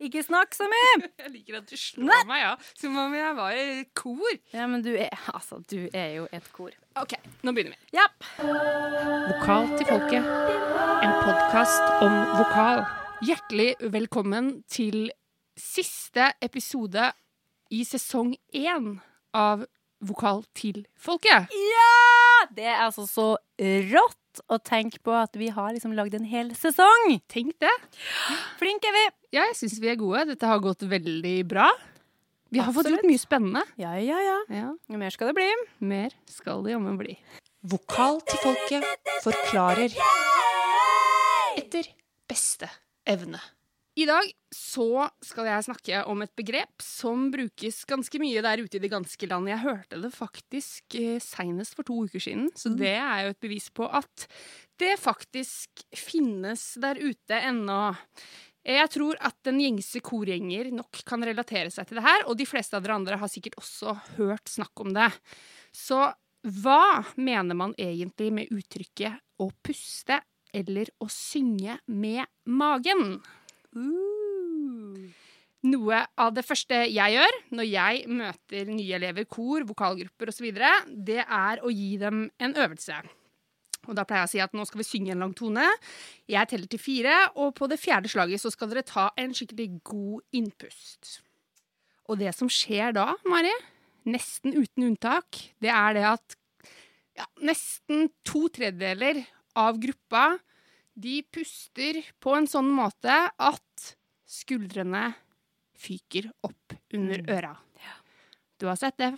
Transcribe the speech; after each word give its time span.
Ikke 0.00 0.22
snakk 0.24 0.54
så 0.56 0.64
mye! 0.64 0.92
Jeg 1.20 1.30
liker 1.34 1.58
at 1.58 1.66
du 1.68 1.76
slår 1.76 2.24
meg, 2.28 2.40
ja. 2.40 2.54
Som 2.80 2.96
om 2.96 3.12
jeg 3.12 3.34
var 3.36 3.52
i 3.52 3.82
kor. 3.96 4.36
Ja, 4.54 4.64
men 4.70 4.80
du 4.84 4.94
er 4.94 5.12
Altså, 5.28 5.58
du 5.68 5.90
er 5.92 6.14
jo 6.16 6.28
et 6.32 6.46
kor. 6.56 6.72
OK, 7.00 7.12
nå 7.44 7.52
begynner 7.52 7.76
vi. 7.76 7.98
Japp. 7.98 8.24
Vokal 8.40 9.68
til 9.76 9.90
folket. 9.90 10.30
En 11.04 11.12
podkast 11.20 11.84
om 12.06 12.16
vokal. 12.38 12.86
Hjertelig 13.28 13.74
velkommen 13.92 14.62
til 14.72 15.10
siste 15.60 16.30
episode 16.40 17.10
i 17.70 17.84
sesong 17.84 18.32
én 18.56 18.94
av 19.36 19.66
Vokal 20.00 20.46
til 20.56 20.86
folket. 20.96 21.52
Ja! 21.52 22.48
Det 22.56 22.64
er 22.64 22.86
altså 22.86 23.04
så 23.04 23.26
rått 23.92 24.16
å 24.46 24.58
tenke 24.62 25.00
på 25.02 25.12
at 25.16 25.34
vi 25.38 25.48
har 25.54 25.72
liksom 25.74 25.94
lagd 25.98 26.14
en 26.14 26.26
hel 26.28 26.52
sesong. 26.58 27.16
Tenk 27.32 27.56
det. 27.62 27.72
Flinke 28.60 28.90
er 28.90 28.96
vi. 28.96 29.04
Ja, 29.36 29.46
jeg 29.50 29.56
syns 29.58 29.78
vi 29.82 29.90
er 29.90 29.98
gode. 30.00 30.26
Dette 30.32 30.46
har 30.50 30.62
gått 30.62 30.86
veldig 30.86 31.36
bra. 31.50 31.68
Vi 32.50 32.58
har 32.58 32.74
fått 32.74 32.88
gjort 32.90 33.06
mye 33.06 33.20
spennende. 33.22 33.62
Ja, 33.78 33.92
ja, 34.02 34.18
ja. 34.22 34.38
Ja, 34.50 34.70
mer 34.98 35.14
skal 35.14 35.30
det 35.30 35.36
bli. 35.38 35.48
Mer 35.86 36.14
skal 36.30 36.64
det 36.66 36.74
jammen 36.74 36.98
bli. 36.98 37.14
Vokal 37.70 38.22
til 38.26 38.40
folket 38.42 38.86
forklarer 39.22 39.94
etter 41.60 41.90
beste 42.30 42.70
evne. 43.06 43.38
I 44.00 44.06
dag 44.08 44.30
så 44.54 45.08
skal 45.24 45.48
jeg 45.50 45.64
snakke 45.66 45.98
om 46.08 46.22
et 46.24 46.32
begrep 46.38 46.80
som 46.84 47.26
brukes 47.32 47.82
ganske 47.88 48.20
mye 48.22 48.40
der 48.44 48.62
ute 48.62 48.78
i 48.78 48.80
det 48.80 48.88
ganske 48.92 49.28
land. 49.28 49.50
Jeg 49.50 49.60
hørte 49.60 49.98
det 50.00 50.10
faktisk 50.14 50.96
eh, 50.96 51.18
seinest 51.20 51.76
for 51.76 51.84
to 51.84 51.98
uker 52.06 52.22
siden, 52.22 52.46
så 52.56 52.72
det 52.72 52.94
er 52.94 53.26
jo 53.26 53.34
et 53.34 53.40
bevis 53.42 53.66
på 53.74 53.84
at 53.84 54.24
det 54.80 54.94
faktisk 55.02 55.82
finnes 55.92 56.62
der 56.80 57.00
ute 57.02 57.40
ennå. 57.50 57.80
Jeg 58.64 58.92
tror 58.94 59.20
at 59.26 59.36
den 59.44 59.60
gjengse 59.60 60.00
korgjenger 60.04 60.70
nok 60.78 61.02
kan 61.08 61.26
relatere 61.26 61.72
seg 61.72 61.90
til 61.90 62.00
det 62.00 62.06
her, 62.06 62.24
og 62.28 62.38
de 62.40 62.48
fleste 62.48 62.78
av 62.78 62.86
dere 62.86 62.96
andre 63.00 63.18
har 63.20 63.32
sikkert 63.32 63.58
også 63.60 63.98
hørt 64.16 64.48
snakk 64.48 64.84
om 64.84 64.94
det. 64.96 65.10
Så 65.76 66.06
hva 66.62 67.02
mener 67.20 67.58
man 67.58 67.76
egentlig 67.76 68.30
med 68.32 68.54
uttrykket 68.54 69.20
å 69.44 69.50
puste 69.60 70.22
eller 70.56 70.88
å 71.04 71.10
synge 71.12 71.76
med 71.90 72.24
magen? 72.48 73.20
Noe 75.60 75.98
av 76.16 76.32
det 76.34 76.44
første 76.46 76.82
jeg 76.88 77.16
gjør 77.16 77.38
når 77.54 77.66
jeg 77.68 78.04
møter 78.08 78.70
nye 78.72 78.96
elever, 78.96 79.26
kor, 79.28 79.66
vokalgrupper 79.68 80.32
osv., 80.32 80.48
det 80.88 81.20
er 81.22 81.60
å 81.62 81.72
gi 81.72 81.96
dem 82.00 82.30
en 82.40 82.56
øvelse. 82.56 83.02
Og 83.88 83.96
Da 83.96 84.04
pleier 84.04 84.24
jeg 84.24 84.28
å 84.28 84.32
si 84.34 84.40
at 84.44 84.54
nå 84.56 84.64
skal 84.68 84.82
vi 84.82 84.88
synge 84.88 85.14
en 85.14 85.22
lang 85.24 85.32
tone. 85.36 85.64
Jeg 86.28 86.48
teller 86.50 86.68
til 86.70 86.80
fire, 86.82 87.16
og 87.40 87.54
på 87.56 87.68
det 87.70 87.80
fjerde 87.80 88.10
slaget 88.12 88.42
så 88.42 88.52
skal 88.52 88.68
dere 88.72 88.84
ta 88.86 89.08
en 89.20 89.32
skikkelig 89.36 89.68
god 89.88 90.20
innpust. 90.36 91.20
Og 92.10 92.18
det 92.20 92.34
som 92.36 92.50
skjer 92.50 92.92
da, 92.96 93.14
Mari, 93.28 93.52
nesten 94.10 94.56
uten 94.56 94.90
unntak, 94.90 95.38
det 95.62 95.72
er 95.72 95.96
det 95.96 96.04
at 96.10 96.36
ja, 97.18 97.26
nesten 97.44 98.08
to 98.26 98.48
tredjedeler 98.52 99.22
av 99.58 99.80
gruppa 99.82 100.38
de 101.00 101.20
puster 101.32 102.02
på 102.22 102.36
en 102.36 102.48
sånn 102.50 102.70
måte 102.74 103.16
at 103.30 103.90
skuldrene 104.30 105.10
fyker 105.80 106.28
opp 106.46 106.76
under 106.94 107.24
øra. 107.32 107.56
Du 108.60 108.68
har 108.68 108.76
sett 108.76 108.98
det? 109.00 109.14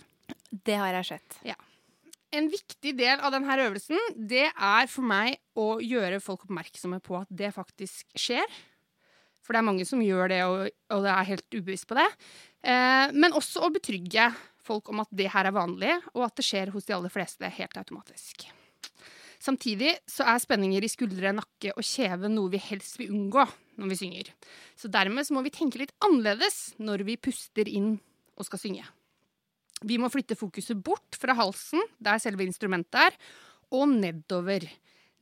Det 0.49 0.75
har 0.79 0.93
jeg 1.01 1.09
sett. 1.13 1.39
En 2.33 2.47
viktig 2.49 2.95
del 2.97 3.19
av 3.19 3.33
denne 3.35 3.57
øvelsen 3.65 3.99
det 4.15 4.47
er 4.49 4.87
for 4.89 5.05
meg 5.05 5.35
å 5.59 5.75
gjøre 5.83 6.21
folk 6.23 6.47
oppmerksomme 6.47 7.01
på 7.03 7.19
at 7.19 7.29
det 7.29 7.51
faktisk 7.53 8.07
skjer. 8.17 8.47
For 9.43 9.53
det 9.53 9.59
er 9.59 9.67
mange 9.67 9.85
som 9.85 10.01
gjør 10.01 10.31
det, 10.31 10.39
og, 10.47 10.71
og 10.95 11.03
det 11.03 11.11
er 11.11 11.29
helt 11.33 11.57
ubevisst 11.59 11.89
på 11.89 11.99
det. 11.99 12.07
Eh, 12.63 13.11
men 13.11 13.35
også 13.35 13.65
å 13.67 13.73
betrygge 13.75 14.31
folk 14.63 14.87
om 14.93 15.03
at 15.03 15.11
det 15.11 15.27
her 15.33 15.49
er 15.49 15.55
vanlig, 15.55 15.97
og 16.15 16.29
at 16.29 16.39
det 16.39 16.47
skjer 16.47 16.71
hos 16.71 16.87
de 16.87 16.95
aller 16.95 17.11
fleste 17.11 17.51
helt 17.59 17.79
automatisk. 17.81 18.47
Samtidig 19.43 19.97
så 20.07 20.23
er 20.31 20.39
spenninger 20.39 20.85
i 20.85 20.91
skuldre, 20.91 21.33
nakke 21.35 21.73
og 21.75 21.83
kjeve 21.83 22.29
noe 22.31 22.51
vi 22.53 22.61
helst 22.63 22.95
vil 22.99 23.11
unngå 23.11 23.43
når 23.81 23.89
vi 23.91 23.97
synger. 23.99 24.29
Så 24.79 24.87
dermed 24.91 25.27
så 25.27 25.35
må 25.35 25.43
vi 25.43 25.51
tenke 25.51 25.81
litt 25.81 25.91
annerledes 26.05 26.77
når 26.79 27.03
vi 27.07 27.19
puster 27.19 27.67
inn 27.67 27.97
og 28.39 28.47
skal 28.47 28.61
synge. 28.61 28.85
Vi 29.83 29.97
må 29.99 30.07
flytte 30.11 30.37
fokuset 30.39 30.79
bort 30.79 31.17
fra 31.19 31.35
halsen, 31.35 31.83
der 31.99 32.21
selve 32.23 32.45
instrumentet 32.47 33.01
er, 33.09 33.17
og 33.73 33.89
nedover. 33.91 34.63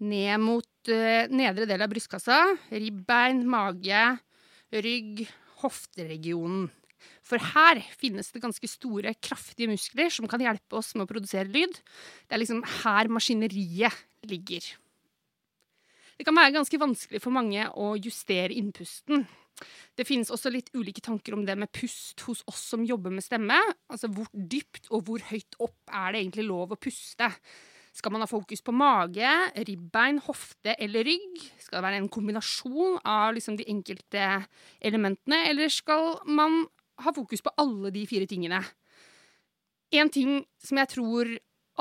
Ned 0.02 0.42
mot 0.42 0.92
uh, 0.92 1.30
nedre 1.30 1.66
del 1.70 1.82
av 1.82 1.90
brystkassa, 1.90 2.38
ribbein, 2.74 3.42
mage, 3.50 4.06
rygg, 4.74 5.26
hofteregionen. 5.62 6.70
For 7.26 7.42
her 7.54 7.82
finnes 8.00 8.32
det 8.34 8.44
ganske 8.44 8.70
store, 8.70 9.16
kraftige 9.24 9.72
muskler 9.72 10.12
som 10.14 10.30
kan 10.32 10.44
hjelpe 10.44 10.80
oss 10.80 10.94
med 10.96 11.06
å 11.06 11.12
produsere 11.12 11.50
lyd. 11.50 11.82
Det 12.28 12.38
er 12.38 12.44
liksom 12.44 12.64
her 12.84 13.12
maskineriet 13.12 14.06
ligger. 14.30 14.66
Det 16.18 16.28
kan 16.28 16.38
være 16.38 16.54
ganske 16.54 16.78
vanskelig 16.78 17.22
for 17.24 17.34
mange 17.34 17.66
å 17.82 17.96
justere 17.98 18.54
innpusten. 18.54 19.26
Det 19.98 20.06
finnes 20.08 20.32
også 20.34 20.52
litt 20.54 20.72
ulike 20.78 21.04
tanker 21.04 21.36
om 21.36 21.44
det 21.46 21.56
med 21.60 21.72
pust 21.74 22.22
hos 22.28 22.44
oss 22.50 22.62
som 22.74 22.86
jobber 22.88 23.14
med 23.14 23.26
stemme. 23.26 23.58
Altså 23.92 24.10
hvor 24.14 24.30
dypt 24.32 24.90
og 24.90 25.06
hvor 25.08 25.24
høyt 25.32 25.58
opp 25.62 25.92
er 25.92 26.14
det 26.14 26.24
egentlig 26.24 26.48
lov 26.48 26.74
å 26.74 26.80
puste? 26.80 27.30
Skal 27.92 28.14
man 28.14 28.24
ha 28.24 28.30
fokus 28.30 28.62
på 28.64 28.72
mage, 28.72 29.32
ribbein, 29.68 30.22
hofte 30.24 30.78
eller 30.80 31.04
rygg? 31.04 31.42
Skal 31.60 31.80
det 31.80 31.86
være 31.90 32.00
en 32.00 32.12
kombinasjon 32.14 33.02
av 33.04 33.34
liksom 33.36 33.58
de 33.60 33.68
enkelte 33.74 34.28
elementene, 34.80 35.42
eller 35.50 35.74
skal 35.74 36.22
man 36.30 36.64
ha 37.06 37.14
fokus 37.16 37.44
på 37.46 37.54
alle 37.62 37.92
de 37.94 38.06
fire 38.10 38.28
tingene? 38.30 38.62
En 39.92 40.10
ting 40.12 40.44
som 40.64 40.80
jeg 40.80 40.92
tror 40.94 41.32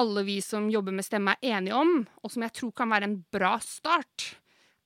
alle 0.01 0.23
vi 0.27 0.39
som 0.45 0.71
jobber 0.73 0.95
med 0.95 1.07
stemme 1.07 1.35
er 1.39 1.59
enige 1.59 1.77
om, 1.77 2.07
og 2.23 2.33
som 2.33 2.45
jeg 2.47 2.55
tror 2.57 2.73
kan 2.77 2.91
være 2.93 3.09
en 3.11 3.19
bra 3.33 3.57
start, 3.65 4.35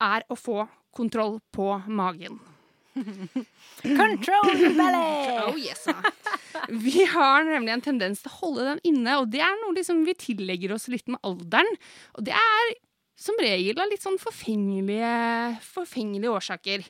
er 0.03 0.25
å 0.29 0.37
få 0.39 0.65
kontroll 0.95 1.39
på 1.55 1.69
magen. 1.87 2.41
Control 3.83 4.53
belly! 4.79 5.05
Oh 5.45 5.59
yes. 5.59 5.85
Vi 6.71 7.05
har 7.11 7.45
nemlig 7.45 7.73
en 7.75 7.83
tendens 7.85 8.23
til 8.23 8.31
å 8.31 8.39
holde 8.39 8.67
den 8.69 8.81
inne, 8.87 9.19
og 9.21 9.29
det 9.33 9.43
er 9.45 9.57
noe 9.61 9.75
liksom 9.77 10.05
vi 10.07 10.15
tillegger 10.17 10.73
oss 10.77 10.87
litt 10.93 11.11
med 11.11 11.21
alderen. 11.27 11.69
Og 12.15 12.25
det 12.27 12.37
er 12.39 12.75
som 13.19 13.39
regel 13.41 13.79
av 13.83 13.91
litt 13.91 14.03
sånn 14.03 14.19
forfengelige, 14.23 15.11
forfengelige 15.67 16.33
årsaker. 16.33 16.87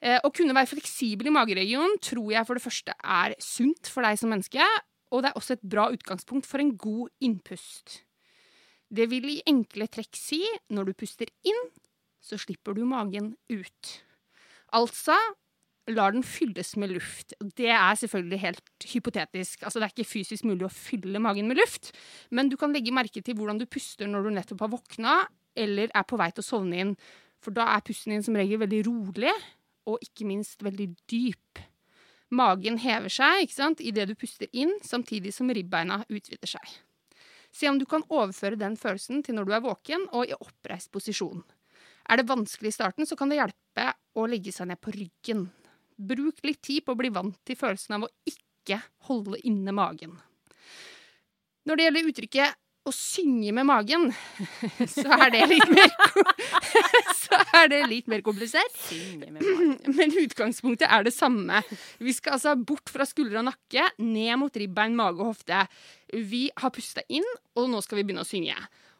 Eh, 0.00 0.16
å 0.24 0.32
kunne 0.32 0.56
være 0.56 0.70
fleksibel 0.70 1.28
i 1.28 1.34
mageregionen 1.34 1.98
tror 2.00 2.30
jeg 2.32 2.46
for 2.48 2.56
det 2.56 2.64
første 2.64 2.94
er 2.96 3.34
sunt 3.44 3.90
for 3.92 4.06
deg 4.06 4.16
som 4.20 4.32
menneske, 4.32 4.64
og 5.12 5.24
det 5.24 5.30
er 5.30 5.40
også 5.40 5.56
et 5.58 5.66
bra 5.74 5.90
utgangspunkt 5.92 6.48
for 6.48 6.62
en 6.62 6.72
god 6.80 7.10
innpust. 7.20 8.00
Det 8.90 9.06
vil 9.10 9.28
i 9.28 9.42
enkle 9.50 9.86
trekk 9.92 10.16
si 10.18 10.40
når 10.72 10.90
du 10.90 10.96
puster 11.02 11.28
inn, 11.46 11.60
så 12.20 12.38
slipper 12.40 12.74
du 12.76 12.82
magen 12.88 13.34
ut. 13.52 13.92
Altså 14.76 15.16
lar 15.90 16.14
den 16.14 16.24
fylles 16.26 16.74
med 16.78 16.92
luft. 16.94 17.34
Det 17.56 17.70
er 17.72 17.94
selvfølgelig 17.98 18.40
helt 18.42 18.86
hypotetisk. 18.92 19.64
Altså, 19.64 19.80
det 19.80 19.88
er 19.88 19.94
ikke 19.94 20.10
fysisk 20.12 20.46
mulig 20.46 20.66
å 20.66 20.72
fylle 20.72 21.22
magen 21.22 21.48
med 21.50 21.58
luft, 21.58 21.90
men 22.30 22.50
du 22.50 22.56
kan 22.60 22.74
legge 22.74 22.94
merke 22.94 23.22
til 23.24 23.36
hvordan 23.38 23.58
du 23.60 23.66
puster 23.66 24.10
når 24.10 24.26
du 24.28 24.34
nettopp 24.36 24.66
har 24.66 24.72
våkna 24.76 25.16
eller 25.58 25.90
er 25.96 26.06
på 26.06 26.18
vei 26.20 26.30
til 26.30 26.44
å 26.44 26.46
sovne 26.46 26.84
inn. 26.84 26.92
For 27.42 27.56
da 27.56 27.66
er 27.74 27.84
pusten 27.84 28.14
din 28.14 28.24
som 28.24 28.36
regel 28.38 28.60
veldig 28.60 28.84
rolig, 28.86 29.32
og 29.90 30.04
ikke 30.04 30.26
minst 30.28 30.62
veldig 30.64 30.88
dyp. 31.10 31.62
Magen 32.30 32.78
hever 32.78 33.10
seg 33.10 33.44
ikke 33.44 33.56
sant, 33.56 33.82
idet 33.82 34.06
du 34.10 34.14
puster 34.18 34.50
inn, 34.54 34.76
samtidig 34.86 35.32
som 35.34 35.50
ribbeina 35.50 36.04
utvider 36.06 36.52
seg. 36.52 36.76
Se 37.50 37.66
om 37.66 37.78
du 37.80 37.86
kan 37.90 38.04
overføre 38.06 38.58
den 38.58 38.76
følelsen 38.78 39.24
til 39.26 39.34
når 39.34 39.48
du 39.48 39.54
er 39.56 39.64
våken 39.64 40.06
og 40.14 40.30
i 40.30 40.36
oppreist 40.36 40.92
posisjon. 40.94 41.42
Er 42.10 42.20
det 42.20 42.30
vanskelig 42.30 42.70
i 42.70 42.76
starten, 42.76 43.06
så 43.06 43.18
kan 43.18 43.30
det 43.30 43.40
hjelpe 43.40 43.90
å 44.18 44.26
legge 44.30 44.54
seg 44.54 44.70
ned 44.70 44.80
på 44.82 44.94
ryggen. 44.94 45.48
Bruk 45.98 46.40
litt 46.46 46.62
tid 46.62 46.86
på 46.86 46.94
å 46.94 46.98
bli 46.98 47.10
vant 47.14 47.36
til 47.46 47.58
følelsen 47.58 47.98
av 47.98 48.06
å 48.06 48.12
ikke 48.30 48.78
holde 49.10 49.42
inne 49.46 49.74
magen. 49.74 50.14
Når 51.66 51.76
det 51.76 51.86
gjelder 51.86 52.10
uttrykket 52.10 52.58
å 52.88 52.92
synge 52.96 53.52
med 53.52 53.66
magen, 53.68 54.08
så 54.94 55.04
er 55.18 55.32
det 55.34 55.42
litt 55.50 55.72
mer, 55.72 55.90
så 57.22 57.40
er 57.60 57.70
det 57.72 57.80
litt 57.90 58.10
mer 58.10 58.24
komplisert. 58.24 58.76
Men 59.98 60.16
utgangspunktet 60.22 60.88
er 60.88 61.04
det 61.06 61.14
samme. 61.14 61.60
Vi 62.00 62.14
skal 62.16 62.38
altså 62.38 62.56
bort 62.56 62.92
fra 62.92 63.06
skuldre 63.08 63.42
og 63.42 63.50
nakke, 63.50 63.90
ned 64.00 64.32
mot 64.40 64.56
ribbein, 64.62 64.96
mage 64.96 65.20
og 65.20 65.34
hofte. 65.34 65.66
Vi 66.10 66.48
har 66.56 66.72
pusta 66.74 67.04
inn, 67.12 67.26
og 67.58 67.68
nå 67.70 67.82
skal 67.84 68.00
vi 68.00 68.08
begynne 68.08 68.24
å 68.24 68.30
synge. 68.30 68.56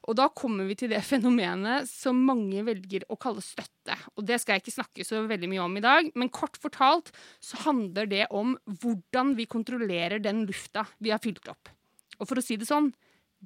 Og 0.09 0.17
da 0.17 0.31
kommer 0.33 0.65
vi 0.69 0.77
til 0.81 0.91
det 0.93 1.03
fenomenet 1.05 1.89
som 1.89 2.21
mange 2.25 2.63
velger 2.67 3.05
å 3.13 3.19
kalle 3.21 3.43
støtte. 3.45 3.97
Og 4.17 4.25
det 4.29 4.41
skal 4.41 4.57
jeg 4.57 4.65
ikke 4.65 4.77
snakke 4.79 5.07
så 5.07 5.21
veldig 5.29 5.51
mye 5.53 5.67
om 5.67 5.77
i 5.77 5.85
dag, 5.85 6.09
men 6.19 6.33
kort 6.33 6.57
fortalt 6.61 7.13
så 7.45 7.61
handler 7.67 8.09
det 8.11 8.25
om 8.33 8.57
hvordan 8.81 9.35
vi 9.39 9.49
kontrollerer 9.51 10.23
den 10.25 10.47
lufta 10.49 10.87
vi 10.99 11.13
har 11.13 11.21
fylt 11.23 11.49
opp. 11.53 11.73
Og 12.21 12.29
for 12.29 12.41
å 12.41 12.45
si 12.45 12.57
det 12.61 12.69
sånn, 12.69 12.91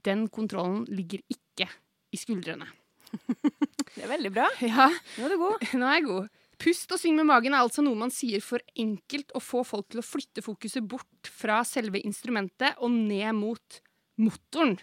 den 0.07 0.27
kontrollen 0.33 0.85
ligger 0.91 1.23
ikke 1.31 1.69
i 2.15 2.21
skuldrene. 2.21 2.67
Det 3.95 4.03
er 4.03 4.11
veldig 4.11 4.33
bra. 4.35 4.49
Ja, 4.65 4.89
Nå 5.19 5.27
er 5.29 5.35
du 5.35 5.39
god. 5.43 5.69
nå 5.81 5.87
er 5.89 5.99
jeg 5.99 6.09
god. 6.09 6.41
Pust 6.65 6.95
og 6.95 7.01
syng 7.03 7.19
med 7.19 7.29
magen 7.29 7.55
er 7.55 7.65
altså 7.65 7.83
noe 7.85 7.99
man 7.99 8.13
sier 8.15 8.43
for 8.45 8.63
enkelt 8.79 9.35
å 9.35 9.43
få 9.43 9.65
folk 9.67 9.89
til 9.91 10.01
å 10.01 10.07
flytte 10.07 10.43
fokuset 10.45 10.87
bort 10.87 11.31
fra 11.31 11.61
selve 11.67 12.01
instrumentet 12.07 12.79
og 12.83 12.95
ned 12.95 13.35
mot 13.37 13.81
motoren. 14.23 14.77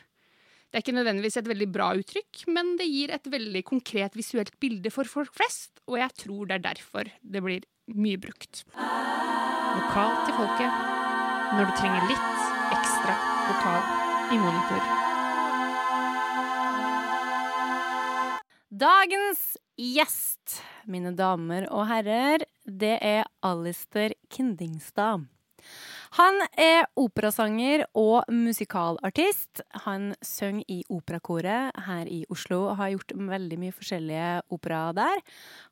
Det 0.72 0.80
er 0.80 0.84
ikke 0.86 0.96
nødvendigvis 0.96 1.36
et 1.42 1.50
veldig 1.52 1.68
bra 1.72 1.90
uttrykk, 2.00 2.44
men 2.56 2.76
det 2.80 2.88
gir 2.88 3.12
et 3.12 3.26
veldig 3.28 3.64
konkret 3.68 4.16
visuelt 4.16 4.54
bilde 4.64 4.92
for 4.94 5.10
folk 5.10 5.34
flest, 5.36 5.82
og 5.88 6.00
jeg 6.00 6.16
tror 6.24 6.48
det 6.48 6.60
er 6.60 6.68
derfor 6.70 7.12
det 7.20 7.44
blir 7.44 7.68
mye 7.92 8.20
brukt. 8.24 8.64
Vokal 8.72 10.16
til 10.28 10.38
folket 10.38 10.80
når 11.58 11.68
du 11.68 11.76
trenger 11.76 12.08
litt 12.08 12.48
ekstra 12.72 13.18
vokal 13.50 14.11
i 14.32 14.38
monitor. 14.40 14.82
Dagens 18.72 19.42
gjest, 19.76 20.62
mine 20.88 21.12
damer 21.18 21.68
og 21.68 21.84
herrer, 21.90 22.46
det 22.64 22.96
er 23.04 23.28
Alistair 23.44 24.16
Kindingstad. 24.32 25.28
Han 26.18 26.40
er 26.60 26.88
operasanger 27.00 27.84
og 27.96 28.32
musikalartist. 28.32 29.62
Han 29.86 30.10
synger 30.26 30.64
i 30.68 30.80
operakoret 30.92 31.84
her 31.86 32.08
i 32.08 32.24
Oslo 32.32 32.64
og 32.70 32.80
har 32.80 32.96
gjort 32.96 33.14
veldig 33.36 33.60
mye 33.62 33.76
forskjellige 33.76 34.32
operaer 34.52 34.98
der. 34.98 35.22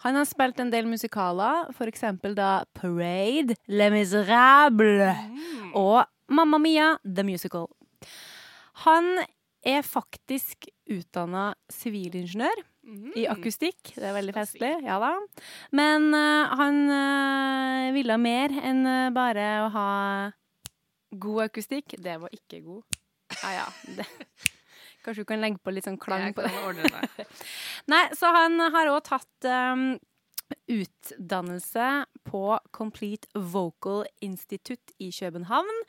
Han 0.06 0.20
har 0.20 0.30
spilt 0.30 0.60
en 0.60 0.72
del 0.72 0.88
musikaler, 0.88 1.72
f.eks. 1.74 2.06
da 2.36 2.54
Parade, 2.76 3.56
Les 3.68 3.92
Misérables 3.96 5.16
og 5.74 6.04
Mamma 6.30 6.60
Mia, 6.62 6.94
The 7.04 7.24
Musical. 7.24 7.68
Han 8.86 9.20
er 9.68 9.82
faktisk 9.84 10.70
utdanna 10.90 11.52
sivilingeniør 11.72 12.62
i 13.20 13.26
akustikk. 13.30 13.94
Det 13.96 14.06
er 14.08 14.16
veldig 14.16 14.36
festlig. 14.36 14.72
Ja 14.86 14.98
da. 15.02 15.14
Men 15.76 16.10
uh, 16.16 16.54
han 16.60 16.80
uh, 16.90 17.90
ville 17.96 18.18
mer 18.22 18.56
enn 18.64 18.86
uh, 18.88 19.10
bare 19.16 19.50
å 19.66 19.72
ha 19.76 19.90
god 21.10 21.50
akustikk. 21.50 21.98
Det 22.00 22.16
var 22.22 22.34
ikke 22.34 22.64
god. 22.66 23.00
Ja 23.44 23.60
ja. 23.62 23.68
Kanskje 25.04 25.24
du 25.24 25.30
kan 25.30 25.40
legge 25.42 25.62
på 25.64 25.72
litt 25.72 25.88
sånn 25.88 26.00
klang 26.02 26.34
på 26.36 26.44
det. 26.44 26.90
Nei, 27.92 28.04
så 28.18 28.32
han 28.36 28.60
har 28.74 28.92
òg 28.92 29.00
tatt 29.08 29.48
um, 29.48 29.94
utdannelse 30.70 32.06
på 32.24 32.44
Complete 32.76 33.28
Vocal 33.34 34.06
Institute 34.22 34.94
i 35.02 35.10
København. 35.14 35.82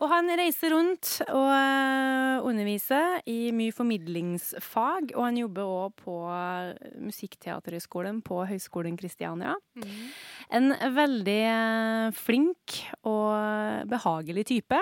Og 0.00 0.10
han 0.12 0.30
reiser 0.38 0.74
rundt 0.74 1.10
og 1.28 1.48
uh, 1.50 2.44
underviser 2.48 3.20
i 3.28 3.52
mye 3.56 3.74
formidlingsfag. 3.76 5.12
Og 5.16 5.26
han 5.28 5.40
jobber 5.42 5.68
òg 5.68 6.02
på 6.02 6.16
Musikkteaterhøgskolen 7.02 8.22
på 8.26 8.42
Høgskolen 8.48 8.98
Kristiania. 9.00 9.56
En 10.52 10.72
veldig 10.96 11.40
uh, 11.48 12.10
flink 12.16 12.82
og 13.08 13.88
behagelig 13.92 14.48
type. 14.54 14.80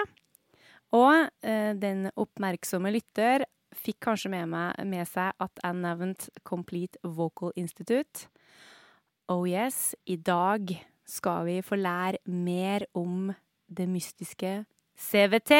Og 0.96 1.26
uh, 1.26 1.72
den 1.78 2.08
oppmerksomme 2.18 2.92
lytter 2.94 3.46
fikk 3.76 4.00
kanskje 4.08 4.32
med, 4.32 4.48
meg, 4.50 4.74
med 4.86 5.06
seg 5.08 5.34
at 5.38 5.62
jeg 5.62 5.78
nevnte 5.78 6.42
Complete 6.46 6.98
Vocal 7.06 7.54
Institute. 7.58 8.26
Oh 9.30 9.44
yes, 9.46 9.94
i 10.10 10.16
dag 10.18 10.72
skal 11.06 11.44
vi 11.46 11.60
få 11.62 11.76
lære 11.78 12.18
mer 12.26 12.82
om 12.98 13.28
det 13.70 13.86
mystiske 13.86 14.64
CVT. 14.98 15.52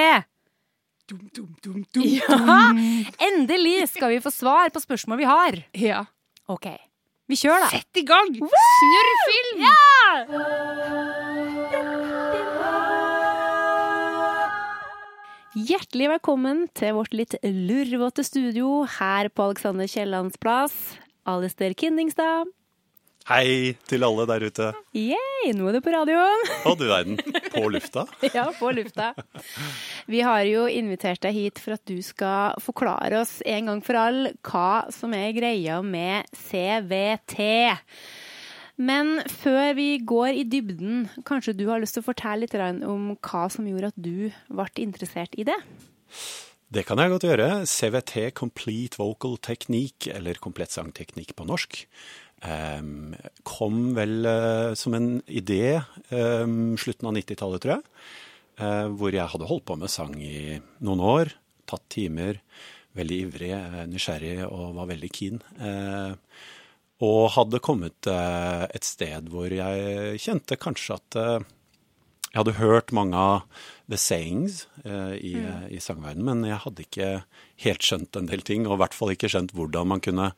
Dum, 1.06 1.20
dum, 1.30 1.54
dum, 1.62 1.84
dum, 1.94 2.02
Ja! 2.02 2.74
Endelig 3.28 3.88
skal 3.92 4.10
vi 4.16 4.18
få 4.24 4.34
svar 4.34 4.74
på 4.74 4.82
spørsmål 4.82 5.22
vi 5.22 5.30
har. 5.30 5.62
Ja. 5.78 6.02
OK, 6.50 6.66
vi 7.30 7.38
kjører, 7.38 7.62
da. 7.62 7.70
Sett 7.78 8.02
i 8.02 8.06
gang! 8.10 8.42
Snurr 8.42 9.14
film! 9.30 9.62
Ja! 9.62 9.80
Hjertelig 15.70 16.10
velkommen 16.16 16.66
til 16.74 16.98
vårt 16.98 17.14
litt 17.14 17.38
lurvete 17.46 18.26
studio 18.26 18.82
her 18.98 19.30
på 19.30 19.52
Alexander 19.52 19.86
Kiellands 19.86 20.42
plass. 20.42 20.74
Alistair 21.30 21.70
Kindingstad. 21.78 22.50
Hei 23.28 23.76
til 23.86 24.04
alle 24.06 24.24
der 24.26 24.44
ute. 24.48 24.70
Yay, 24.96 25.52
nå 25.54 25.68
er 25.68 25.76
du 25.76 25.82
på 25.84 25.92
radioen! 25.92 26.46
Å, 26.66 26.72
du 26.78 26.86
verden. 26.88 27.20
På 27.52 27.66
lufta. 27.72 28.06
Ja, 28.36 28.46
på 28.56 28.72
lufta. 28.72 29.12
Vi 30.10 30.22
har 30.24 30.42
jo 30.48 30.64
invitert 30.70 31.20
deg 31.26 31.36
hit 31.36 31.60
for 31.62 31.76
at 31.76 31.84
du 31.86 32.00
skal 32.04 32.56
forklare 32.64 33.20
oss 33.20 33.38
en 33.44 33.70
gang 33.70 33.84
for 33.84 34.00
all 34.00 34.20
hva 34.46 34.88
som 34.94 35.14
er 35.16 35.34
greia 35.36 35.78
med 35.84 36.30
CVT. 36.48 37.38
Men 38.80 39.18
før 39.28 39.74
vi 39.76 39.90
går 40.00 40.40
i 40.40 40.46
dybden, 40.48 41.08
kanskje 41.28 41.58
du 41.58 41.66
har 41.68 41.82
lyst 41.82 41.98
til 41.98 42.04
å 42.04 42.10
fortelle 42.10 42.46
litt 42.46 42.86
om 42.88 43.12
hva 43.20 43.44
som 43.52 43.68
gjorde 43.68 43.92
at 43.92 44.00
du 44.00 44.30
ble 44.48 44.70
interessert 44.80 45.36
i 45.36 45.44
det? 45.44 45.58
Det 46.70 46.84
kan 46.86 47.00
jeg 47.02 47.10
godt 47.10 47.24
gjøre. 47.26 47.48
CVT, 47.66 48.30
Complete 48.38 48.98
Vocal 49.00 49.34
Technique, 49.42 50.06
eller 50.14 50.38
komplett 50.38 50.70
sangteknikk 50.70 51.34
på 51.34 51.46
norsk, 51.48 51.80
kom 53.44 53.94
vel 53.96 54.24
eh, 54.24 54.72
som 54.74 54.94
en 54.96 55.08
idé 55.28 55.82
em, 56.08 56.76
slutten 56.80 57.10
av 57.10 57.16
90-tallet, 57.18 57.60
tror 57.60 57.74
jeg. 57.76 57.84
eh, 58.60 58.86
hvor 58.96 59.12
jeg 59.12 59.28
hadde 59.32 59.48
holdt 59.50 59.66
på 59.68 59.76
med 59.76 59.92
sang 59.92 60.16
i 60.20 60.56
noen 60.80 61.00
år, 61.04 61.34
tatt 61.68 61.84
timer, 61.92 62.40
veldig 62.96 63.20
ivrig, 63.26 63.52
eh, 63.56 63.84
nysgjerrig 63.92 64.38
og 64.48 64.74
var 64.80 64.88
veldig 64.90 65.12
keen. 65.12 65.42
Og 67.00 67.30
hadde 67.32 67.62
kommet 67.64 68.04
et 68.10 68.84
sted 68.84 69.30
hvor 69.32 69.48
jeg 69.48 70.18
kjente 70.20 70.58
kanskje 70.60 70.98
at 70.98 71.16
jeg 72.30 72.38
hadde 72.38 72.58
hørt 72.60 72.92
mange 72.94 73.16
av 73.18 73.62
the 73.90 73.98
sayings 73.98 74.66
eh, 74.84 75.16
i, 75.18 75.32
i 75.74 75.80
sangverdenen, 75.82 76.28
men 76.28 76.44
jeg 76.46 76.60
hadde 76.62 76.84
ikke 76.84 77.08
helt 77.64 77.82
skjønt 77.86 78.18
en 78.20 78.28
del 78.30 78.44
ting, 78.46 78.68
og 78.68 78.76
i 78.76 78.80
hvert 78.84 78.94
fall 78.94 79.10
ikke 79.16 79.30
skjønt 79.32 79.54
hvordan 79.56 79.90
man 79.90 80.02
kunne 80.04 80.28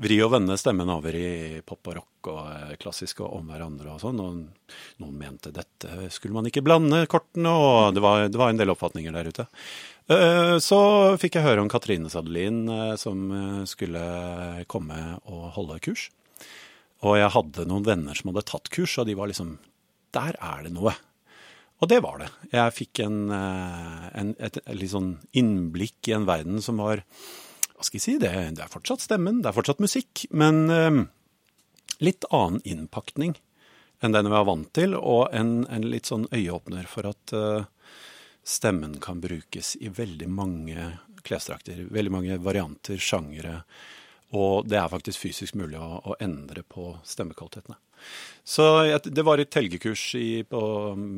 vri 0.00 0.16
og 0.24 0.32
vende 0.32 0.56
stemmen 0.60 0.88
over 0.92 1.14
i 1.16 1.60
pop 1.66 1.90
og 1.90 1.96
rock 1.98 2.30
og 2.32 2.40
eh, 2.52 2.72
klassisk 2.80 3.20
og 3.24 3.36
om 3.38 3.50
hverandre 3.52 3.92
og 3.92 4.00
sånn. 4.02 4.20
Og 4.22 4.72
noen 5.02 5.18
mente 5.18 5.52
dette 5.54 6.08
skulle 6.14 6.36
man 6.36 6.48
ikke 6.48 6.64
blande 6.64 7.04
kortene, 7.10 7.52
og 7.52 7.96
det 7.96 8.02
var, 8.04 8.26
det 8.32 8.40
var 8.40 8.52
en 8.52 8.60
del 8.60 8.72
oppfatninger 8.72 9.14
der 9.14 9.30
ute. 9.32 9.46
Eh, 10.08 10.56
Så 10.62 10.80
fikk 11.20 11.38
jeg 11.38 11.46
høre 11.46 11.62
om 11.64 11.70
Katrine 11.72 12.10
Sadelin 12.12 12.64
eh, 12.72 12.96
som 13.00 13.28
skulle 13.68 14.02
komme 14.72 14.98
og 15.26 15.52
holde 15.58 15.80
kurs. 15.84 16.08
Og 17.02 17.16
jeg 17.18 17.32
hadde 17.34 17.66
noen 17.66 17.86
venner 17.86 18.14
som 18.14 18.30
hadde 18.30 18.46
tatt 18.46 18.70
kurs, 18.70 18.94
og 19.02 19.08
de 19.08 19.16
var 19.18 19.30
liksom 19.30 19.56
Der 20.14 20.36
er 20.38 20.62
det 20.62 20.74
noe. 20.74 20.92
Og 21.82 21.88
det 21.90 21.98
var 22.04 22.20
det. 22.20 22.28
Jeg 22.52 22.74
fikk 22.76 23.00
en, 23.02 23.16
en, 23.34 24.28
et, 24.38 24.58
et, 24.58 24.58
et 24.62 24.76
litt 24.78 24.92
sånn 24.92 25.16
innblikk 25.34 26.06
i 26.06 26.14
en 26.14 26.28
verden 26.28 26.62
som 26.62 26.78
var 26.78 27.02
Hva 27.82 27.88
skal 27.88 27.98
jeg 27.98 28.02
si? 28.04 28.12
Det, 28.22 28.30
det 28.54 28.62
er 28.62 28.70
fortsatt 28.70 29.02
stemmen, 29.02 29.40
det 29.42 29.48
er 29.50 29.56
fortsatt 29.56 29.80
musikk, 29.82 30.20
men 30.30 30.70
eh, 30.70 30.98
litt 31.98 32.22
annen 32.30 32.60
innpakning 32.62 33.32
enn 33.98 34.14
den 34.14 34.28
vi 34.30 34.36
er 34.38 34.46
vant 34.46 34.68
til, 34.70 34.94
og 34.94 35.34
en, 35.34 35.64
en 35.66 35.88
litt 35.90 36.06
sånn 36.06 36.28
øyeåpner 36.30 36.86
for 36.86 37.08
at 37.10 37.34
eh, 37.34 37.66
stemmen 38.46 39.00
kan 39.02 39.18
brukes 39.18 39.72
i 39.82 39.90
veldig 39.90 40.28
mange 40.30 40.92
klesdrakter, 41.26 41.82
veldig 41.90 42.14
mange 42.14 42.38
varianter, 42.38 43.02
sjangere, 43.02 43.64
og 44.38 44.70
det 44.70 44.78
er 44.78 44.94
faktisk 44.94 45.26
fysisk 45.26 45.58
mulig 45.58 45.82
å, 45.82 45.98
å 46.06 46.16
endre 46.22 46.62
på 46.62 46.92
stemmekvalitetene. 47.02 47.80
Så 48.44 48.64
det 49.06 49.22
var 49.22 49.38
et 49.38 49.50
telgekurs 49.54 50.02
i, 50.18 50.42
på, 50.42 50.60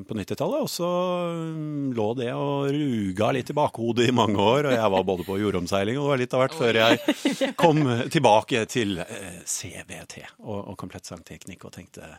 på 0.05 0.17
90-tallet, 0.19 0.67
og 0.67 0.69
så 0.69 0.89
mm, 1.33 1.95
lå 1.97 2.09
det 2.19 2.29
og 2.37 2.69
ruga 2.75 3.31
litt 3.33 3.49
i 3.49 3.57
bakhodet 3.57 4.11
i 4.11 4.17
mange 4.17 4.37
år, 4.37 4.69
og 4.69 4.77
jeg 4.77 4.93
var 4.93 5.07
både 5.09 5.25
på 5.25 5.39
jordomseiling 5.41 6.03
og 6.03 6.19
litt 6.21 6.37
av 6.37 6.45
hvert 6.45 6.59
før 6.59 6.81
jeg 6.83 7.55
kom 7.63 7.81
tilbake 8.13 8.67
til 8.69 9.01
eh, 9.07 9.41
CVT 9.41 10.21
og, 10.45 10.59
og 10.59 10.77
komplett 10.81 11.09
sangteknikk 11.09 11.65
og 11.65 11.75
tenkte 11.79 12.13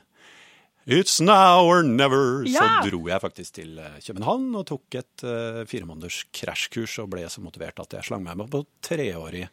It's 0.86 1.22
now 1.22 1.66
or 1.66 1.82
never! 1.84 2.44
Ja! 2.46 2.62
Så 2.62 2.90
dro 2.92 3.00
jeg 3.10 3.22
faktisk 3.22 3.56
til 3.58 3.80
eh, 3.82 4.02
København 4.06 4.52
og 4.54 4.68
tok 4.70 4.98
et 5.00 5.24
uh, 5.26 5.64
fire 5.66 5.88
måneders 5.90 6.20
krasjkurs 6.30 7.00
og 7.02 7.10
ble 7.16 7.24
så 7.30 7.42
motivert 7.42 7.82
at 7.82 7.96
jeg 7.98 8.06
slang 8.06 8.22
meg 8.26 8.38
med 8.38 8.52
på 8.54 8.62
treårig 8.86 9.48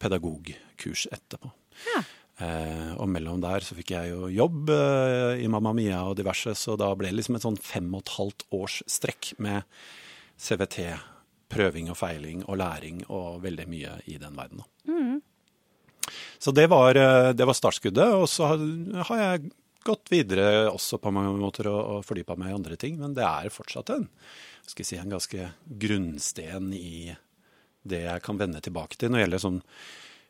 pedagogkurs 0.00 1.04
etterpå. 1.12 1.52
Ja. 1.84 2.00
Eh, 2.40 2.92
og 2.96 3.08
mellom 3.12 3.40
der 3.42 3.64
så 3.64 3.76
fikk 3.76 3.92
jeg 3.92 4.14
jo 4.14 4.30
jobb 4.32 4.70
eh, 4.72 5.42
i 5.44 5.48
Mamma 5.52 5.74
Mia 5.76 6.00
og 6.08 6.16
diverse, 6.16 6.54
så 6.56 6.76
da 6.80 6.88
ble 6.96 7.10
det 7.10 7.18
liksom 7.18 7.36
et 7.36 7.44
sånn 7.44 7.60
fem 7.60 7.90
og 7.92 8.04
et 8.04 8.14
halvt 8.16 8.46
års 8.56 8.80
strekk 8.88 9.34
med 9.44 9.66
CVT, 10.40 10.78
prøving 11.52 11.90
og 11.92 11.98
feiling 12.00 12.44
og 12.46 12.60
læring 12.62 13.02
og 13.12 13.42
veldig 13.44 13.66
mye 13.68 13.98
i 14.08 14.16
den 14.22 14.38
verden. 14.38 14.64
Mm. 14.88 15.18
Så 16.40 16.54
det 16.56 16.70
var, 16.72 16.96
eh, 16.96 17.32
det 17.36 17.44
var 17.44 17.58
startskuddet, 17.58 18.16
og 18.16 18.28
så 18.32 18.54
har, 18.54 18.68
har 19.10 19.24
jeg 19.24 19.50
gått 19.84 20.12
videre 20.12 20.70
også 20.70 21.00
på 21.00 21.12
mange 21.12 21.36
måter 21.40 21.68
og, 21.68 21.80
og 21.96 22.06
fordypa 22.08 22.38
meg 22.40 22.52
i 22.52 22.56
andre 22.56 22.80
ting, 22.80 22.96
men 23.00 23.16
det 23.16 23.26
er 23.26 23.52
fortsatt 23.52 23.92
en, 23.92 24.08
skal 24.64 24.84
jeg 24.84 24.94
si, 24.94 25.00
en 25.00 25.12
ganske 25.12 25.50
grunnsten 25.82 26.72
i 26.76 27.10
det 27.90 28.04
jeg 28.06 28.22
kan 28.24 28.40
vende 28.40 28.60
tilbake 28.64 28.96
til 29.00 29.10
når 29.10 29.20
det 29.20 29.26
gjelder 29.26 29.44
sånn 29.44 29.62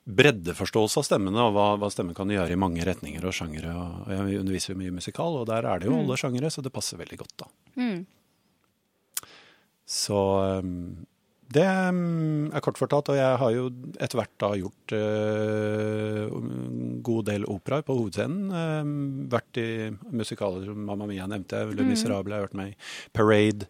breddeforståelse 0.08 1.02
av 1.02 1.06
stemmene, 1.06 1.42
og 1.44 1.54
hva, 1.54 1.66
hva 1.80 1.90
stemmen 1.92 2.16
kan 2.16 2.30
gjøre 2.32 2.54
i 2.54 2.58
mange 2.60 2.84
retninger 2.86 3.24
og 3.26 3.36
sjangere. 3.36 3.74
Jeg 4.10 4.40
underviser 4.40 4.72
jo 4.72 4.80
mye 4.80 4.96
musikal, 4.96 5.42
og 5.42 5.46
der 5.50 5.68
er 5.68 5.82
det 5.82 5.90
jo 5.90 5.98
alle 5.98 6.18
sjangere, 6.20 6.50
så 6.52 6.64
det 6.64 6.72
passer 6.74 7.00
veldig 7.00 7.20
godt, 7.20 7.36
da. 7.44 7.50
Mm. 7.80 8.00
Så 9.90 10.18
um, 10.62 10.74
det 11.50 11.66
um, 11.66 12.46
er 12.54 12.62
kort 12.62 12.78
fortalt, 12.78 13.10
og 13.10 13.18
jeg 13.18 13.38
har 13.42 13.54
jo 13.56 13.64
etter 13.98 14.20
hvert 14.20 14.34
da 14.38 14.50
gjort 14.58 14.94
uh, 14.94 16.36
en 16.38 17.00
god 17.06 17.26
del 17.26 17.46
operaer 17.50 17.86
på 17.86 17.96
hovedscenen. 17.98 18.52
Um, 18.54 18.92
vært 19.32 19.58
i 19.58 19.68
musikaler 20.14 20.68
som 20.68 20.84
Mamma 20.86 21.10
Mia 21.10 21.26
nevnte, 21.30 21.64
Le 21.74 21.86
Miserable 21.88 22.36
jeg 22.36 22.44
har 22.44 22.48
vært 22.48 22.60
med 22.60 22.70
i, 22.70 22.78
Parade. 23.16 23.66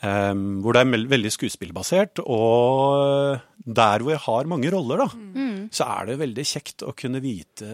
Um, 0.00 0.62
hvor 0.64 0.72
det 0.72 0.80
er 0.80 1.08
veldig 1.12 1.30
skuespillbasert, 1.34 2.22
og 2.24 3.40
der 3.60 4.00
hvor 4.00 4.14
jeg 4.14 4.22
har 4.24 4.48
mange 4.48 4.70
roller, 4.72 5.02
da, 5.02 5.08
så 5.70 5.86
er 5.86 6.08
det 6.08 6.16
veldig 6.22 6.44
kjekt 6.48 6.82
å 6.88 6.94
kunne 6.96 7.20
vite 7.22 7.66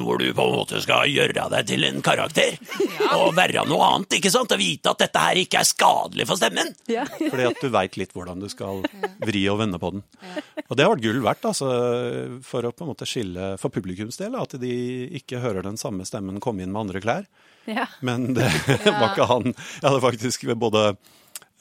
hvor 0.00 0.18
du 0.18 0.26
på 0.34 0.46
en 0.46 0.54
måte 0.56 0.80
skal 0.82 1.10
gjøre 1.10 1.44
deg 1.52 1.68
til 1.68 1.84
en 1.86 2.00
karakter. 2.04 2.56
Og 3.20 3.34
være 3.36 3.66
noe 3.68 3.90
annet, 3.90 4.16
ikke 4.18 4.32
sant? 4.32 4.54
Og 4.56 4.60
vite 4.60 4.90
at 4.90 5.02
dette 5.04 5.22
her 5.22 5.40
ikke 5.40 5.60
er 5.60 5.68
skadelig 5.68 6.26
for 6.28 6.40
stemmen. 6.40 6.72
Ja. 6.90 7.04
Fordi 7.30 7.46
at 7.50 7.60
du 7.62 7.68
veit 7.74 7.98
litt 8.00 8.14
hvordan 8.16 8.42
du 8.42 8.48
skal 8.52 8.82
vri 9.22 9.44
og 9.52 9.60
vende 9.62 9.80
på 9.82 9.92
den. 9.94 10.06
Og 10.66 10.72
det 10.74 10.86
har 10.86 10.94
vært 10.94 11.04
gull 11.04 11.20
verdt, 11.24 11.50
altså, 11.52 11.70
for 12.46 12.66
å 12.66 12.72
på 12.74 12.86
en 12.86 12.92
måte 12.94 13.08
skille 13.08 13.52
for 13.62 13.74
publikums 13.74 14.18
del, 14.20 14.34
at 14.40 14.56
de 14.62 14.72
ikke 15.20 15.44
hører 15.44 15.66
den 15.66 15.78
samme 15.80 16.08
stemmen 16.08 16.42
komme 16.42 16.64
inn 16.64 16.72
med 16.74 16.86
andre 16.86 17.04
klær. 17.04 17.28
Ja. 17.70 17.86
Men 18.00 18.32
det 18.34 18.48
var 18.86 19.12
ikke 19.12 19.30
han. 19.30 19.52
Jeg 19.52 19.86
hadde 19.86 20.02
faktisk 20.02 20.48
både 20.58 20.88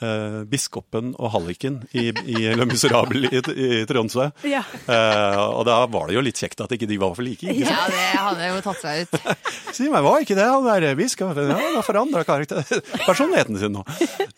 eh, 0.04 0.42
biskopen 0.50 1.14
og 1.16 1.32
halliken 1.36 1.78
i, 1.96 2.08
i 2.12 2.42
Le 2.58 2.66
Miserable 2.68 3.30
i, 3.30 3.40
i 3.40 3.82
Tromsø. 3.90 4.28
Ja. 4.48 4.64
Eh, 4.88 5.40
og 5.46 5.64
da 5.70 5.78
var 5.92 6.10
det 6.10 6.18
jo 6.18 6.24
litt 6.26 6.40
kjekt 6.42 6.64
at 6.66 6.74
ikke 6.76 6.90
de 6.90 6.98
var 7.02 7.14
for 7.18 7.24
like. 7.28 7.46
Ikke? 7.48 7.70
Ja, 7.70 7.86
det 7.92 8.06
hadde 8.20 8.50
jo 8.52 8.62
tatt 8.66 8.82
seg 8.84 9.06
ut. 9.06 9.20
Si 9.76 9.90
meg, 9.92 10.06
var 10.06 10.22
ikke 10.24 10.38
det 10.40 10.46
han 10.48 10.64
der 10.70 10.96
biskopen? 10.96 11.50
Ja, 11.52 11.58
han 11.60 11.76
har 11.76 11.84
forandra 11.84 12.22
personligheten 12.24 13.58
sin 13.60 13.74
nå. 13.76 13.82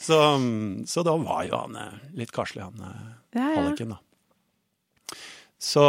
Så, 0.02 0.18
så 0.90 1.04
da 1.06 1.14
var 1.22 1.44
jo 1.46 1.60
han 1.62 1.78
eh, 1.78 1.98
litt 2.18 2.34
karslig, 2.34 2.64
han 2.66 2.82
eh, 2.82 3.08
Ja, 3.38 3.44
ja. 3.46 3.56
halliken, 3.60 3.94
da. 3.94 4.02
Så, 5.62 5.84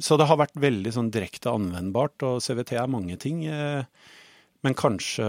så 0.00 0.16
det 0.16 0.26
har 0.28 0.38
vært 0.40 0.54
veldig 0.60 0.92
sånn 0.94 1.10
direkte 1.12 1.52
anvendbart, 1.52 2.22
og 2.24 2.38
CVT 2.44 2.76
er 2.80 2.88
mange 2.92 3.16
ting. 3.20 3.42
eh, 3.48 3.84
Men 4.64 4.74
kanskje 4.76 5.24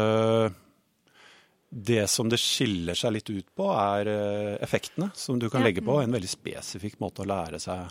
det 1.69 2.05
som 2.09 2.29
det 2.31 2.39
skiller 2.39 2.95
seg 2.95 3.11
litt 3.17 3.29
ut 3.29 3.47
på, 3.55 3.67
er 3.75 4.07
eh, 4.07 4.53
effektene 4.63 5.11
som 5.15 5.39
du 5.39 5.49
kan 5.49 5.61
Ja. 5.61 5.67
legge 5.67 5.83
på. 5.83 5.99
En 6.03 6.11
veldig 6.15 6.29
spesifikk 6.31 6.99
måte 7.03 7.25
å 7.25 7.27
lære 7.27 7.59
seg 7.59 7.89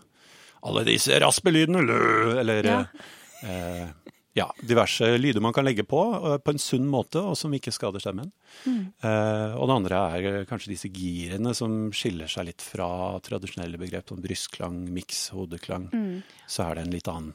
alle 0.66 0.84
disse 0.84 1.18
raspelydene, 1.20 1.82
eller 2.40 2.64
Ja. 2.64 2.84
eh, 3.44 3.88
ja, 4.36 4.50
diverse 4.60 5.18
lyder 5.18 5.40
man 5.40 5.52
kan 5.52 5.64
legge 5.64 5.84
på 5.84 6.00
eh, 6.16 6.38
på 6.38 6.50
en 6.52 6.58
sunn 6.58 6.88
måte, 6.88 7.20
og 7.20 7.36
som 7.36 7.52
ikke 7.52 7.72
skader 7.72 8.00
stemmen. 8.00 8.32
Eh, 8.66 9.54
og 9.56 9.68
det 9.68 9.76
andre 9.76 10.00
er 10.16 10.26
eh, 10.40 10.44
kanskje 10.48 10.72
disse 10.72 10.88
girene 10.92 11.54
som 11.54 11.90
skiller 11.92 12.26
seg 12.28 12.46
litt 12.46 12.60
fra 12.64 13.20
tradisjonelle 13.20 13.78
begrep 13.78 14.08
som 14.08 14.20
brystklang, 14.24 14.86
miks, 14.92 15.28
hodeklang. 15.36 15.90
Så 16.48 16.64
er 16.68 16.74
det 16.80 16.86
en 16.86 16.92
litt 16.96 17.08
annen 17.08 17.34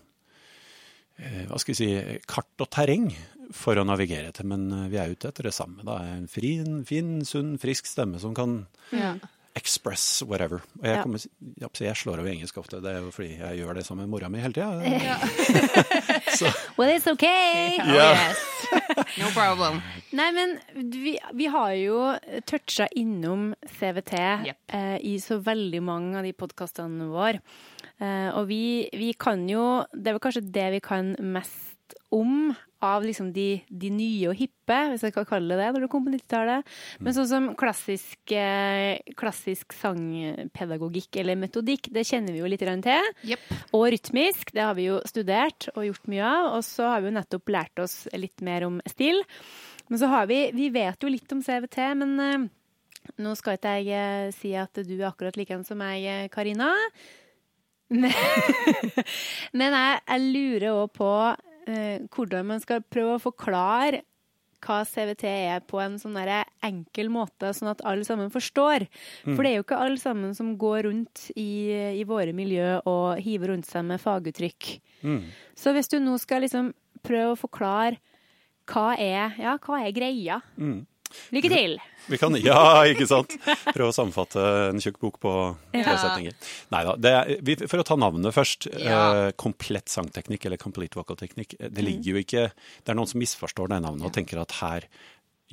eh, 1.18 1.46
hva 1.48 1.60
skal 1.62 1.74
vi 1.76 1.80
si, 1.80 2.20
kart 2.28 2.62
og 2.66 2.70
terreng 2.74 3.12
for 3.56 3.80
å 3.80 3.86
navigere 3.88 4.32
etter, 4.32 4.48
men 4.48 4.68
eh, 4.72 4.88
vi 4.92 4.98
er 5.02 5.12
ute 5.14 5.30
etter 5.32 5.44
det 5.50 5.56
samme. 5.56 5.84
Da. 5.88 6.00
En 6.16 6.28
fin, 6.32 6.82
fin, 6.88 7.20
sunn, 7.28 7.56
frisk 7.62 7.90
stemme 7.90 8.20
som 8.22 8.36
kan 8.38 8.52
Ja. 8.96 9.16
express 9.56 10.22
whatever. 10.24 10.62
Og 10.80 10.86
jeg, 10.88 11.02
kommer, 11.04 11.20
ja, 11.60 11.68
jeg 11.84 11.96
slår 12.00 12.22
av 12.24 12.28
engelsk 12.32 12.56
ofte, 12.62 12.80
det 12.84 12.94
er 12.94 13.02
jo 13.04 13.12
fordi 13.12 13.34
jeg 13.42 13.60
gjør 13.60 13.74
det 13.76 13.84
sammen 13.88 14.08
med 14.08 14.14
mora 14.14 14.30
mi 14.32 14.40
hele 14.40 14.56
tida. 14.56 14.72
Well, 16.78 16.90
it's 16.90 17.08
okay! 17.08 17.78
Oh, 17.82 17.94
yes. 17.94 18.38
No 19.20 19.28
problem. 19.36 19.82
Nei, 20.16 20.30
men 20.32 20.56
vi, 20.94 21.18
vi 21.36 21.48
har 21.52 21.74
jo 21.76 21.98
toucha 22.48 22.88
innom 22.96 23.52
CVT 23.68 24.14
yep. 24.48 24.58
eh, 24.72 24.96
i 25.04 25.18
så 25.20 25.42
veldig 25.44 25.82
mange 25.84 26.22
av 26.22 26.28
de 26.28 26.32
podkastene 26.38 27.10
våre. 27.12 27.42
Eh, 28.00 28.30
og 28.32 28.48
vi, 28.50 28.88
vi 28.98 29.12
kan 29.20 29.44
jo 29.50 29.84
Det 29.92 30.10
er 30.10 30.16
vel 30.16 30.24
kanskje 30.24 30.46
det 30.56 30.68
vi 30.78 30.82
kan 30.84 31.12
mest 31.20 31.98
om 32.16 32.54
av 32.82 33.04
liksom 33.06 33.30
de, 33.36 33.62
de 33.70 33.90
nye 33.94 34.30
og 34.32 34.38
hippe, 34.40 34.78
hvis 34.92 35.04
jeg 35.06 35.14
kan 35.16 35.28
kalle 35.30 35.54
det 35.54 35.60
det, 35.62 35.70
når 35.76 35.86
du 35.86 35.90
kom 35.92 36.06
på 36.06 36.14
90-tallet. 36.14 36.70
Men 37.04 37.16
sånn 37.16 37.30
som 37.30 37.50
klassisk, 37.60 38.20
eh, 38.34 39.02
klassisk 39.20 39.76
sangpedagogikk 39.78 41.22
eller 41.22 41.40
metodikk, 41.40 41.92
det 41.94 42.06
kjenner 42.10 42.34
vi 42.34 42.42
jo 42.42 42.50
litt 42.50 42.64
til. 42.86 43.12
Yep. 43.28 43.52
Og 43.78 43.86
rytmisk, 43.94 44.54
det 44.56 44.66
har 44.66 44.78
vi 44.78 44.88
jo 44.90 45.02
studert 45.10 45.70
og 45.76 45.86
gjort 45.90 46.10
mye 46.14 46.32
av. 46.32 46.50
Og 46.58 46.66
så 46.66 46.90
har 46.90 47.04
vi 47.04 47.12
jo 47.12 47.18
nettopp 47.20 47.54
lært 47.54 47.84
oss 47.84 47.96
litt 48.18 48.42
mer 48.46 48.66
om 48.68 48.82
stil. 48.90 49.22
Men 49.92 50.02
så 50.02 50.10
har 50.12 50.28
vi 50.30 50.42
Vi 50.56 50.70
vet 50.74 51.04
jo 51.04 51.12
litt 51.12 51.32
om 51.36 51.44
CVT, 51.44 51.80
men 52.00 52.20
eh, 52.26 52.50
nå 53.22 53.36
skal 53.38 53.58
ikke 53.58 53.78
jeg 53.82 53.94
eh, 53.98 54.34
si 54.36 54.56
at 54.58 54.82
du 54.86 54.96
er 55.00 55.10
akkurat 55.12 55.38
likeens 55.38 55.70
som 55.70 55.82
meg, 55.82 56.32
Karina. 56.34 56.74
Men, 57.92 58.08
men 59.52 59.74
jeg, 59.76 59.96
jeg 60.08 60.28
lurer 60.32 60.66
òg 60.72 60.94
på 60.96 61.08
hvordan 61.66 62.48
man 62.54 62.64
skal 62.64 62.82
prøve 62.82 63.18
å 63.18 63.22
forklare 63.22 64.02
hva 64.62 64.82
CVT 64.86 65.24
er 65.26 65.64
på 65.66 65.80
en 65.82 65.98
sånn 65.98 66.18
enkel 66.62 67.10
måte, 67.10 67.50
sånn 67.58 67.72
at 67.72 67.82
alle 67.88 68.06
sammen 68.06 68.30
forstår. 68.34 68.86
For 69.26 69.42
det 69.42 69.52
er 69.52 69.58
jo 69.58 69.66
ikke 69.66 69.80
alle 69.82 69.98
sammen 70.02 70.36
som 70.38 70.54
går 70.62 70.86
rundt 70.86 71.24
i, 71.34 71.74
i 71.98 72.06
våre 72.06 72.34
miljø 72.38 72.78
og 72.86 73.22
hiver 73.24 73.56
rundt 73.56 73.70
seg 73.70 73.88
med 73.90 74.02
faguttrykk. 74.02 74.72
Mm. 75.02 75.24
Så 75.58 75.74
hvis 75.74 75.90
du 75.92 75.98
nå 76.02 76.18
skal 76.22 76.46
liksom 76.46 76.72
prøve 77.02 77.34
å 77.34 77.40
forklare 77.40 77.98
hva 78.70 78.94
er, 78.94 79.34
ja, 79.42 79.58
hva 79.66 79.82
er 79.82 79.96
greia? 79.96 80.38
Mm. 80.56 80.86
Lykke 81.32 81.50
til! 81.52 81.78
Vi 82.10 82.18
kan, 82.18 82.34
ja, 82.42 82.82
ikke 82.90 83.06
sant? 83.08 83.36
Prøve 83.76 83.92
å 83.92 83.94
sammenfatte 83.94 84.42
en 84.72 84.80
tjukk 84.82 84.98
bok 85.00 85.20
på 85.22 85.34
tre 85.72 85.84
Ja. 85.84 85.98
setninger. 86.02 86.34
Neida, 86.74 86.96
det 86.98 87.12
er, 87.14 87.68
For 87.68 87.78
å 87.78 87.86
ta 87.86 87.96
navnet 87.96 88.34
først. 88.34 88.68
Ja. 88.74 89.28
Eh, 89.28 89.32
komplett 89.38 89.86
sangteknikk, 89.94 90.46
eller 90.46 90.58
complete 90.58 90.96
vocal-teknikk. 90.98 91.56
eh, 91.60 91.68
Mm. 91.70 91.74
Det 91.74 91.84
ligger 91.86 92.12
jo 92.16 92.24
ikke 92.24 92.52
Det 92.84 92.90
er 92.90 92.96
noen 92.96 93.08
som 93.08 93.22
misforstår 93.22 93.70
det 93.70 93.82
navnet 93.84 94.04
og 94.06 94.14
tenker 94.14 94.42
at 94.42 94.52
her 94.64 94.82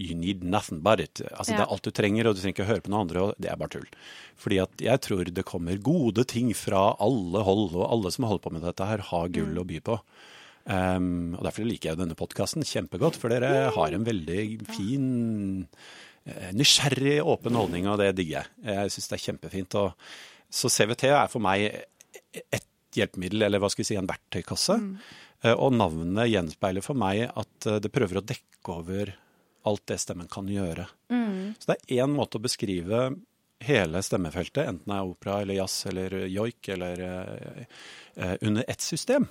You 0.00 0.14
need 0.14 0.44
nothing 0.44 0.78
but 0.80 1.00
it. 1.00 1.20
Altså, 1.34 1.56
Det 1.56 1.60
er 1.66 1.72
alt 1.72 1.82
du 1.82 1.90
trenger, 1.90 2.28
og 2.28 2.36
du 2.36 2.40
trenger 2.40 2.54
ikke 2.54 2.66
høre 2.70 2.82
på 2.82 2.88
noen 2.92 3.00
andre. 3.08 3.20
og 3.20 3.34
Det 3.40 3.50
er 3.50 3.56
bare 3.56 3.68
tull. 3.68 3.86
Fordi 4.38 4.62
at 4.62 4.70
jeg 4.78 5.00
tror 5.00 5.24
det 5.34 5.44
kommer 5.44 5.76
gode 5.82 6.24
ting 6.24 6.54
fra 6.54 6.94
alle 7.00 7.42
hold, 7.42 7.74
og 7.74 7.90
alle 7.90 8.12
som 8.12 8.24
holder 8.24 8.38
på 8.46 8.52
med 8.52 8.62
dette 8.62 8.86
her, 8.86 8.98
har 8.98 9.28
gull 9.28 9.50
Mm. 9.54 9.58
å 9.58 9.66
by 9.66 9.80
på. 9.80 10.00
Um, 10.68 11.32
og 11.38 11.46
Derfor 11.46 11.64
liker 11.64 11.92
jeg 11.92 12.00
denne 12.02 12.16
podkasten 12.18 12.66
kjempegodt, 12.68 13.16
for 13.16 13.32
dere 13.32 13.70
har 13.72 13.94
en 13.96 14.04
veldig 14.04 14.42
fin 14.68 15.06
eh, 16.28 16.50
nysgjerrig, 16.52 17.18
åpen 17.24 17.56
holdning, 17.56 17.88
og 17.88 18.00
det 18.02 18.10
digger 18.18 18.42
jeg. 18.42 18.52
Jeg 18.68 18.92
syns 18.92 19.08
det 19.08 19.16
er 19.16 19.24
kjempefint. 19.24 19.78
Og, 19.80 20.10
så 20.52 20.70
CVT 20.72 21.06
er 21.12 21.30
for 21.32 21.44
meg 21.44 21.64
et 22.36 22.68
hjelpemiddel, 22.96 23.46
eller 23.48 23.60
hva 23.62 23.68
skal 23.72 23.84
vi 23.84 23.88
si, 23.90 23.96
en 24.00 24.08
verktøykasse. 24.08 24.76
Eh, 25.44 25.54
Og 25.54 25.72
navnet 25.76 26.28
gjenspeiler 26.32 26.84
for 26.84 26.98
meg 26.98 27.24
at 27.30 27.68
eh, 27.70 27.80
det 27.84 27.92
prøver 27.94 28.20
å 28.20 28.26
dekke 28.28 28.74
over 28.76 29.14
alt 29.68 29.84
det 29.90 29.98
stemmen 30.00 30.28
kan 30.32 30.46
gjøre. 30.48 30.86
Så 31.60 31.68
det 31.72 31.74
er 31.78 32.04
én 32.04 32.12
måte 32.14 32.38
å 32.38 32.44
beskrive 32.44 33.08
hele 33.64 34.00
stemmefeltet, 34.06 34.68
enten 34.70 34.86
det 34.86 34.96
er 35.00 35.08
opera 35.10 35.40
eller 35.42 35.58
jazz 35.58 35.74
eller 35.90 36.14
joik 36.30 36.68
eller 36.76 37.00
eh, 37.02 38.36
under 38.46 38.64
ett 38.68 38.80
system. 38.84 39.26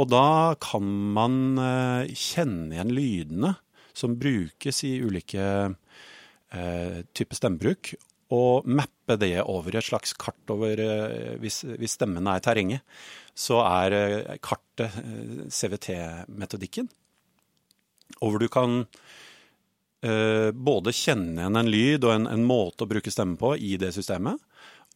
Og 0.00 0.08
da 0.08 0.54
kan 0.62 0.86
man 1.16 1.58
eh, 1.60 2.12
kjenne 2.16 2.76
igjen 2.76 2.94
lydene 2.96 3.52
som 3.92 4.16
brukes 4.16 4.80
i 4.88 4.94
ulike 5.04 5.44
eh, 5.68 7.02
typer 7.12 7.38
stemmebruk, 7.38 7.92
og 8.32 8.64
mappe 8.64 9.18
det 9.20 9.42
over 9.44 9.76
et 9.76 9.84
slags 9.84 10.14
kart 10.16 10.52
over 10.54 10.80
eh, 10.80 11.34
hvis, 11.42 11.62
hvis 11.76 11.98
stemmen 11.98 12.30
er 12.30 12.40
terrenget. 12.44 12.86
Så 13.36 13.60
er 13.64 14.38
kartet 14.44 14.92
CVT-metodikken. 15.52 16.88
Og 18.20 18.32
hvor 18.32 18.42
du 18.42 18.48
kan 18.52 18.82
både 20.02 20.90
kjenne 20.90 21.38
igjen 21.38 21.56
en 21.56 21.68
lyd 21.70 22.04
og 22.04 22.10
en, 22.12 22.24
en 22.26 22.42
måte 22.44 22.82
å 22.82 22.90
bruke 22.90 23.12
stemme 23.14 23.38
på 23.38 23.52
i 23.54 23.76
det 23.78 23.92
systemet, 23.94 24.40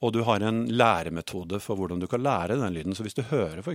og 0.03 0.13
du 0.13 0.25
har 0.27 0.43
en 0.45 0.65
læremetode 0.67 1.61
for 1.63 1.79
hvordan 1.79 2.03
du 2.03 2.09
kan 2.11 2.25
lære 2.27 2.59
den 2.59 2.75
lyden. 2.75 2.97
Så 2.99 3.07
hvis 3.07 3.17
du 3.17 3.23
hører 3.31 3.63
for 3.63 3.73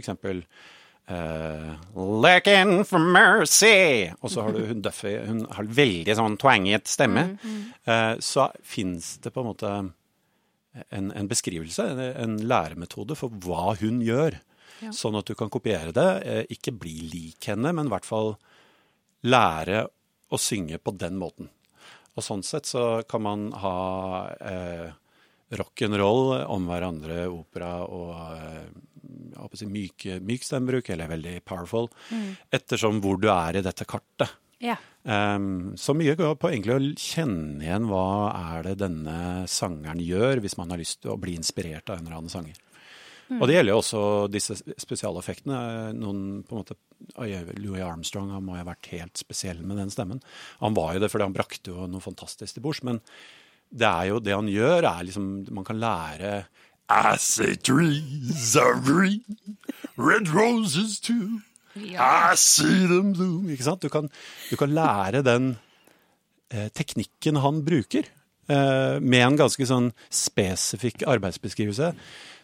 eksempel 1.11 1.71
eh, 1.71 1.77
'Looking 1.95 2.85
for 2.85 2.99
mercy', 2.99 4.13
og 4.21 4.31
så 4.31 4.41
har 4.41 4.51
du 4.53 4.65
hun 4.65 4.81
Duffy, 4.81 5.17
hun 5.27 5.45
har 5.51 5.63
veldig 5.63 6.15
sånn 6.15 6.37
twanget 6.37 6.87
stemme, 6.87 7.37
eh, 7.85 8.15
så 8.19 8.51
fins 8.63 9.17
det 9.17 9.33
på 9.33 9.41
en 9.41 9.47
måte 9.47 9.93
en, 10.89 11.11
en 11.11 11.27
beskrivelse, 11.27 11.83
en, 11.83 11.99
en 11.99 12.37
læremetode 12.47 13.15
for 13.15 13.29
hva 13.29 13.75
hun 13.81 14.01
gjør. 14.01 14.39
Sånn 14.89 15.15
at 15.19 15.27
du 15.29 15.35
kan 15.37 15.51
kopiere 15.53 15.91
det. 15.93 16.09
Uh, 16.25 16.43
ikke 16.49 16.73
bli 16.73 17.03
lik 17.05 17.45
henne, 17.51 17.69
men 17.69 17.85
i 17.85 17.93
hvert 17.93 18.07
fall 18.07 18.31
lære 19.21 19.83
å 20.31 20.39
synge 20.41 20.79
på 20.81 20.95
den 20.97 21.19
måten. 21.21 21.51
Og 22.15 22.25
sånn 22.25 22.41
sett 22.43 22.65
så 22.65 23.03
kan 23.07 23.21
man 23.23 23.43
ha 23.61 23.75
eh, 24.41 24.87
rock'n'roll 25.59 26.45
om 26.51 26.69
hverandre, 26.69 27.25
opera 27.31 27.73
og 27.87 28.13
eh, 28.37 29.49
si 29.57 29.67
myk, 29.67 30.05
myk 30.23 30.45
stemmebruk, 30.47 30.91
eller 30.93 31.11
veldig 31.11 31.35
powerful, 31.47 31.89
ettersom 32.53 33.01
hvor 33.03 33.19
du 33.19 33.27
er 33.33 33.59
i 33.59 33.65
dette 33.65 33.87
kartet. 33.89 34.37
Ja. 34.61 34.77
Um, 35.03 35.73
så 35.81 35.95
mye 35.97 36.13
går 36.15 36.35
på 36.37 36.51
egentlig 36.51 36.75
å 36.75 36.81
kjenne 37.01 37.65
igjen 37.65 37.87
hva 37.89 38.05
er 38.53 38.67
det 38.69 38.75
denne 38.83 39.47
sangeren 39.49 40.03
gjør, 40.05 40.43
hvis 40.43 40.59
man 40.59 40.71
har 40.71 40.79
lyst 40.79 41.01
til 41.01 41.15
å 41.15 41.19
bli 41.19 41.33
inspirert 41.39 41.89
av 41.89 41.97
en 41.97 42.05
eller 42.05 42.19
annen 42.21 42.33
sanger. 42.33 42.59
Og 43.39 43.47
det 43.47 43.55
gjelder 43.55 43.71
jo 43.71 43.79
også 43.79 44.01
disse 44.31 44.57
spesialeffektene. 44.81 45.57
Noen 45.95 46.41
på 46.43 46.55
en 46.55 46.63
måte, 46.65 46.75
Louis 47.61 47.83
Armstrong 47.83 48.33
han 48.33 48.43
må 48.43 48.57
ha 48.57 48.65
vært 48.67 48.89
helt 48.91 49.21
spesiell 49.21 49.61
med 49.63 49.79
den 49.79 49.93
stemmen. 49.93 50.19
Han 50.59 50.75
var 50.75 50.97
jo 50.97 51.03
det 51.03 51.11
fordi 51.13 51.29
han 51.29 51.37
brakte 51.37 51.71
jo 51.71 51.87
noe 51.87 52.03
fantastisk 52.03 52.57
til 52.57 52.65
bords. 52.65 52.81
Men 52.87 52.99
det 53.71 53.87
er 53.87 54.09
jo 54.11 54.19
det 54.19 54.35
han 54.35 54.49
gjør, 54.51 54.87
er 54.87 55.05
liksom 55.07 55.29
Man 55.55 55.67
kan 55.67 55.79
lære 55.79 56.43
I 56.91 57.15
see 57.17 57.55
trees 57.55 58.55
are 58.59 58.75
green, 58.83 59.23
red 59.95 60.27
roses 60.33 60.99
too. 60.99 61.39
I 61.75 62.35
see 62.35 62.87
them 62.87 63.13
bloom. 63.15 63.47
Ikke 63.49 63.63
sant? 63.63 63.81
Du 63.81 63.87
kan, 63.87 64.09
du 64.49 64.57
kan 64.59 64.73
lære 64.75 65.21
den 65.23 65.53
eh, 66.51 66.67
teknikken 66.75 67.39
han 67.39 67.61
bruker, 67.63 68.09
eh, 68.51 68.97
med 68.99 69.23
en 69.23 69.39
ganske 69.39 69.67
sånn 69.69 69.93
spesifikk 70.11 71.05
arbeidsbeskrivelse, 71.07 71.93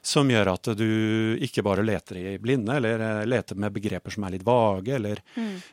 som 0.01 0.29
gjør 0.29 0.51
at 0.53 0.69
du 0.77 0.87
ikke 1.43 1.63
bare 1.65 1.85
leter 1.85 2.19
i 2.21 2.35
blinde, 2.41 2.77
eller 2.77 3.03
eh, 3.03 3.23
leter 3.27 3.59
med 3.59 3.75
begreper 3.75 4.13
som 4.13 4.27
er 4.27 4.35
litt 4.37 4.45
vage, 4.47 4.95
eller 4.95 5.21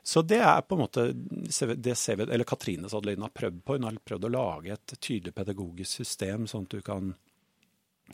Så 0.03 0.23
det 0.23 0.41
er 0.43 0.63
på 0.63 0.77
en 0.77 0.85
måte 0.85 1.07
det 1.15 1.97
CV, 1.99 2.27
eller 2.27 2.45
Katrine 2.45 2.89
Sadelin 2.89 3.23
har 3.23 3.35
prøvd 3.35 3.63
på. 3.65 3.79
Hun 3.79 3.89
har 3.89 4.01
prøvd 4.05 4.29
å 4.29 4.35
lage 4.35 4.73
et 4.75 4.97
tydelig 4.99 5.35
pedagogisk 5.35 6.03
system, 6.03 6.49
sånn 6.51 6.69
at 6.69 6.77
du 6.77 6.83
kan 6.85 7.15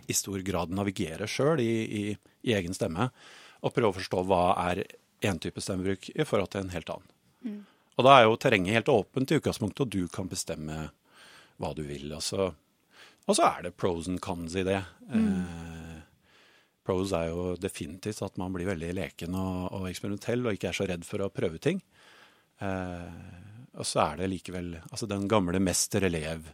i 0.06 0.14
stor 0.14 0.38
grad 0.46 0.70
navigere 0.70 1.26
sjøl 1.26 1.60
i, 1.62 1.72
i, 1.84 2.04
i 2.46 2.54
egen 2.54 2.74
stemme, 2.76 3.10
og 3.60 3.74
prøve 3.74 3.90
å 3.90 3.98
forstå 3.98 4.22
hva 4.28 4.44
er 4.70 4.84
én 5.26 5.40
type 5.42 5.60
stemmebruk 5.60 6.10
i 6.14 6.24
forhold 6.24 6.52
til 6.52 6.64
en 6.64 6.72
helt 6.74 6.92
annen. 6.94 7.10
Og 7.98 8.06
da 8.06 8.16
er 8.16 8.24
jo 8.24 8.38
terrenget 8.40 8.78
helt 8.78 8.88
åpent 8.88 9.32
i 9.32 9.36
utgangspunktet, 9.40 9.82
og 9.84 9.92
du 9.92 10.08
kan 10.08 10.28
bestemme 10.30 10.88
hva 11.60 11.72
du 11.76 11.82
vil. 11.84 12.08
Og 12.16 12.22
så, 12.24 12.48
og 13.26 13.36
så 13.36 13.48
er 13.50 13.66
det 13.66 13.76
pros 13.76 14.08
and 14.08 14.22
cons 14.24 14.56
i 14.56 14.64
det. 14.64 14.78
Eh, 15.12 15.79
pros 16.90 17.14
er 17.14 17.30
jo 17.30 17.54
definitivt 17.62 18.22
at 18.26 18.36
man 18.42 18.52
blir 18.54 18.66
veldig 18.68 18.90
leken 18.98 19.34
og, 19.38 19.70
og 19.78 19.88
eksperimentell, 19.90 20.42
og 20.50 20.56
ikke 20.58 20.72
er 20.74 20.76
så 20.82 20.86
redd 20.90 21.06
for 21.06 21.22
å 21.22 21.30
prøve 21.32 21.62
ting. 21.62 21.78
Eh, 22.60 23.20
og 23.78 23.86
så 23.86 24.02
er 24.08 24.16
det 24.20 24.32
likevel 24.32 24.72
altså 24.90 25.06
den 25.08 25.28
gamle 25.30 25.60
mester-elev 25.62 26.48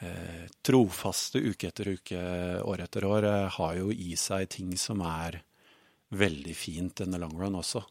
eh, 0.00 0.44
trofaste 0.64 1.42
uke 1.42 1.68
etter 1.72 1.90
uke, 1.96 2.20
år 2.64 2.84
etter 2.86 3.04
år, 3.08 3.26
eh, 3.28 3.48
har 3.58 3.78
jo 3.80 3.90
i 3.92 4.14
seg 4.16 4.46
ting 4.54 4.76
som 4.80 5.02
er 5.04 5.40
veldig 6.14 6.54
fint 6.58 7.02
in 7.04 7.12
the 7.14 7.20
long 7.22 7.34
run 7.38 7.58
også. 7.58 7.82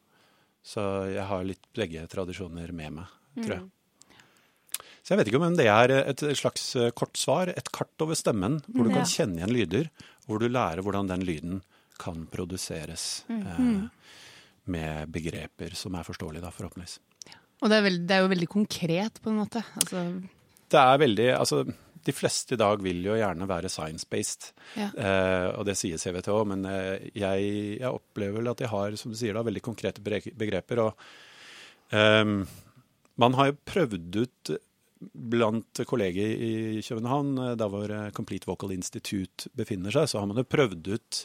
Så 0.65 0.81
jeg 1.13 1.23
har 1.29 1.45
litt 1.47 1.67
begge 1.77 2.07
tradisjoner 2.11 2.71
med 2.75 2.97
meg, 2.99 3.13
tror 3.43 3.55
jeg. 3.59 3.67
Så 4.99 5.13
jeg 5.13 5.21
vet 5.21 5.29
ikke 5.31 5.39
om 5.41 5.55
det 5.57 5.65
er 5.71 5.93
et 6.01 6.23
slags 6.37 6.65
eh, 6.77 6.89
kort 6.97 7.17
svar, 7.17 7.49
et 7.53 7.69
kart 7.75 8.03
over 8.03 8.17
stemmen, 8.19 8.59
hvor 8.71 8.85
du 8.87 8.91
Ja. 8.91 8.99
kan 9.01 9.07
kjenne 9.09 9.39
igjen 9.39 9.55
lyder, 9.55 9.87
hvor 10.29 10.39
du 10.41 10.47
lærer 10.47 10.83
hvordan 10.85 11.09
den 11.09 11.25
lyden 11.25 11.59
kan 11.99 12.23
produseres 12.31 13.25
eh, 13.33 13.59
med 14.69 15.09
begreper 15.11 15.73
som 15.75 15.97
er 15.97 16.05
forståelige, 16.07 16.45
da, 16.45 16.51
forhåpentligvis. 16.53 16.99
Og 17.59 17.67
det 17.67 17.75
er, 17.75 17.83
veld, 17.89 18.03
det 18.07 18.15
er 18.15 18.21
jo 18.23 18.29
veldig 18.31 18.47
konkret, 18.53 19.17
på 19.19 19.31
en 19.33 19.39
måte. 19.41 19.59
Altså, 19.81 20.03
Det 20.71 20.79
er 20.79 21.01
veldig 21.01 21.25
Altså, 21.35 21.57
de 22.05 22.13
fleste 22.15 22.55
i 22.55 22.59
dag 22.61 22.79
vil 22.85 23.01
jo 23.03 23.17
gjerne 23.19 23.47
være 23.49 23.67
science-based, 23.73 24.53
Ja. 24.79 24.85
eh, 24.95 25.47
og 25.59 25.65
det 25.67 25.75
sier 25.75 25.99
CVT 25.99 26.29
òg, 26.31 26.45
men 26.53 26.63
eh, 26.69 27.09
jeg, 27.19 27.49
jeg 27.81 27.89
opplever 27.91 28.37
vel 28.39 28.47
at 28.53 28.61
jeg 28.63 28.71
har, 28.71 28.95
som 28.95 29.11
du 29.11 29.17
sier, 29.19 29.33
da, 29.35 29.43
veldig 29.43 29.61
konkrete 29.65 29.99
begreper. 30.39 30.85
Og 30.85 30.95
ehm, 31.91 32.45
man 33.19 33.35
har 33.35 33.51
jo 33.51 33.57
prøvd 33.67 34.21
ut 34.23 34.53
blant 34.99 35.81
kolleger 35.87 36.27
i 36.27 36.81
København, 36.83 37.37
eh, 37.37 37.57
der 37.59 37.71
hvor 37.71 37.91
eh, 37.91 38.11
Complete 38.15 38.49
Vocal 38.49 38.73
Institute 38.75 39.49
befinner 39.55 39.93
seg, 39.95 40.09
så 40.11 40.19
har 40.19 40.27
man 40.27 40.41
jo 40.41 40.47
prøvd 40.47 40.91
ut 40.91 41.21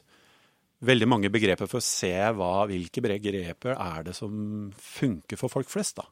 veldig 0.84 1.08
mange 1.08 1.30
begreper 1.32 1.70
for 1.70 1.80
å 1.80 1.86
se 1.86 2.12
hva, 2.36 2.66
hvilke 2.70 3.02
begreper 3.02 3.74
er 3.74 4.06
det 4.08 4.14
som 4.16 4.70
funker 4.78 5.40
for 5.40 5.52
folk 5.52 5.70
flest. 5.70 5.98
da 5.98 6.06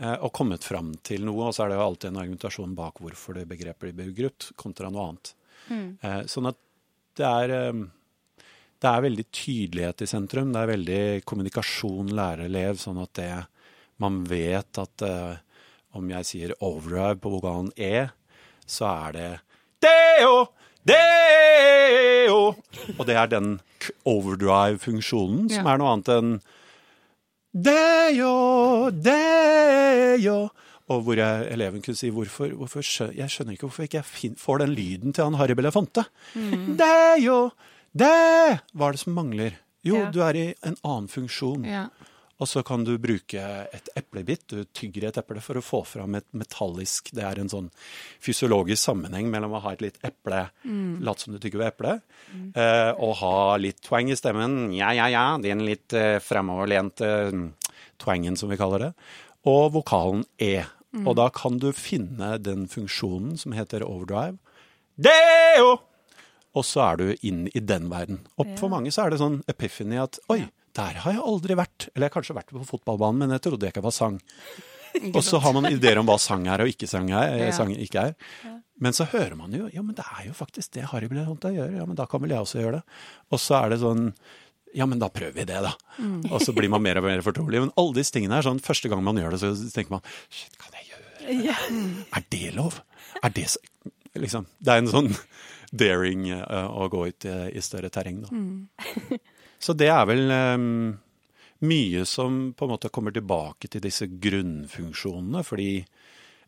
eh, 0.00 0.16
og 0.22 0.32
kommet 0.36 0.66
fram 0.66 0.94
til 1.02 1.26
noe, 1.26 1.48
og 1.48 1.54
så 1.56 1.64
er 1.64 1.72
det 1.72 1.80
jo 1.80 1.86
alltid 1.88 2.10
en 2.12 2.22
argumentasjon 2.22 2.76
bak 2.78 3.02
hvorfor 3.02 3.40
det 3.40 3.48
begrepet 3.50 3.96
blir 3.96 4.14
brukt, 4.14 4.52
kontra 4.56 4.90
noe 4.90 5.08
annet. 5.10 5.34
Mm. 5.70 5.88
Sånn 6.26 6.48
at 6.48 6.56
det 7.20 7.26
er 7.28 7.50
det 8.80 8.88
er 8.88 9.02
veldig 9.04 9.24
tydelighet 9.28 10.02
i 10.02 10.06
sentrum. 10.08 10.54
Det 10.54 10.60
er 10.62 10.70
veldig 10.70 11.02
kommunikasjon 11.28 12.14
lærer-elev, 12.16 12.78
sånn 12.80 13.02
at 13.02 13.12
det, 13.18 13.28
man 14.00 14.22
vet 14.24 14.80
at 14.80 15.04
om 15.94 16.08
jeg 16.10 16.24
sier 16.28 16.52
overdrive 16.60 17.16
på 17.20 17.30
vokalen 17.32 17.70
E, 17.76 18.08
så 18.66 18.86
er 19.08 19.12
det 19.12 19.30
deo, 19.82 20.46
deo. 20.86 22.40
Og 22.98 23.06
det 23.08 23.16
er 23.16 23.26
den 23.32 23.60
overdrive-funksjonen 24.06 25.48
som 25.50 25.66
Ja. 25.66 25.72
er 25.74 25.78
noe 25.78 25.92
annet 25.96 26.08
enn 26.18 26.40
Deo, 27.52 28.90
deo. 28.94 30.36
Og 30.90 31.02
hvor 31.06 31.16
jeg, 31.18 31.48
eleven 31.54 31.82
kunne 31.82 31.96
si 31.98 32.10
hvorfor, 32.10 32.52
hvorfor 32.58 32.82
Jeg 33.14 33.28
skjønner 33.30 33.52
ikke 33.56 33.66
hvorfor 33.66 33.82
ikke 33.86 33.98
jeg 33.98 34.04
fin, 34.04 34.34
får 34.38 34.58
den 34.62 34.74
lyden 34.74 35.12
til 35.14 35.24
han 35.24 35.34
Harry 35.38 35.54
Belafonte. 35.58 36.04
Deo, 36.34 37.50
«deo», 37.96 38.58
Hva 38.74 38.86
er 38.88 38.92
det 38.92 39.00
som 39.02 39.14
mangler? 39.14 39.58
Jo, 39.82 39.96
Ja. 39.96 40.10
du 40.10 40.20
er 40.22 40.34
i 40.36 40.54
en 40.62 40.76
annen 40.84 41.08
funksjon. 41.08 41.64
ja. 41.64 41.86
Og 42.40 42.48
så 42.48 42.62
kan 42.64 42.84
du 42.86 42.94
bruke 43.00 43.42
et 43.76 43.90
eplebitt. 43.98 44.46
Du 44.48 44.64
tygger 44.76 45.08
et 45.08 45.18
eple 45.20 45.42
for 45.44 45.60
å 45.60 45.64
få 45.64 45.82
fram 45.84 46.16
et 46.16 46.26
metallisk 46.32 47.10
Det 47.16 47.24
er 47.26 47.40
en 47.42 47.50
sånn 47.52 47.68
fysiologisk 48.24 48.80
sammenheng 48.80 49.28
mellom 49.32 49.58
å 49.58 49.62
ha 49.66 49.74
et 49.76 49.84
litt 49.84 50.00
eple, 50.06 50.46
late 51.04 51.24
som 51.24 51.34
du 51.34 51.40
tygger 51.42 51.60
ved 51.60 51.72
eplet, 51.74 52.04
eh, 52.56 52.90
og 52.96 53.18
ha 53.20 53.56
litt 53.60 53.82
twang 53.84 54.08
i 54.08 54.16
stemmen. 54.16 54.72
Ja, 54.76 54.92
ja, 54.96 55.10
ja. 55.12 55.26
Den 55.42 55.66
litt 55.68 55.92
eh, 55.92 56.16
fremoverlente 56.24 57.10
mm, 57.34 57.46
twangen, 58.00 58.40
som 58.40 58.48
vi 58.52 58.58
kaller 58.60 58.88
det. 58.88 58.92
Og 59.50 59.74
vokalen 59.76 60.24
E. 60.40 60.64
Og 61.04 61.14
da 61.20 61.28
kan 61.30 61.60
du 61.62 61.70
finne 61.76 62.34
den 62.42 62.66
funksjonen 62.70 63.36
som 63.38 63.54
heter 63.54 63.84
overdrive. 63.86 64.40
Deo! 64.98 65.76
Og 66.50 66.66
så 66.66 66.82
er 66.88 66.96
du 66.98 67.26
inn 67.26 67.44
i 67.54 67.62
den 67.62 67.86
verden. 67.92 68.24
Og 68.40 68.56
for 68.58 68.72
mange 68.72 68.90
så 68.90 69.04
er 69.04 69.12
det 69.12 69.20
sånn 69.20 69.38
epiphany 69.50 70.00
at 70.02 70.18
oi, 70.32 70.42
der 70.78 71.00
har 71.04 71.12
jeg 71.16 71.22
aldri 71.32 71.56
vært. 71.58 71.88
Eller 71.94 72.06
jeg 72.06 72.10
har 72.12 72.16
kanskje 72.20 72.36
vært 72.36 72.52
på 72.54 72.64
fotballbanen, 72.68 73.18
men 73.24 73.34
jeg 73.36 73.42
trodde 73.46 73.66
jeg 73.66 73.74
ikke 73.74 73.82
var 73.86 73.94
sang. 73.96 74.20
Og 75.16 75.20
så 75.22 75.38
har 75.42 75.54
man 75.54 75.68
ideer 75.70 75.98
om 76.00 76.06
hva 76.08 76.16
sang 76.18 76.46
er 76.50 76.64
og 76.64 76.70
ikke 76.72 76.88
sang 76.90 77.10
er. 77.14 77.36
eh, 77.36 77.46
Ja. 77.48 77.52
sang 77.54 77.70
ikke 77.74 78.08
er. 78.10 78.14
Men 78.80 78.94
så 78.96 79.04
hører 79.12 79.36
man 79.36 79.52
jo 79.54 79.68
ja, 79.70 79.82
men 79.84 79.94
det 79.94 80.02
er 80.18 80.26
jo 80.30 80.32
faktisk 80.34 80.72
det 80.74 80.86
Harry 80.90 81.06
Belafonte 81.10 81.50
gjør. 81.54 81.74
Ja, 81.78 81.84
men 81.86 81.98
da 81.98 82.06
kan 82.10 82.22
vel 82.24 82.32
jeg 82.32 82.40
også 82.42 82.62
gjøre 82.62 82.78
det. 82.80 82.82
Og 83.30 83.38
så 83.42 83.58
er 83.64 83.74
det 83.74 83.80
sånn 83.84 84.08
ja, 84.74 84.86
men 84.86 85.00
da 85.02 85.08
prøver 85.10 85.34
vi 85.34 85.44
det, 85.50 85.58
da. 85.64 85.72
Og 86.30 86.38
så 86.44 86.52
blir 86.54 86.70
man 86.70 86.82
mer 86.82 87.00
og 87.00 87.04
mer 87.08 87.22
fortrolig. 87.26 87.58
Men 87.58 87.72
alle 87.80 87.96
disse 87.96 88.14
tingene 88.14 88.36
er 88.38 88.46
sånn, 88.46 88.60
første 88.62 88.86
gang 88.88 89.02
man 89.02 89.18
gjør 89.18 89.34
det, 89.34 89.40
så 89.42 89.50
tenker 89.74 89.96
man 89.96 90.04
shit, 90.30 90.54
kan 90.62 90.76
jeg 90.78 90.92
gjøre 90.92 91.08
det? 91.10 91.96
Er 92.14 92.26
det 92.30 92.52
lov? 92.54 92.78
Er 93.22 93.34
det 93.34 93.48
så 93.50 93.58
Liksom. 94.18 94.46
Det 94.58 94.72
er 94.74 94.80
en 94.82 94.90
sånn 94.90 95.08
daring 95.82 96.24
uh, 96.34 96.66
å 96.70 96.88
gå 96.90 97.04
ut 97.10 97.26
i, 97.30 97.34
i 97.58 97.60
større 97.62 97.90
terreng, 97.94 98.22
da. 98.24 98.30
Så 99.60 99.76
det 99.76 99.90
er 99.92 100.06
vel 100.08 100.30
um, 100.32 100.98
mye 101.68 102.04
som 102.08 102.52
på 102.56 102.64
en 102.64 102.72
måte 102.72 102.90
kommer 102.92 103.12
tilbake 103.12 103.68
til 103.68 103.82
disse 103.84 104.08
grunnfunksjonene, 104.08 105.42
fordi 105.44 105.72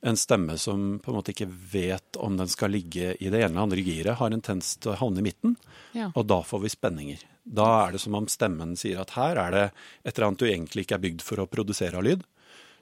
en 0.03 0.19
stemme 0.19 0.57
som 0.59 0.97
på 0.99 1.13
en 1.13 1.19
måte 1.21 1.31
ikke 1.35 1.47
vet 1.47 2.17
om 2.19 2.35
den 2.41 2.51
skal 2.51 2.73
ligge 2.75 3.13
i 3.15 3.29
det 3.31 3.39
ene 3.39 3.53
eller 3.53 3.67
andre 3.69 3.85
giret, 3.85 4.17
har 4.19 4.33
en 4.33 4.43
tendens 4.43 4.75
til 4.83 4.95
å 4.95 4.99
havne 4.99 5.23
i 5.23 5.29
midten, 5.29 5.57
Ja. 5.95 6.11
og 6.17 6.27
da 6.27 6.41
får 6.43 6.65
vi 6.65 6.73
spenninger. 6.73 7.21
Da 7.45 7.87
er 7.87 7.93
det 7.93 8.01
som 8.01 8.15
om 8.15 8.27
stemmen 8.27 8.75
sier 8.79 9.01
at 9.03 9.15
her 9.15 9.37
er 9.37 9.51
det 9.51 9.65
et 10.05 10.17
eller 10.17 10.29
annet 10.29 10.43
du 10.43 10.47
egentlig 10.47 10.87
ikke 10.87 10.97
er 10.99 11.07
bygd 11.07 11.23
for 11.23 11.43
å 11.43 11.47
produsere 11.47 11.99
av 11.99 12.03
lyd. 12.07 12.25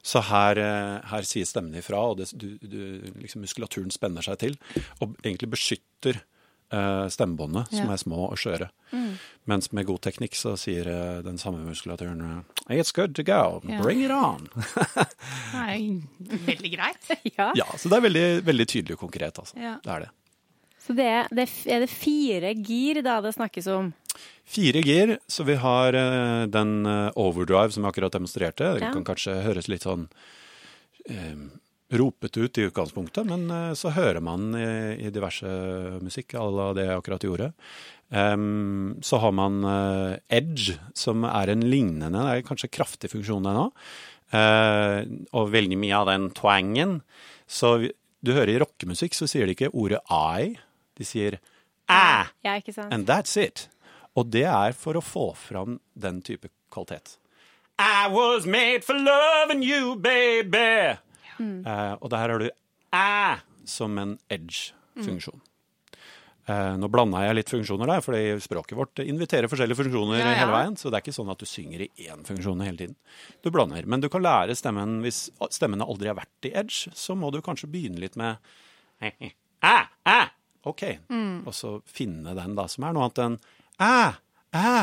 Så 0.02 0.22
her, 0.24 0.56
eh, 0.56 1.00
her 1.10 1.22
sier 1.28 1.44
stemmen 1.44 1.76
ifra, 1.76 2.00
og 2.00 2.16
det, 2.22 2.30
du, 2.32 2.56
du, 2.62 3.12
liksom 3.20 3.42
muskulaturen 3.44 3.90
spenner 3.92 4.24
seg 4.24 4.38
til, 4.38 4.56
og 5.00 5.16
egentlig 5.20 5.50
beskytter 5.52 6.22
eh, 6.72 7.06
stemmebåndet, 7.08 7.68
som 7.74 7.86
Ja. 7.86 7.92
er 7.92 7.96
små 7.98 8.30
og 8.30 8.36
skjøre. 8.38 8.70
Mens 9.46 9.72
med 9.72 9.86
god 9.86 10.00
teknikk 10.02 10.34
så 10.34 10.56
sier 10.58 10.86
eh, 10.86 11.22
den 11.22 11.38
samme 11.38 11.64
muskulaturen 11.66 12.20
eh, 12.68 12.76
It's 12.78 12.92
good 12.94 13.14
to 13.16 13.22
go, 13.22 13.60
Ja. 13.68 13.80
bring 13.82 14.02
it 14.04 14.10
on. 14.10 14.48
Nei, 15.54 16.02
veldig 16.20 16.72
greit. 16.76 17.10
Ja. 17.36 17.52
ja, 17.56 17.66
så 17.76 17.88
det 17.90 17.98
er 17.98 18.06
veldig, 18.08 18.26
veldig 18.46 18.66
tydelig 18.70 18.96
og 18.98 19.04
konkret, 19.06 19.38
altså. 19.38 19.56
Ja. 19.58 19.76
Det 19.84 19.90
er 19.94 20.00
det. 20.06 20.10
Så 20.80 20.94
det 20.96 21.06
er, 21.06 21.28
det 21.30 21.44
er- 21.48 21.72
er 21.76 21.80
det 21.84 21.90
fire 21.90 22.54
gir 22.56 23.02
da 23.02 23.20
det 23.20 23.34
snakkes 23.36 23.66
om? 23.70 23.92
Fire 24.50 24.80
gir, 24.82 25.18
så 25.30 25.44
vi 25.46 25.54
har 25.60 25.94
eh, 25.94 26.46
den 26.50 26.86
overdrive 27.14 27.70
som 27.72 27.84
jeg 27.84 27.92
akkurat 27.92 28.12
demonstrerte. 28.16 28.74
Det 28.78 28.82
Ja. 28.82 28.92
kan 28.92 29.04
kanskje 29.04 29.42
høres 29.44 29.68
litt 29.68 29.82
sånn 29.86 30.08
eh, 31.08 31.36
ropet 31.90 32.36
ut 32.38 32.58
i 32.58 32.66
utgangspunktet, 32.68 33.26
men 33.26 33.48
eh, 33.50 33.72
så 33.78 33.90
hører 33.94 34.20
man 34.22 34.50
i, 34.54 34.66
i 35.06 35.10
diverse 35.14 35.48
musikk, 36.02 36.34
à 36.38 36.44
la 36.50 36.68
det 36.76 36.84
jeg 36.86 37.00
akkurat 37.00 37.26
gjorde. 37.26 37.48
Um, 38.10 38.96
så 39.06 39.20
har 39.22 39.30
man 39.38 39.60
uh, 39.62 40.16
edge, 40.34 40.74
som 40.98 41.22
er 41.28 41.52
en 41.52 41.62
lignende, 41.62 42.10
det 42.10 42.40
er 42.40 42.46
kanskje 42.46 42.70
kraftig 42.74 43.10
funksjon 43.12 43.46
ennå. 43.46 43.68
Uh, 44.34 45.02
og 45.34 45.50
veldig 45.54 45.78
mye 45.78 45.94
av 45.98 46.08
den 46.10 46.28
twangen. 46.34 47.00
Så 47.50 47.76
vi- 47.84 47.92
du 48.22 48.32
hører 48.36 48.52
i 48.54 48.58
rockemusikk 48.62 49.14
så 49.16 49.26
sier 49.30 49.46
de 49.46 49.54
ikke 49.56 49.70
ordet 49.74 50.02
I, 50.10 50.56
de 50.98 51.06
sier 51.06 51.38
æ, 51.88 52.26
Ja, 52.44 52.58
and 52.90 53.06
that's 53.08 53.36
it. 53.40 53.68
Og 54.14 54.30
det 54.30 54.44
er 54.44 54.72
for 54.76 54.94
å 54.98 55.02
få 55.02 55.30
fram 55.38 55.78
den 55.98 56.20
type 56.22 56.50
kvalitet. 56.70 57.16
I 57.78 58.08
was 58.12 58.44
made 58.44 58.84
for 58.84 58.94
loving 58.98 59.62
you, 59.64 59.94
baby. 59.96 60.98
Eh, 61.40 61.94
og 62.00 62.10
der 62.12 62.18
har 62.24 62.38
du 62.42 62.48
æ 62.92 63.38
som 63.70 63.98
en 64.02 64.16
edge-funksjon. 64.32 65.40
Eh, 66.50 66.72
nå 66.80 66.88
blanda 66.90 67.20
jeg 67.22 67.36
litt 67.36 67.50
funksjoner 67.52 67.86
der, 67.86 68.00
fordi 68.02 68.22
språket 68.42 68.74
vårt 68.78 68.98
inviterer 69.04 69.46
forskjellige 69.52 69.78
funksjoner 69.78 70.18
Ja, 70.18 70.30
ja. 70.32 70.38
hele 70.40 70.54
veien. 70.56 70.76
Så 70.80 70.90
det 70.90 70.98
er 70.98 71.04
ikke 71.04 71.14
sånn 71.14 71.30
at 71.30 71.38
du 71.38 71.46
synger 71.46 71.84
i 71.84 71.90
én 72.08 72.24
funksjon 72.26 72.64
hele 72.64 72.80
tiden. 72.80 72.96
Du 73.44 73.50
blander. 73.54 73.86
Men 73.86 74.00
du 74.02 74.08
kan 74.10 74.24
lære 74.24 74.56
stemmen 74.58 74.98
hvis 75.04 75.28
stemmene 75.54 75.86
aldri 75.86 76.08
har 76.10 76.18
vært 76.18 76.48
i 76.48 76.54
edge, 76.56 76.90
så 76.96 77.14
må 77.14 77.30
du 77.30 77.38
kanskje 77.44 77.70
begynne 77.70 78.00
litt 78.02 78.16
med 78.18 78.40
æ, 79.04 79.76
æ. 80.08 80.18
OK. 80.68 80.82
Og 81.46 81.54
så 81.56 81.76
finne 81.88 82.34
den, 82.36 82.56
da, 82.58 82.66
som 82.68 82.84
er 82.88 82.96
noe 82.96 83.06
annet 83.06 83.22
enn 83.28 83.38
æ, 83.80 83.94
æ. 84.56 84.74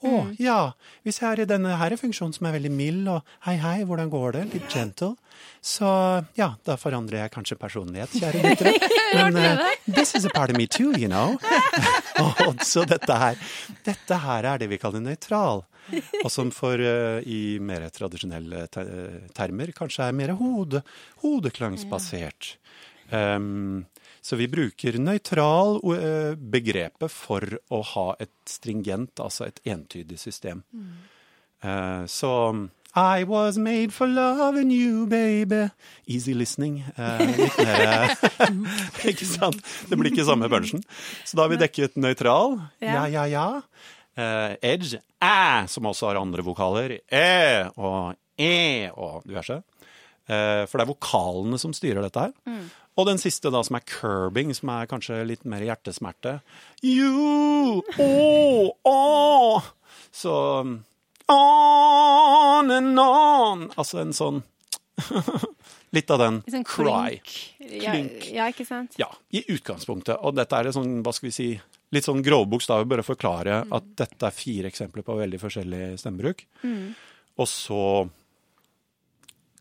Å, 0.00 0.10
ja. 0.40 0.72
Hvis 1.04 1.18
jeg 1.20 1.28
er 1.34 1.42
i 1.42 1.48
denne 1.50 1.74
her 1.76 1.92
funksjonen 2.00 2.32
som 2.32 2.46
er 2.48 2.54
veldig 2.56 2.70
mild 2.72 3.08
og 3.12 3.32
hei, 3.44 3.56
hei, 3.60 3.78
hvordan 3.84 4.08
går 4.12 4.32
det? 4.38 4.44
Litt 4.54 4.68
gentle. 4.72 5.10
Så 5.64 5.88
ja, 6.38 6.54
da 6.64 6.76
forandrer 6.80 7.22
jeg 7.22 7.32
kanskje 7.34 7.58
personlighet, 7.60 8.14
kjære 8.16 8.40
lyttere. 8.46 8.72
Men 9.18 9.36
uh, 9.36 9.66
this 9.92 10.14
is 10.16 10.24
a 10.24 10.32
part 10.32 10.50
of 10.52 10.56
me 10.56 10.66
too, 10.66 10.94
you 10.96 11.08
know. 11.08 11.36
og 12.48 12.64
så 12.64 12.86
dette 12.88 13.18
her. 13.24 13.36
Dette 13.84 14.20
her 14.24 14.48
er 14.54 14.62
det 14.62 14.70
vi 14.72 14.80
kaller 14.80 15.04
nøytral. 15.04 15.66
Og 16.22 16.28
som 16.32 16.52
for 16.54 16.80
uh, 16.80 17.20
i 17.26 17.58
mer 17.60 17.84
tradisjonelle 17.92 18.66
te- 18.72 18.86
termer 19.36 19.72
kanskje 19.76 20.06
er 20.08 20.16
mer 20.16 20.32
hode, 20.38 20.80
hodeklangsbasert. 21.24 22.54
Um, 23.10 23.84
så 24.22 24.36
vi 24.36 24.48
bruker 24.52 24.98
nøytral 25.00 25.78
eh, 25.96 26.34
begrepet 26.36 27.12
for 27.12 27.44
å 27.72 27.80
ha 27.94 28.08
et 28.20 28.32
stringent, 28.48 29.16
altså 29.22 29.46
et 29.48 29.62
entydig 29.72 30.18
system. 30.20 30.62
Eh, 31.64 32.04
så 32.10 32.34
I 32.90 33.22
was 33.24 33.56
made 33.56 33.94
for 33.94 34.10
loving 34.10 34.72
you, 34.74 35.06
baby. 35.06 35.68
Easy 36.06 36.34
listening. 36.34 36.82
Uh, 36.98 37.22
litt 37.22 37.58
mer 37.62 38.16
Ikke 39.12 39.28
sant? 39.28 39.60
Det 39.86 39.98
blir 39.98 40.10
ikke 40.10 40.26
samme 40.26 40.50
bunchen. 40.50 40.82
Så 41.24 41.38
da 41.38 41.46
har 41.46 41.52
vi 41.52 41.60
dekket 41.60 41.94
nøytral. 42.02 42.58
Ja, 42.82 43.04
ja, 43.06 43.28
ja. 43.30 43.46
Uh, 44.18 44.56
edge. 44.58 44.98
Æ, 45.22 45.68
som 45.70 45.86
også 45.86 46.10
har 46.10 46.18
andre 46.18 46.42
vokaler. 46.42 46.98
Æ 47.06 47.70
og 47.78 48.18
e 48.34 48.90
og 48.90 49.22
diverse. 49.28 49.62
For 50.30 50.78
det 50.78 50.84
er 50.84 50.86
vokalene 50.86 51.58
som 51.58 51.72
styrer 51.74 52.04
dette 52.06 52.22
her. 52.22 52.60
Og 53.00 53.06
den 53.08 53.20
siste, 53.20 53.48
da, 53.52 53.62
som 53.64 53.78
er 53.78 53.84
curbing, 53.88 54.52
som 54.56 54.72
er 54.74 54.88
kanskje 54.90 55.22
litt 55.24 55.46
mer 55.48 55.64
hjertesmerte. 55.64 56.38
You, 56.84 57.80
oh, 57.96 58.70
oh. 58.84 59.70
Så 60.12 60.34
on 61.30 62.70
and 62.74 63.00
on. 63.00 63.70
Altså 63.80 64.02
en 64.02 64.12
sånn 64.16 64.42
Litt 65.96 66.10
av 66.12 66.20
den 66.20 66.36
sånn 66.44 66.64
cry. 66.68 67.16
klink. 67.58 68.28
Ja, 68.28 68.44
ja, 68.44 68.48
ikke 68.52 68.66
sant? 68.68 68.94
Ja, 69.00 69.08
i 69.34 69.40
utgangspunktet. 69.50 70.20
Og 70.22 70.36
dette 70.38 70.60
er 70.60 70.70
sånn, 70.76 71.00
hva 71.02 71.14
skal 71.16 71.30
vi 71.30 71.34
si, 71.34 71.46
litt 71.90 72.06
sånn 72.06 72.22
grovbokstaver, 72.22 72.86
bare 72.92 73.02
forklare 73.06 73.62
at 73.74 73.88
dette 73.98 74.28
er 74.28 74.36
fire 74.36 74.70
eksempler 74.70 75.02
på 75.06 75.16
veldig 75.18 75.40
forskjellig 75.42 75.82
stemmebruk. 75.98 76.44
Og 77.40 77.48
så 77.50 77.82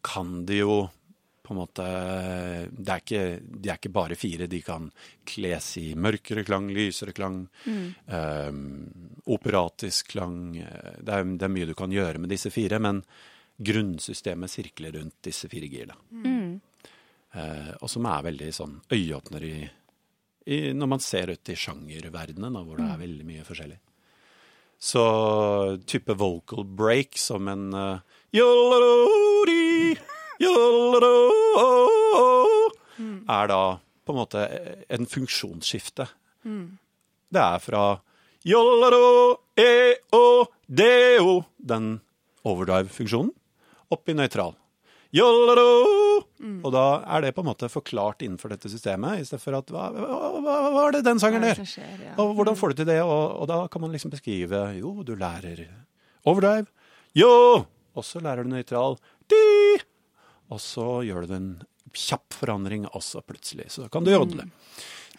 kan 0.06 0.44
det 0.46 0.62
jo 0.62 0.84
på 1.50 1.56
en 1.56 1.60
måte 1.64 1.86
det 2.70 2.94
er, 2.94 3.02
ikke, 3.02 3.24
de 3.42 3.72
er 3.74 3.80
ikke 3.80 3.92
bare 3.96 4.16
fire. 4.20 4.46
De 4.52 4.60
kan 4.62 4.86
kles 5.28 5.72
i 5.82 5.88
mørkere 5.98 6.44
klang, 6.46 6.70
lysere 6.70 7.16
klang, 7.18 7.42
eh, 7.66 8.52
operatisk 9.34 10.14
klang. 10.14 10.38
eh, 10.62 10.94
Det 11.02 11.18
er, 11.18 11.24
det 11.26 11.48
er 11.50 11.54
mye 11.58 11.66
du 11.72 11.74
kan 11.78 11.92
gjøre 11.92 12.22
med 12.22 12.30
disse 12.30 12.52
fire, 12.54 12.78
men 12.80 13.02
grunnsystemet 13.60 14.54
sirkler 14.54 14.94
rundt 14.96 15.18
disse 15.26 15.50
fire 15.52 15.68
girene. 15.68 15.98
Eh, 17.34 17.74
og 17.82 17.90
som 17.92 18.06
er 18.10 18.24
veldig 18.30 18.54
sånn 18.56 18.80
øyeåpner 18.90 19.44
i, 19.46 19.58
i 20.50 20.58
Når 20.74 20.88
man 20.88 21.00
ser 21.04 21.30
ut 21.34 21.50
i 21.52 21.58
sjangerverdenen, 21.60 22.56
hvor 22.66 22.78
det 22.80 22.88
er 22.90 23.02
veldig 23.04 23.26
mye 23.28 23.44
forskjellig. 23.46 23.78
Så 24.80 25.04
type 25.86 26.16
vocal 26.16 26.64
break 26.64 27.18
som 27.20 27.48
en 27.52 27.74
uh, 27.76 28.00
yodelodi, 28.32 29.98
yodelodo, 31.58 32.70
er 33.30 33.50
da 33.52 33.62
på 34.06 34.14
en 34.14 34.20
måte 34.20 34.46
en 34.90 35.10
funksjonsskifte. 35.10 36.08
Det 37.30 37.42
er 37.44 37.60
fra 37.62 37.84
jollaro, 38.48 39.42
e-o, 39.60 40.24
D-O, 40.66 41.44
den 41.58 42.00
overdrive-funksjonen, 42.48 43.34
opp 43.94 44.10
i 44.10 44.16
nøytral. 44.18 44.56
Yodelodo, 45.10 46.26
og 46.64 46.70
da 46.74 46.84
er 47.16 47.24
det 47.26 47.34
på 47.34 47.42
en 47.42 47.50
måte 47.50 47.70
forklart 47.72 48.22
innenfor 48.22 48.54
dette 48.54 48.70
systemet, 48.70 49.24
i 49.24 49.26
stedet 49.26 49.42
for 49.42 49.58
at 49.58 49.72
hva, 49.74 49.88
hva, 49.96 50.20
hva, 50.46 50.84
er 50.86 51.00
det 51.00 51.04
den 51.08 51.22
sangen 51.22 51.42
er 51.42 51.58
der? 51.58 51.66
skjer, 51.66 51.96
ja. 52.06 52.14
Og 52.22 52.36
hvordan 52.38 52.58
får 52.60 52.72
du 52.74 52.82
til 52.82 52.90
det? 52.92 53.00
Og, 53.02 53.24
og 53.42 53.50
da 53.50 53.64
kan 53.72 53.82
man 53.82 53.96
liksom 53.96 54.14
beskrive 54.14 54.62
Jo, 54.78 55.00
du 55.04 55.16
lærer 55.18 55.66
overdrive. 56.30 56.70
Jo! 57.18 57.66
Og 57.98 58.06
så 58.06 58.22
lærer 58.22 58.46
du 58.46 58.54
nøytral. 58.54 59.00
Di! 59.30 59.82
Og 60.50 60.60
så 60.64 60.88
gjør 61.06 61.28
du 61.30 61.36
en 61.38 61.50
kjapp 61.94 62.34
forandring 62.38 62.88
også 62.94 63.22
plutselig. 63.26 63.70
Så 63.74 63.86
da 63.86 63.92
kan 63.94 64.06
du 64.06 64.12
jodle. 64.14 64.46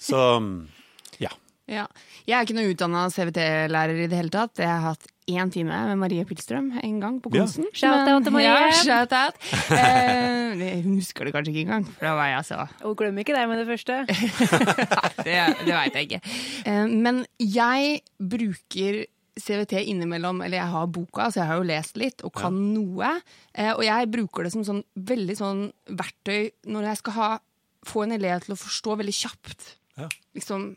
Så 0.01 0.19
ja. 1.23 1.31
Ja. 1.71 1.85
Jeg 2.27 2.35
er 2.35 2.47
ikke 2.47 2.57
noe 2.57 2.71
utdanna 2.73 3.05
CVT-lærer 3.15 4.01
i 4.05 4.09
det 4.11 4.19
hele 4.19 4.33
tatt. 4.35 4.59
Jeg 4.59 4.71
har 4.71 4.81
hatt 4.93 5.07
én 5.31 5.51
time 5.55 5.71
med 5.87 5.99
Marie 6.01 6.25
Pilstrøm 6.27 6.73
en 6.83 6.97
gang 7.03 7.21
på 7.23 7.31
Ja. 7.37 7.45
Shout 7.47 8.09
out 8.11 8.25
til 8.27 8.35
Marie. 8.35 8.49
Ja, 8.51 8.73
shout 8.75 9.13
out. 9.15 9.39
Eh, 9.71 10.59
jeg 10.59 10.81
husker 10.89 11.25
det 11.29 11.35
kanskje 11.37 11.53
ikke 11.55 11.63
engang, 11.69 11.87
for 11.87 12.09
da 12.09 12.15
var 12.19 12.33
jeg 12.33 12.49
så 12.49 12.65
Og 12.89 12.97
glemmer 12.99 13.23
ikke 13.23 13.37
deg 13.39 13.47
med 13.53 13.63
det 13.63 13.69
første. 13.71 14.01
Det, 15.27 15.37
det 15.67 15.75
veit 15.77 15.95
jeg 15.95 16.09
ikke. 16.09 16.21
Eh, 16.67 16.87
Men 16.91 17.23
jeg 17.39 18.01
bruker 18.19 19.05
CVT 19.41 19.81
innimellom, 19.89 20.43
eller 20.45 20.59
jeg 20.59 20.71
har 20.73 20.87
boka, 20.87 21.27
så 21.31 21.41
jeg 21.41 21.47
har 21.51 21.57
jo 21.61 21.67
lest 21.69 21.97
litt 21.97 22.23
og 22.25 22.33
kan 22.35 22.55
noe. 22.75 23.21
Eh, 23.55 23.73
Og 23.73 23.83
jeg 23.85 24.11
bruker 24.11 24.45
det 24.45 24.53
som 24.53 24.63
sånn 24.65 24.85
veldig 24.97 25.37
sånn 25.37 25.73
verktøy 25.89 26.51
når 26.67 26.83
jeg 26.91 26.97
skal 27.03 27.13
ha, 27.19 27.29
få 27.85 28.03
en 28.05 28.13
elev 28.13 28.41
til 28.45 28.55
å 28.55 28.61
forstå 28.61 28.97
veldig 29.01 29.15
kjapt. 29.17 29.77
Ja. 29.97 30.09
Liksom 30.37 30.77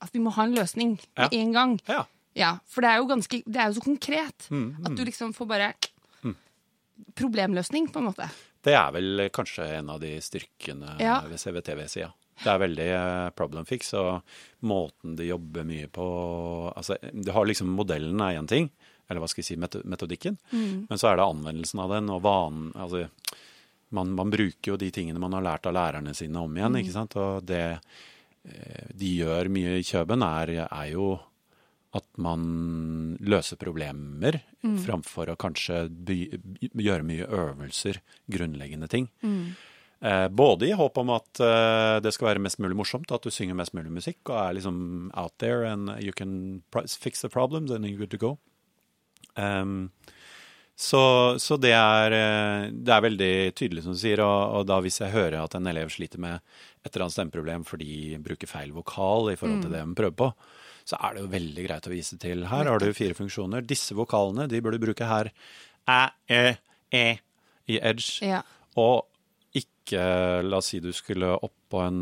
at 0.00 0.12
vi 0.14 0.20
må 0.24 0.30
ha 0.32 0.44
en 0.44 0.54
løsning 0.56 0.98
Ja. 1.16 1.28
med 1.28 1.34
en 1.34 1.52
gang. 1.52 1.80
ja. 1.88 2.04
Ja, 2.36 2.58
for 2.64 2.80
det 2.80 2.90
er 2.90 2.98
jo 3.02 3.06
ganske 3.10 3.42
Det 3.44 3.56
er 3.56 3.66
jo 3.72 3.80
så 3.80 3.82
konkret. 3.84 4.46
Mm, 4.50 4.86
At 4.86 4.94
du 4.94 5.04
liksom 5.04 5.34
får 5.34 5.46
bare 5.48 5.74
Problemløsning, 7.16 7.88
på 7.92 7.98
en 7.98 8.04
måte. 8.10 8.28
Det 8.62 8.74
er 8.76 8.90
vel 8.92 9.28
kanskje 9.32 9.64
en 9.78 9.88
av 9.90 10.00
de 10.00 10.18
styrkene 10.20 10.98
Ja. 11.00 11.20
ved 11.22 11.38
CVTV-sida. 11.40 12.12
Det 12.40 12.50
er 12.52 12.62
veldig 12.62 12.88
eh, 12.96 13.30
problem 13.36 13.66
fix, 13.68 13.92
og 13.98 14.22
måten 14.66 15.16
de 15.18 15.28
jobber 15.28 15.66
mye 15.68 15.90
på 15.92 16.06
altså, 16.74 16.96
Du 17.12 17.32
har 17.34 17.48
liksom 17.48 17.72
modellen 17.76 18.20
er 18.24 18.38
én 18.40 18.48
ting, 18.48 18.70
eller 19.10 19.22
hva 19.22 19.28
skal 19.30 19.42
jeg 19.42 19.52
si, 19.52 19.58
metodikken. 19.60 20.38
metodikken. 20.50 20.86
Men 20.88 21.00
så 21.00 21.10
er 21.10 21.20
det 21.20 21.26
anvendelsen 21.26 21.82
av 21.84 21.96
den, 21.96 22.10
og 22.14 22.22
vanen 22.24 22.70
altså, 22.78 23.06
man, 23.96 24.12
man 24.14 24.30
bruker 24.30 24.72
jo 24.72 24.78
de 24.80 24.90
tingene 24.94 25.18
man 25.22 25.34
har 25.34 25.42
lært 25.42 25.66
av 25.66 25.74
lærerne 25.74 26.14
sine 26.14 26.38
om 26.40 26.56
igjen, 26.56 26.78
ikke 26.78 26.94
sant. 26.94 27.16
Og 27.18 27.42
det 27.48 27.64
eh, 27.72 28.86
de 28.94 29.16
gjør 29.18 29.50
mye 29.52 29.80
i 29.80 29.86
Kjøben, 29.86 30.22
er, 30.22 30.54
er 30.68 30.92
jo 30.92 31.16
at 31.98 32.06
man 32.22 33.16
løser 33.18 33.58
problemer 33.58 34.36
framfor 34.84 35.32
å 35.32 35.38
kanskje 35.40 35.88
by, 35.90 36.18
gjøre 36.70 37.02
mye 37.08 37.26
øvelser, 37.26 37.98
grunnleggende 38.30 38.86
ting. 38.92 39.08
Eh, 39.26 39.66
både 40.32 40.68
i 40.70 40.76
håp 40.76 40.96
om 41.02 41.10
at 41.12 41.40
eh, 41.44 41.98
det 42.00 42.14
skal 42.16 42.30
være 42.30 42.44
mest 42.44 42.60
mulig 42.62 42.78
morsomt, 42.78 43.10
at 43.12 43.20
du 43.20 43.28
synger 43.28 43.58
mest 43.58 43.74
mulig 43.76 43.92
musikk 43.92 44.30
og 44.30 44.38
er 44.40 44.54
liksom 44.56 45.10
out 45.12 45.34
there 45.42 45.66
and 45.68 45.92
you 46.00 46.12
can 46.16 46.62
fix 46.72 47.20
the 47.20 47.28
problems 47.28 47.70
and 47.70 47.84
you're 47.84 47.98
good 47.98 48.10
to 48.10 48.16
go. 48.16 48.38
Um, 49.36 49.90
så, 50.80 51.36
så 51.36 51.58
det, 51.60 51.74
er, 51.76 52.14
eh, 52.16 52.70
det 52.72 52.92
er 52.94 53.04
veldig 53.04 53.34
tydelig, 53.52 53.82
som 53.84 53.92
du 53.92 54.00
sier. 54.00 54.22
Og, 54.24 54.54
og 54.56 54.62
da 54.70 54.78
hvis 54.80 54.96
jeg 55.02 55.12
hører 55.12 55.42
at 55.42 55.56
en 55.58 55.68
elev 55.68 55.92
sliter 55.92 56.22
med 56.22 56.40
et 56.80 56.88
eller 56.94 57.04
annet 57.04 57.16
stemmeproblem 57.18 57.66
fordi 57.68 57.90
de 58.14 58.20
bruker 58.24 58.48
feil 58.48 58.72
vokal 58.72 59.28
i 59.28 59.36
forhold 59.36 59.66
til 59.66 59.74
det 59.74 59.82
de 59.84 59.98
prøver 59.98 60.16
på, 60.16 60.30
så 60.88 60.96
er 60.96 61.14
det 61.14 61.26
jo 61.26 61.32
veldig 61.34 61.66
greit 61.66 61.88
å 61.90 61.92
vise 61.92 62.16
til. 62.22 62.46
Her 62.48 62.70
har 62.72 62.80
du 62.80 62.88
fire 62.96 63.18
funksjoner. 63.18 63.66
Disse 63.68 63.92
vokalene 63.98 64.48
de 64.48 64.62
bør 64.64 64.78
du 64.78 64.86
bruke 64.86 65.10
her. 65.10 65.28
Æ, 65.84 66.00
æ, 66.32 66.40
e 66.96 67.06
i 67.68 67.76
edge. 67.76 68.24
Ja. 68.24 68.40
Og 68.80 69.09
ikke 69.90 70.04
La 70.46 70.56
oss 70.62 70.70
si 70.72 70.80
du 70.80 70.92
skulle 70.96 71.34
opp 71.36 71.56
på 71.70 71.82
en 71.86 72.00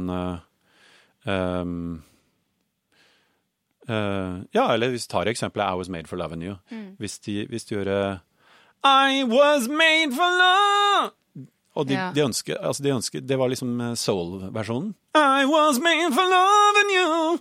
um, 1.27 2.03
Uh, 3.89 4.43
Ja, 4.53 4.67
eller 4.75 4.91
hvis 4.93 5.07
vi 5.07 5.13
tar 5.15 5.29
eksempelet 5.31 5.65
I 5.73 5.77
was 5.81 5.89
made 5.89 6.09
for 6.11 6.19
loving 6.21 6.43
you. 6.45 6.57
Hvis, 7.01 7.19
de, 7.25 7.47
hvis 7.49 7.65
de 7.65 7.75
gjør 7.79 7.89
uh, 7.89 8.19
I 8.85 9.23
was 9.25 9.65
made 9.69 10.13
for 10.13 10.29
love 10.37 11.47
Og 11.75 11.87
de, 11.89 11.95
Ja. 11.97 12.11
de 12.13 12.21
ønsker, 12.27 12.59
altså 12.61 12.83
de 12.85 12.91
ønsker 12.93 13.21
Det 13.25 13.39
var 13.39 13.49
liksom 13.49 13.81
eh, 13.81 13.95
soul-versjonen. 13.95 14.95
I 15.17 15.45
was 15.49 15.79
made 15.81 16.13
for 16.13 16.27
loving 16.29 16.91
you. 16.99 17.39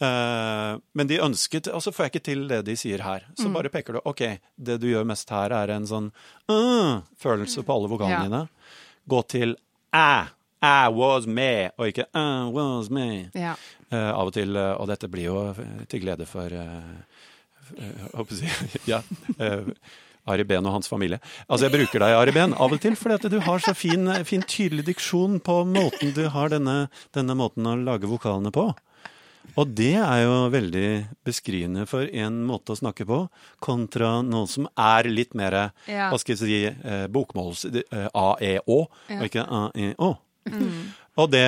Uh, 0.00 0.80
men 0.94 1.06
de 1.10 1.18
ønsket 1.20 1.68
Og 1.68 1.82
så 1.82 1.92
får 1.92 2.04
jeg 2.06 2.12
ikke 2.14 2.24
til 2.30 2.48
det 2.48 2.62
de 2.70 2.76
sier 2.76 3.02
her. 3.04 3.26
Så 3.36 3.48
Mm. 3.48 3.52
bare 3.52 3.68
peker 3.68 3.92
du 3.92 4.00
OK, 4.04 4.22
det 4.56 4.80
du 4.80 4.86
gjør 4.86 5.04
mest 5.04 5.28
her, 5.30 5.50
er 5.52 5.68
en 5.76 5.84
sånn 5.86 6.08
uh, 6.48 7.02
følelse 7.20 7.62
på 7.62 7.74
alle 7.76 7.88
vokalene 7.92 8.16
Ja. 8.16 8.22
dine. 8.22 8.48
Gå 9.08 9.22
til 9.28 9.56
æ. 9.94 10.28
I 10.62 10.88
was 10.94 11.26
me, 11.26 11.70
og 11.76 11.88
ikke 11.90 12.04
I 12.14 12.50
was 12.54 12.90
me. 12.90 13.30
Ja. 13.34 13.56
Uh, 13.90 14.12
av 14.14 14.30
og 14.30 14.36
til, 14.36 14.54
eh, 14.56 14.74
og 14.78 14.86
dette 14.88 15.08
blir 15.10 15.26
jo 15.26 15.40
eh, 15.50 15.82
til 15.90 16.04
glede 16.04 16.26
for 16.26 16.54
uh, 16.54 17.02
ja, 18.92 19.00
uh, 19.40 19.66
Ari 20.30 20.46
Behn 20.46 20.66
og 20.70 20.76
hans 20.76 20.88
familie. 20.88 21.18
Altså, 21.48 21.66
jeg 21.66 21.74
bruker 21.74 21.98
deg, 22.04 22.14
Ari 22.14 22.32
Behn, 22.36 22.54
av 22.54 22.72
og 22.72 22.80
til, 22.80 22.94
fordi 22.96 23.18
at 23.18 23.26
du 23.32 23.40
har 23.42 23.58
så 23.64 23.74
fin, 23.74 24.06
fin 24.24 24.46
tydelig 24.46 24.86
diksjon 24.92 25.40
på 25.42 25.64
måten 25.66 26.14
du 26.14 26.28
har 26.30 26.54
denne, 26.54 26.86
denne 27.16 27.36
måten 27.36 27.66
å 27.66 27.74
lage 27.82 28.06
vokalene 28.06 28.54
på. 28.54 28.70
Og 29.60 29.68
det 29.76 29.94
er 30.00 30.22
jo 30.24 30.36
veldig 30.52 30.86
beskrivende 31.26 31.86
for 31.86 32.08
en 32.08 32.38
måte 32.48 32.72
å 32.72 32.78
snakke 32.78 33.04
på, 33.08 33.18
kontra 33.60 34.22
noe 34.24 34.48
som 34.48 34.68
er 34.78 35.08
litt 35.12 35.34
mer, 35.34 35.72
Ja. 35.86 36.08
hva 36.10 36.18
skal 36.18 36.36
jeg 36.36 36.38
si, 36.38 36.64
eh, 36.66 37.06
bokmåls, 37.12 37.66
eh, 37.92 38.08
A-E-Å, 38.14 38.78
og 39.18 39.24
ikke 39.28 39.44
A-E-Å. 39.44 40.16
Og 41.18 41.30
det 41.30 41.44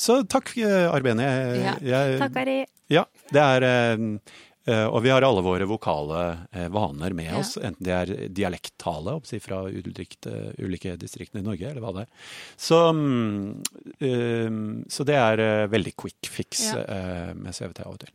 Så 0.00 0.22
takk, 0.30 0.54
Arbeni. 0.92 1.22
Jeg, 1.26 1.62
Ja. 1.64 1.74
jeg, 1.82 2.18
Takk, 2.20 2.36
Ari. 2.36 2.66
ja, 2.88 3.04
det 3.32 3.42
er 3.42 3.62
eh, 3.64 3.92
eh, 3.92 4.18
Og 4.66 5.02
vi 5.04 5.10
har 5.12 5.20
alle 5.26 5.42
våre 5.44 5.66
vokale 5.68 6.20
eh, 6.52 6.68
vaner 6.72 7.12
med 7.12 7.26
Ja. 7.32 7.38
oss, 7.42 7.58
enten 7.60 7.84
det 7.84 7.92
er 7.92 8.28
dialekttale 8.32 9.18
fra 9.44 9.58
ulikt, 9.68 10.26
eh, 10.26 10.54
ulike 10.64 10.94
distriktene 10.96 11.42
i 11.42 11.44
Norge, 11.44 11.68
eller 11.68 11.82
hva 11.84 11.92
det 11.92 12.04
er. 12.06 12.08
Så, 12.56 12.78
mm, 12.96 13.62
eh, 14.00 14.88
så 14.88 15.04
det 15.04 15.18
er 15.20 15.38
eh, 15.44 15.66
veldig 15.68 15.92
quick 16.00 16.30
fix 16.32 16.72
Ja. 16.72 16.80
eh, 16.80 17.34
med 17.34 17.52
CVT 17.52 17.82
av 17.84 17.92
og 17.92 17.98
til. 18.06 18.08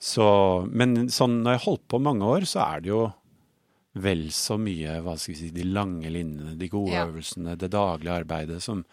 Så, 0.00 0.66
men 0.70 1.08
sånn 1.08 1.42
når 1.42 1.52
jeg 1.56 1.60
har 1.60 1.66
holdt 1.70 1.88
på 1.88 2.00
mange 2.00 2.24
år, 2.24 2.44
så 2.48 2.60
er 2.76 2.80
det 2.84 2.88
jo 2.92 3.02
vel 4.00 4.28
så 4.30 4.56
mye 4.60 5.00
hva 5.02 5.16
skal 5.18 5.34
vi 5.34 5.40
si, 5.40 5.50
de 5.50 5.64
lange 5.64 6.08
linjene, 6.12 6.56
de 6.60 6.68
gode 6.68 6.92
Ja. 6.92 7.06
øvelsene, 7.08 7.56
det 7.58 7.70
daglige 7.72 8.20
arbeidet 8.24 8.62
som 8.62 8.84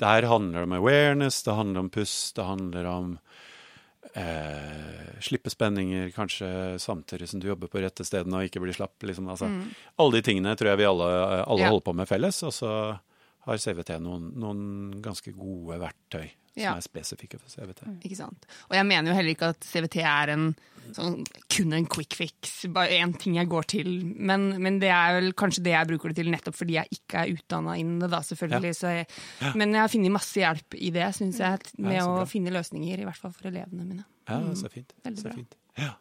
Der 0.00 0.22
handler 0.22 0.60
det 0.60 0.62
om 0.64 0.72
awareness, 0.72 1.42
det 1.44 1.54
handler 1.54 1.80
om 1.80 1.90
pust, 1.90 2.34
det 2.36 2.44
handler 2.46 2.86
om 2.86 3.18
eh, 4.18 5.20
slippe 5.20 5.50
spenninger, 5.52 6.10
kanskje 6.16 6.48
samtidig 6.80 7.28
som 7.28 7.40
du 7.40 7.48
jobber 7.48 7.68
på 7.70 7.80
rette 7.82 8.04
stedene 8.06 8.40
og 8.40 8.48
ikke 8.48 8.62
blir 8.64 8.74
slapp. 8.76 8.96
Liksom, 9.02 9.28
altså. 9.30 9.48
Alle 10.00 10.18
de 10.18 10.22
tingene 10.22 10.56
tror 10.56 10.72
jeg 10.72 10.78
vi 10.82 10.88
alle, 10.88 11.08
alle 11.44 11.60
Mm. 11.60 11.64
Ja. 11.64 11.70
holder 11.70 11.84
på 11.90 11.94
med 11.94 12.08
felles. 12.08 12.42
Og 12.42 12.52
så 12.52 12.98
har 13.46 13.56
CVT 13.56 13.98
noen, 14.00 14.32
noen 14.36 15.00
ganske 15.02 15.32
gode 15.36 15.78
verktøy 15.80 16.30
Ja. 16.60 16.74
som 16.74 16.80
er 16.82 16.86
spesifikke 16.86 17.38
for 17.40 17.48
CVT. 17.52 17.82
Ikke 18.04 18.16
sant. 18.18 18.46
Og 18.68 18.76
jeg 18.76 18.86
mener 18.86 19.10
jo 19.10 19.16
heller 19.16 19.34
ikke 19.34 19.48
at 19.54 19.64
CVT 19.66 19.96
er 20.04 20.32
en 20.34 20.44
sånn, 20.96 21.20
kun 21.54 21.72
en 21.76 21.86
quick 21.86 22.14
fix, 22.18 22.64
bare 22.74 22.96
én 22.98 23.12
ting 23.20 23.36
jeg 23.38 23.46
går 23.50 23.66
til. 23.70 23.90
Men, 24.16 24.48
men 24.62 24.78
det 24.82 24.88
er 24.90 25.18
vel 25.20 25.32
kanskje 25.38 25.62
det 25.66 25.74
jeg 25.76 25.86
bruker 25.92 26.10
det 26.10 26.16
til 26.22 26.30
nettopp 26.32 26.56
fordi 26.58 26.74
jeg 26.78 26.96
ikke 26.98 27.20
er 27.24 27.34
utdanna 27.36 27.76
innen 27.78 28.00
det, 28.02 28.10
da, 28.10 28.20
selvfølgelig. 28.26 28.72
Så 28.80 28.94
jeg, 28.96 29.06
Men 29.54 29.72
jeg 29.76 29.80
har 29.84 29.92
funnet 29.92 30.14
masse 30.16 30.40
hjelp 30.42 30.74
i 30.80 30.90
det, 30.94 31.06
syns 31.14 31.38
jeg, 31.42 31.60
med 31.78 31.94
Ja, 32.00 32.06
å 32.10 32.24
finne 32.26 32.50
løsninger, 32.54 32.98
i 32.98 33.06
hvert 33.06 33.20
fall 33.22 33.32
for 33.36 33.50
elevene 33.52 33.86
mine. 33.86 34.06
Ja, 34.30 34.40
så 34.58 34.70
fint. 34.72 34.92
Veldig 35.06 35.22
Så 35.22 35.28
bra. 35.28 35.36
fint. 35.38 35.54
Ja. 35.78 35.92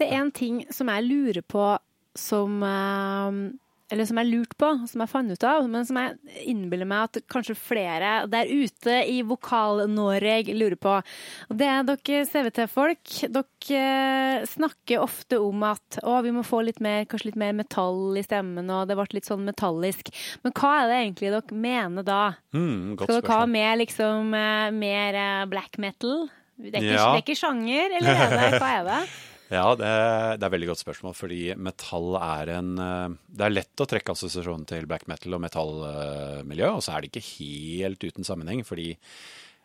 Det 0.00 0.08
er 0.10 0.16
en 0.22 0.32
ting 0.34 0.62
som 0.74 0.88
jeg 0.90 1.04
lurer 1.06 1.42
på 1.46 1.66
som 2.18 2.62
eh, 2.62 3.36
Eller 3.94 4.08
som 4.10 4.18
jeg 4.18 4.26
lurte 4.32 4.56
på, 4.58 4.68
som 4.90 5.04
jeg 5.04 5.10
fant 5.12 5.30
ut 5.30 5.44
av, 5.46 5.68
men 5.70 5.86
som 5.86 5.98
jeg 6.00 6.44
innbiller 6.50 6.88
meg 6.90 7.04
at 7.06 7.20
kanskje 7.30 7.54
flere 7.54 8.12
der 8.32 8.48
ute 8.50 8.96
i 9.06 9.20
Vokal-Norge 9.26 10.54
lurer 10.56 10.74
på. 10.82 10.94
Og 11.46 11.58
det 11.60 11.68
er 11.70 11.86
dere 11.86 12.24
CVT-folk. 12.26 13.12
Dere 13.36 14.44
snakker 14.50 15.04
ofte 15.04 15.38
om 15.38 15.62
at 15.68 16.00
å, 16.02 16.16
vi 16.26 16.32
må 16.34 16.42
få 16.46 16.64
litt 16.66 16.80
mer, 16.84 17.04
kanskje 17.10 17.30
litt 17.30 17.38
mer 17.40 17.54
metall 17.56 18.18
i 18.18 18.24
stemmen, 18.26 18.66
og 18.74 18.88
det 18.90 18.96
ble 18.98 19.06
litt 19.14 19.28
sånn 19.30 19.46
metallisk. 19.46 20.10
Men 20.42 20.56
hva 20.58 20.72
er 20.82 20.90
det 20.90 20.98
egentlig 21.04 21.32
dere 21.36 21.60
mener 21.68 22.06
da? 22.10 22.22
Mm, 22.56 22.96
Skal 22.98 23.20
dere 23.20 23.36
ha 23.38 23.46
mer, 23.50 23.76
liksom, 23.80 24.34
eh, 24.34 24.70
mer 24.74 25.20
eh, 25.22 25.44
black 25.54 25.78
metal? 25.78 26.26
Det 26.58 26.74
er, 26.74 26.82
ikke, 26.82 26.98
Ja. 26.98 27.06
det 27.14 27.20
er 27.20 27.24
ikke 27.24 27.38
sjanger, 27.40 27.96
eller 28.00 28.10
er 28.26 28.34
det, 28.34 28.58
hva 28.62 28.74
er 28.80 28.84
det? 28.90 28.98
Ja, 29.52 29.74
det, 29.76 29.88
det 30.40 30.46
er 30.46 30.52
veldig 30.54 30.70
godt 30.70 30.80
spørsmål, 30.80 31.14
fordi 31.18 31.40
metall 31.60 32.14
er 32.16 32.52
en 32.56 32.70
eh, 32.80 33.16
Det 33.28 33.44
er 33.44 33.52
lett 33.52 33.82
å 33.82 33.86
trekke 33.88 34.14
assosiasjonen 34.14 34.64
til 34.70 34.86
black 34.88 35.04
metal 35.10 35.36
og 35.36 35.42
metallmiljø, 35.44 36.70
og 36.78 36.84
så 36.84 36.94
er 36.94 37.04
det 37.04 37.12
ikke 37.12 37.26
helt 37.34 38.06
uten 38.06 38.24
sammenheng, 38.26 38.64
fordi 38.64 38.94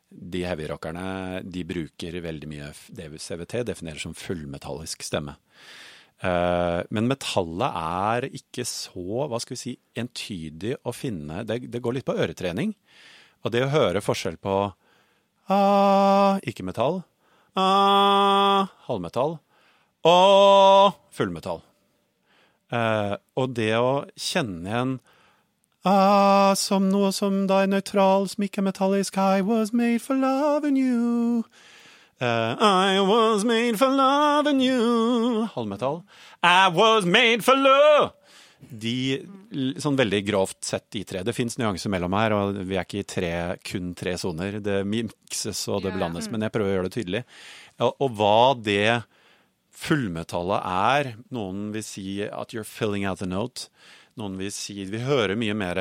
de 0.10 0.42
heavyrockerne 0.42 1.44
de 1.46 1.64
bruker 1.70 2.18
veldig 2.26 2.50
mye 2.50 2.72
CVT 2.74 3.62
definerer 3.70 4.02
som 4.02 4.18
fullmetallisk 4.18 5.06
stemme. 5.06 5.38
Eh, 6.20 6.82
men 6.92 7.08
metallet 7.08 7.80
er 7.80 8.30
ikke 8.34 8.66
så 8.68 9.28
hva 9.30 9.40
skal 9.40 9.56
vi 9.56 9.62
si, 9.62 9.76
entydig 9.96 10.74
å 10.84 10.92
finne 10.92 11.46
Det, 11.48 11.62
det 11.72 11.80
går 11.80 11.96
litt 11.96 12.10
på 12.10 12.18
øretrening. 12.20 12.74
Og 13.46 13.54
det 13.56 13.64
å 13.64 13.72
høre 13.72 14.04
forskjell 14.04 14.36
på 14.42 14.56
ah, 15.48 16.42
ikke-metall, 16.44 17.00
ah, 17.56 18.68
halvmetall 18.90 19.38
og 20.08 21.00
fullmetall. 21.16 21.64
Eh, 22.72 23.16
og 23.40 23.56
det 23.58 23.74
å 23.80 24.06
kjenne 24.14 24.70
igjen 24.70 25.00
ah, 25.90 26.54
som 26.60 26.90
noe 26.92 27.12
som 27.16 27.46
da 27.50 27.64
er 27.64 27.72
nøytral, 27.72 28.28
som 28.30 28.46
ikke 28.46 28.62
er 28.62 28.70
metallisk 28.70 29.18
I 29.18 29.42
was 29.42 29.74
made 29.74 30.02
for 30.04 30.16
loving 30.16 30.78
you. 30.78 31.44
Uh, 32.22 32.56
I 32.60 33.00
was 33.00 33.46
made 33.46 33.80
for 33.80 33.88
loving 33.88 34.60
you. 34.62 35.48
Halvmetall. 35.56 36.04
I 36.44 36.68
was 36.68 37.06
made 37.06 37.46
for 37.46 37.56
love. 37.56 38.12
De, 38.60 39.22
sånn 39.80 39.96
veldig 39.96 40.20
grovt 40.28 40.58
sett, 40.68 40.90
de 40.92 41.06
tre. 41.08 41.22
Det 41.24 41.32
fins 41.32 41.56
nyanser 41.58 41.94
mellom 41.94 42.18
her, 42.20 42.36
og 42.36 42.58
vi 42.68 42.76
er 42.76 42.84
ikke 42.84 43.06
i 43.06 43.08
tre, 43.08 43.32
kun 43.64 43.94
tre 43.96 44.18
soner. 44.20 44.60
Det 44.60 44.82
mikses 44.84 45.62
og 45.72 45.86
det 45.86 45.94
blandes, 45.96 46.28
men 46.28 46.44
jeg 46.44 46.52
prøver 46.52 46.74
å 46.74 46.76
gjøre 46.76 46.90
det 46.90 46.98
tydelig. 46.98 47.24
Og, 47.80 47.96
og 48.04 48.20
hva 48.20 48.42
det 48.60 48.84
fullmetallet 49.80 50.66
er 50.70 51.10
Noen 51.36 51.70
vil 51.76 51.84
si 51.86 52.20
at 52.26 52.54
you're 52.56 52.68
filling 52.68 53.06
out 53.08 53.20
the 53.22 53.28
note. 53.30 53.70
Noen 54.20 54.36
vil 54.40 54.52
si 54.52 54.84
Vi 54.90 55.00
hører 55.06 55.38
mye 55.40 55.56
mer 55.58 55.80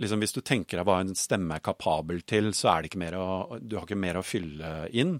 liksom 0.00 0.20
Hvis 0.20 0.34
du 0.36 0.42
tenker 0.44 0.80
deg 0.80 0.88
hva 0.88 0.98
en 1.04 1.14
stemme 1.16 1.56
er 1.56 1.64
kapabel 1.64 2.20
til, 2.28 2.50
så 2.56 2.74
er 2.74 2.82
det 2.84 2.90
ikke 2.90 3.00
mer 3.04 3.16
å, 3.16 3.28
du 3.62 3.78
har 3.78 3.86
ikke 3.86 3.96
mer 4.00 4.18
å 4.20 4.24
fylle 4.26 4.72
inn. 4.92 5.18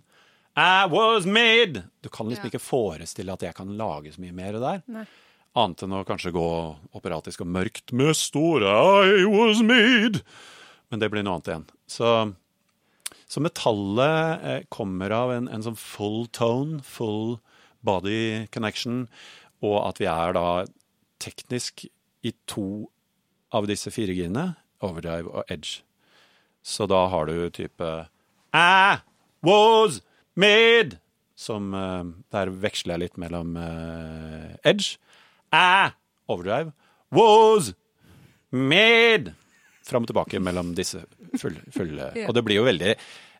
I 0.56 0.86
was 0.88 1.24
made! 1.28 1.84
Du 2.04 2.08
kan 2.12 2.28
liksom 2.28 2.44
Ja. 2.46 2.50
ikke 2.50 2.60
forestille 2.64 3.32
at 3.32 3.42
jeg 3.44 3.54
kan 3.56 3.72
lage 3.76 4.12
så 4.14 4.20
mye 4.24 4.32
mer 4.36 4.58
der. 4.60 4.82
Nei. 4.88 5.06
Annet 5.56 5.82
enn 5.86 5.94
å 5.96 6.02
kanskje 6.04 6.32
gå 6.36 6.44
operatisk 6.96 7.40
og 7.44 7.48
mørkt 7.54 7.92
med 7.96 8.12
store 8.16 8.68
I 9.08 9.24
was 9.32 9.62
made. 9.64 10.20
Men 10.90 11.00
det 11.00 11.08
blir 11.12 11.24
noe 11.24 11.38
annet 11.38 11.48
igjen. 11.54 11.64
Så, 11.88 12.10
så 13.26 13.42
metallet 13.42 14.44
eh, 14.46 14.60
kommer 14.70 15.10
av 15.14 15.32
en, 15.34 15.48
en 15.50 15.64
sånn 15.64 15.78
full 15.78 16.26
tone, 16.34 16.78
full 16.86 17.38
body 17.86 18.46
connection, 18.54 19.06
og 19.64 19.80
at 19.82 20.00
vi 20.02 20.08
er 20.10 20.36
da 20.36 20.48
teknisk 21.22 21.86
i 22.26 22.32
to 22.50 22.86
av 23.54 23.66
disse 23.70 23.90
fire 23.94 24.14
girene, 24.14 24.52
overdrive 24.84 25.30
og 25.32 25.50
edge. 25.50 25.80
Så 26.66 26.86
da 26.90 27.06
har 27.10 27.26
du 27.30 27.48
type 27.54 27.90
I 28.54 28.98
was 29.46 30.00
made, 30.34 30.98
som 31.36 31.74
eh, 31.74 32.04
Der 32.32 32.50
veksler 32.50 32.96
jeg 32.96 33.06
litt 33.06 33.18
mellom 33.20 33.56
eh, 33.60 34.54
edge. 34.64 34.96
I, 35.54 35.92
overdrive, 36.28 36.72
was 37.10 37.74
made. 38.50 39.34
Fram 39.86 40.06
og 40.06 40.10
tilbake 40.10 40.40
mellom 40.42 40.74
disse 40.76 41.04
fulle, 41.38 41.62
fulle. 41.76 42.10
Og 42.26 42.34
det 42.36 42.44
blir 42.46 42.60
jo 42.60 42.66
veldig 42.68 42.96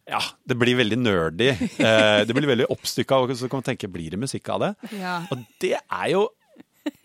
ja, 0.07 0.21
det 0.47 0.55
blir 0.55 0.77
veldig 0.79 0.97
nerdy. 1.03 1.49
Eh, 1.51 2.21
det 2.23 2.35
blir 2.37 2.47
veldig 2.47 2.69
oppstykka, 2.71 3.17
og 3.25 3.33
så 3.35 3.49
kan 3.51 3.59
man 3.59 3.67
tenke 3.67 3.89
blir 3.91 4.15
det 4.15 4.21
musikk 4.23 4.47
av 4.55 4.63
det? 4.63 4.69
Ja. 5.01 5.17
Og 5.35 5.41
det 5.59 5.73
er 5.83 6.11
jo 6.13 6.29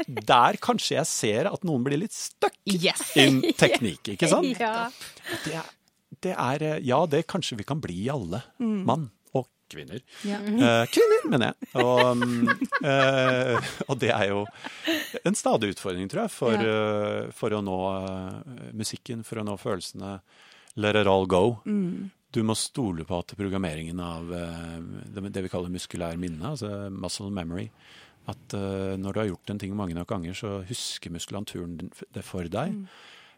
der 0.05 0.59
kanskje 0.61 0.99
jeg 0.99 1.09
ser 1.09 1.49
at 1.49 1.63
noen 1.65 1.81
blir 1.81 1.97
litt 1.97 2.13
stuck 2.13 2.53
Yes! 2.69 3.01
in 3.17 3.39
teknikk, 3.57 4.13
ikke 4.13 4.29
sant? 4.29 4.53
Ja. 4.61 4.91
Det 5.47 5.63
det 6.21 6.35
er 6.35 6.67
eh, 6.67 6.77
Ja, 6.85 6.99
det 7.09 7.23
kanskje 7.31 7.57
vi 7.57 7.65
kan 7.65 7.81
bli 7.81 8.03
alle. 8.13 8.43
Mann 8.61 9.07
og 9.07 9.20
kvinner. 9.71 10.01
Ja. 10.27 10.37
Eh, 10.41 10.83
kvinner, 10.91 11.25
mener 11.31 11.51
jeg. 11.51 11.69
Og, 11.81 12.17
mm, 12.19 12.49
eh, 12.91 13.73
og 13.87 13.99
det 14.01 14.11
er 14.13 14.27
jo 14.31 14.45
en 15.27 15.37
stadig 15.37 15.73
utfordring, 15.75 16.09
tror 16.11 16.25
jeg, 16.25 16.33
for, 16.35 16.65
eh, 16.71 17.29
for 17.35 17.55
å 17.55 17.61
nå 17.65 17.77
eh, 17.91 18.65
musikken, 18.77 19.25
for 19.27 19.41
å 19.41 19.45
nå 19.47 19.57
følelsene. 19.61 20.17
Let 20.79 20.99
it 20.99 21.09
all 21.11 21.27
go. 21.27 21.57
Du 22.31 22.41
må 22.47 22.55
stole 22.55 23.03
på 23.03 23.17
at 23.19 23.33
programmeringen 23.35 23.99
av 23.99 24.29
eh, 24.35 24.77
det, 25.19 25.41
vi 25.43 25.51
kaller 25.51 25.73
muskulær 25.73 26.19
minne, 26.19 26.53
altså 26.53 26.87
muscle 26.93 27.31
memory, 27.31 27.69
at 28.31 28.53
når 29.01 29.15
du 29.15 29.19
har 29.19 29.31
gjort 29.31 29.49
en 29.49 29.59
ting 29.59 29.71
mange 29.75 29.95
nok 29.97 30.11
ganger, 30.11 30.35
så 30.37 30.59
husker 30.69 31.11
muskulaturen 31.11 31.73
det 32.13 32.21
for 32.23 32.45
deg. 32.53 32.75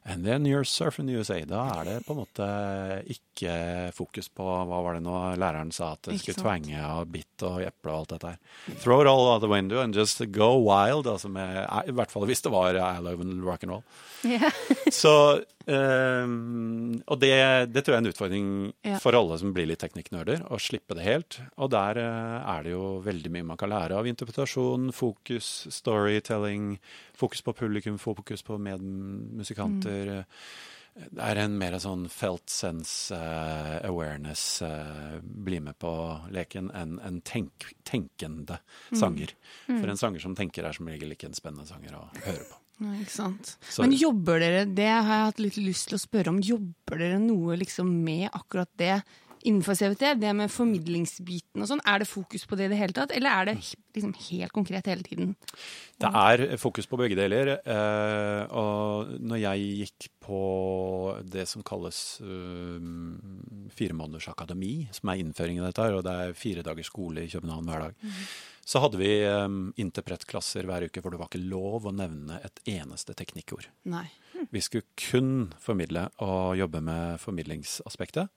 And 0.06 0.26
then 0.26 0.44
you're 0.46 0.66
surfing 0.68 1.08
the 1.08 1.16
USA. 1.16 1.40
Da 1.48 1.64
er 1.80 1.86
det 1.88 2.06
på 2.06 2.12
en 2.12 2.20
måte 2.20 2.48
ikke 3.08 3.54
fokus 3.96 4.28
på 4.36 4.44
hva 4.44 4.82
var 4.84 4.98
det 4.98 5.04
nå 5.06 5.16
læreren 5.40 5.72
sa, 5.72 5.94
at 5.96 6.10
det 6.10 6.18
skulle 6.20 6.42
tvenge 6.42 6.74
tvange 6.74 6.90
og 6.92 7.14
bitt 7.14 7.46
og 7.48 7.62
eple 7.64 7.94
og 7.94 8.02
alt 8.02 8.12
dette 8.16 8.34
her. 8.34 8.40
Throw 8.84 9.00
it 9.00 9.08
all 9.08 9.30
out 9.32 9.42
the 9.42 9.52
window 9.52 9.80
and 9.80 9.96
just 9.96 10.20
go 10.36 10.58
wild. 10.60 11.08
Altså 11.08 11.32
med, 11.32 11.64
I 11.88 11.96
hvert 11.96 12.12
fall 12.12 12.28
hvis 12.28 12.44
det 12.44 12.52
var 12.52 12.76
I 12.76 13.00
love 13.00 13.24
and 13.24 13.44
rock 13.48 13.64
and 13.64 13.72
roll. 13.72 13.84
Yeah. 14.26 14.52
Så, 14.92 15.44
ehm, 15.72 17.04
og 17.08 17.20
det, 17.22 17.32
det 17.74 17.84
tror 17.84 17.96
jeg 17.96 18.00
er 18.00 18.04
en 18.04 18.12
utfordring 18.12 18.50
Ja. 18.84 18.98
for 19.04 19.16
alle 19.18 19.38
som 19.42 19.54
blir 19.56 19.68
litt 19.70 19.82
teknikknerder, 19.84 20.44
å 20.52 20.60
slippe 20.62 20.98
det 20.98 21.06
helt. 21.08 21.40
Og 21.58 21.72
der 21.74 22.00
uh, 22.02 22.44
er 22.56 22.64
det 22.66 22.76
jo 22.76 23.00
veldig 23.06 23.32
mye 23.34 23.48
man 23.54 23.60
kan 23.60 23.72
lære 23.74 23.98
av 23.98 24.08
interpretasjon, 24.10 24.92
fokus, 24.96 25.68
storytelling, 25.74 26.78
fokus 27.18 27.42
på 27.46 27.56
publikum, 27.58 27.98
fokus 28.02 28.44
på 28.46 28.60
medmusikanter. 28.62 30.24
Det 30.94 31.24
er 31.26 31.40
en 31.42 31.56
mer 31.58 31.80
sånn 31.82 32.04
felt 32.14 32.52
sense 32.54 33.16
uh, 33.18 33.80
awareness, 33.88 34.62
eh, 34.62 35.16
bli 35.24 35.58
med 35.66 35.80
på 35.82 35.90
leken, 36.30 36.70
enn 36.78 37.00
en 37.02 37.18
tenk, 37.26 37.72
tenkende 37.82 38.60
sanger. 38.94 39.34
For 39.66 39.90
en 39.90 39.98
sanger 39.98 40.22
som 40.22 40.36
tenker 40.38 40.68
er 40.70 40.78
som 40.78 40.86
regel 40.92 41.16
ikke 41.16 41.32
en 41.32 41.40
spennende 41.40 41.66
sanger 41.66 41.98
å 41.98 42.04
høre 42.28 42.46
på. 42.46 42.60
Ikke 42.82 43.12
sant. 43.12 43.58
Så- 43.62 43.82
Men 43.82 43.92
jobber 43.92 44.40
dere, 44.40 44.66
det 44.66 44.88
har 44.90 45.04
jeg 45.04 45.26
hatt 45.30 45.40
litt 45.40 45.58
lyst 45.58 45.90
til 45.90 45.98
å 45.98 46.02
spørre 46.02 46.30
om, 46.30 46.40
jobber 46.42 46.98
dere 46.98 47.20
noe 47.20 47.56
liksom 47.56 47.86
med 48.04 48.30
akkurat 48.32 48.70
det 48.78 49.04
innenfor 49.46 49.76
CVT? 49.76 50.20
Det 50.20 50.34
med 50.36 50.52
formidlingsbiten 50.52 51.62
og 51.62 51.68
sånn, 51.68 51.82
er 51.86 52.00
det 52.00 52.08
fokus 52.08 52.46
på 52.48 52.58
det 52.58 52.66
i 52.66 52.72
det 52.74 52.80
hele 52.80 52.94
tatt, 52.94 53.12
eller 53.12 53.30
er 53.30 53.46
det 53.46 53.56
liksom 53.96 54.14
helt 54.30 54.54
konkret 54.56 54.86
hele 54.86 55.04
tiden? 55.04 55.36
Det 56.00 56.10
er 56.10 56.58
fokus 56.58 56.88
på 56.88 56.98
begge 56.98 57.16
deler. 57.16 57.60
Eh, 57.60 58.46
og 58.52 59.14
når 59.20 59.42
jeg 59.44 59.60
gikk 59.84 60.10
på 60.24 61.20
det 61.30 61.48
som 61.48 61.64
kalles 61.64 62.22
uh, 62.24 62.80
fire 63.76 63.94
måneders 63.94 64.30
akademi, 64.32 64.88
som 64.92 65.10
er 65.10 65.20
innføringen 65.22 65.64
i 65.64 65.68
dette, 65.68 65.90
og 65.94 66.04
det 66.04 66.14
er 66.14 66.34
fire 66.34 66.64
dagers 66.64 66.88
skole 66.88 67.26
i 67.26 67.32
København 67.32 67.68
hver 67.68 67.88
dag, 67.90 67.96
så 68.64 68.80
hadde 68.80 69.00
vi 69.00 69.12
um, 69.28 69.74
interpretklasser 69.80 70.68
hver 70.70 70.88
uke 70.88 71.02
hvor 71.04 71.12
det 71.12 71.20
var 71.20 71.32
ikke 71.32 71.44
lov 71.52 71.90
å 71.90 71.96
nevne 71.96 72.40
et 72.48 72.62
eneste 72.78 73.16
teknikkord. 73.18 73.68
Nei. 73.92 74.06
Vi 74.52 74.62
skulle 74.64 74.88
kun 75.00 75.52
formidle 75.62 76.08
og 76.24 76.56
jobbe 76.60 76.82
med 76.84 77.20
formidlingsaspektet. 77.24 78.32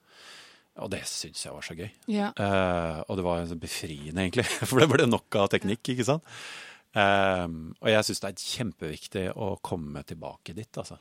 Og 0.83 0.91
det 0.93 1.05
syns 1.09 1.47
jeg 1.47 1.55
var 1.55 1.65
så 1.65 1.77
gøy. 1.79 1.89
Ja. 2.13 2.31
Uh, 2.37 3.01
og 3.07 3.17
det 3.19 3.25
var 3.25 3.47
sånn 3.49 3.63
befriende, 3.63 4.27
egentlig, 4.27 4.45
for 4.69 4.83
det 4.83 4.91
ble 4.93 5.07
nok 5.09 5.39
av 5.41 5.51
teknikk, 5.55 5.95
ikke 5.95 6.09
sant. 6.11 6.35
Ehm, 6.97 7.75
og 7.83 7.91
jeg 7.93 8.09
syns 8.09 8.23
det 8.23 8.31
er 8.31 8.49
kjempeviktig 8.57 9.27
å 9.37 9.51
komme 9.65 10.03
tilbake 10.09 10.55
dit, 10.57 10.81
altså. 10.81 10.99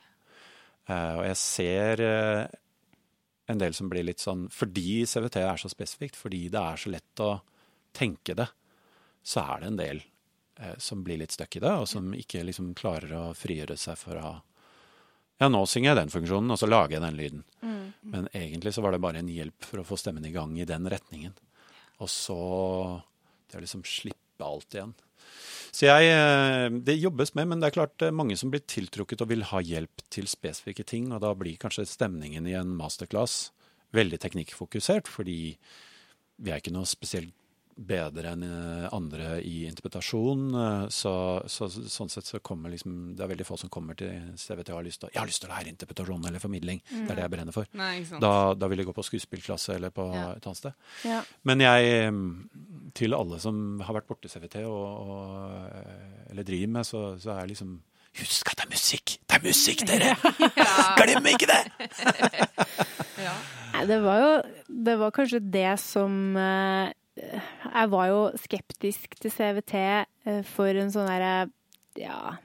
Uh, 0.86 1.18
og 1.18 1.24
jeg 1.26 1.38
ser 1.40 2.02
eh, 2.04 2.42
en 3.50 3.58
del 3.58 3.72
som 3.74 3.88
blir 3.90 4.04
litt 4.06 4.22
sånn 4.22 4.44
Fordi 4.54 5.00
CVT 5.02 5.40
er 5.40 5.58
så 5.58 5.66
spesifikt, 5.66 6.14
fordi 6.14 6.44
det 6.52 6.60
er 6.60 6.78
så 6.78 6.92
lett 6.92 7.22
å 7.24 7.32
tenke 7.96 8.36
det, 8.38 8.46
så 9.26 9.42
er 9.42 9.62
det 9.62 9.70
en 9.70 9.80
del 9.80 10.02
eh, 10.60 10.76
som 10.78 11.02
blir 11.06 11.18
litt 11.18 11.34
stuck 11.34 11.58
i 11.58 11.62
det, 11.64 11.72
og 11.72 11.88
som 11.90 12.12
ikke 12.14 12.44
liksom 12.46 12.74
klarer 12.78 13.14
å 13.18 13.24
frigjøre 13.36 13.78
seg 13.80 13.98
for 14.00 14.22
å 14.22 14.34
Ja, 15.36 15.50
nå 15.52 15.66
synger 15.68 15.90
jeg 15.90 15.98
den 15.98 16.12
funksjonen, 16.14 16.52
og 16.54 16.56
så 16.56 16.68
lager 16.70 16.96
jeg 16.96 17.02
den 17.04 17.18
lyden. 17.18 17.42
Men 18.06 18.28
egentlig 18.32 18.72
så 18.72 18.80
var 18.80 18.94
det 18.94 19.02
bare 19.04 19.20
en 19.20 19.28
hjelp 19.28 19.66
for 19.68 19.82
å 19.82 19.84
få 19.84 19.98
stemmen 20.00 20.24
i 20.24 20.32
gang 20.32 20.54
i 20.56 20.64
den 20.64 20.86
retningen. 20.88 21.34
Og 22.00 22.08
så 22.08 22.38
det 23.50 23.58
å 23.58 23.64
liksom 23.64 23.82
slippe 23.84 24.46
alt 24.46 24.76
igjen. 24.76 24.94
Så 25.76 25.88
jeg, 25.88 26.08
eh, 26.08 26.68
Det 26.70 26.96
jobbes 26.96 27.34
med, 27.34 27.48
men 27.48 27.60
det 27.60 27.68
er 27.68 27.76
klart 27.80 28.02
er 28.02 28.12
mange 28.12 28.36
som 28.36 28.50
blir 28.50 28.60
tiltrukket 28.60 29.20
og 29.20 29.28
vil 29.28 29.42
ha 29.42 29.60
hjelp 29.60 30.02
til 30.08 30.24
spesifikke 30.24 30.86
ting, 30.86 31.12
og 31.12 31.20
da 31.20 31.34
blir 31.34 31.58
kanskje 31.58 31.86
stemningen 31.86 32.46
i 32.46 32.54
en 32.54 32.76
masterclass 32.76 33.50
veldig 33.92 34.18
teknikkfokusert, 34.18 35.06
fordi 35.06 35.56
vi 36.38 36.50
er 36.50 36.60
ikke 36.60 36.72
noe 36.72 36.86
spesielt 36.86 37.34
bedre 37.76 38.30
enn 38.32 38.42
eh, 38.46 38.86
andre 38.96 39.34
i 39.44 39.66
interpretasjon. 39.68 40.44
eh, 40.56 40.84
Så, 40.88 41.12
så, 41.52 41.68
sånn 41.68 42.08
sett 42.08 42.24
så 42.24 42.38
kommer 42.40 42.72
liksom 42.72 43.14
Det 43.16 43.20
er 43.24 43.28
veldig 43.34 43.44
få 43.46 43.58
som 43.60 43.68
kommer 43.68 43.94
til 43.98 44.32
CVT 44.40 44.70
og 44.72 44.78
har 44.78 44.86
lyst 44.86 45.00
til 45.02 45.08
å 45.10 45.12
Jeg 45.12 45.20
har 45.20 45.28
lyst 45.28 45.42
til 45.44 45.50
å 45.50 45.54
lære 45.54 45.68
interpretasjon 45.74 46.24
eller 46.30 46.40
formidling. 46.40 46.80
Det 46.88 47.10
er 47.10 47.14
det 47.20 47.24
jeg 47.26 47.32
brenner 47.34 47.52
for. 47.56 47.68
Nei, 47.76 47.90
ikke 48.00 48.14
sant. 48.14 48.24
Da, 48.24 48.54
da 48.56 48.70
vil 48.72 48.80
jeg 48.80 48.88
gå 48.88 48.94
på 48.96 49.04
skuespillklasse 49.10 49.74
eller 49.76 49.90
på 49.92 50.06
Ja. 50.14 50.30
et 50.38 50.46
annet 50.48 50.56
sted. 50.62 50.72
Ja. 51.04 51.20
Men 51.44 51.60
jeg, 51.60 52.12
mm, 52.16 52.92
til 52.96 53.12
alle 53.14 53.38
som 53.44 53.60
har 53.84 53.98
vært 54.00 54.08
borti 54.08 54.28
CVT 54.32 54.62
og, 54.64 54.86
og, 55.04 55.68
eh, 55.76 56.30
eller 56.32 56.48
driver 56.48 56.72
med, 56.78 56.86
så, 56.88 57.04
så 57.20 57.36
er 57.36 57.52
liksom 57.52 57.76
Husk 58.16 58.48
at 58.48 58.56
det 58.56 58.64
er 58.64 58.70
musikk! 58.72 59.18
Det 59.28 59.36
er 59.36 59.42
musikk, 59.44 59.82
dere! 59.84 60.14
Glem 60.96 61.26
ikke 61.34 61.50
det! 61.50 61.58
Nei, 63.76 63.82
det 63.90 63.98
var 64.00 64.22
jo 64.22 64.30
Det 64.86 64.94
var 65.00 65.12
kanskje 65.12 65.40
det 65.52 65.74
som 65.82 66.14
eh, 66.40 66.94
Jeg 67.16 67.92
var 67.92 68.10
jo 68.10 68.24
skeptisk 68.40 69.16
til 69.20 69.32
CVT 69.32 69.76
eh, 69.80 70.42
for 70.44 70.76
en 70.76 70.92
sånn 70.92 71.08
derre 71.08 71.48
ja 71.96 72.36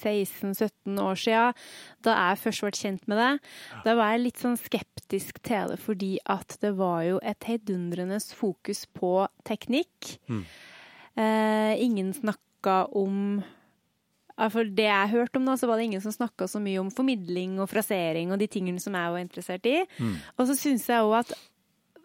16-17 0.00 0.96
år 1.02 1.18
siden, 1.20 1.56
da 2.04 2.16
jeg 2.16 2.40
først 2.40 2.64
ble 2.64 2.72
kjent 2.76 3.06
med 3.10 3.20
det. 3.20 3.30
Da 3.84 3.94
var 3.98 4.14
jeg 4.14 4.24
litt 4.24 4.42
sånn 4.42 4.58
skeptisk 4.60 5.40
til 5.46 5.74
det, 5.74 5.78
fordi 5.82 6.14
at 6.30 6.56
det 6.62 6.72
var 6.78 7.04
jo 7.04 7.20
et 7.20 7.48
heidundrende 7.48 8.20
fokus 8.36 8.86
på 8.96 9.12
teknikk. 9.48 10.14
Mm. 10.30 10.44
Eh, 11.20 11.72
ingen 11.84 12.14
snakka 12.16 12.84
om 12.96 13.42
For 14.40 14.64
det 14.64 14.86
jeg 14.86 15.10
hørte 15.12 15.36
om, 15.36 15.44
da, 15.44 15.52
så 15.60 15.68
var 15.68 15.76
det 15.76 15.90
ingen 15.90 16.00
som 16.00 16.14
snakka 16.14 16.46
så 16.48 16.56
mye 16.64 16.80
om 16.80 16.88
formidling 16.88 17.58
og 17.60 17.68
frasering 17.68 18.30
og 18.32 18.38
de 18.40 18.46
tingene 18.48 18.80
som 18.80 18.94
jeg 18.96 19.12
var 19.12 19.20
interessert 19.20 19.66
i. 19.68 19.82
Mm. 20.00 20.14
Og 20.40 20.46
så 20.48 20.56
syns 20.56 20.86
jeg 20.88 21.04
òg 21.04 21.18
at 21.18 21.34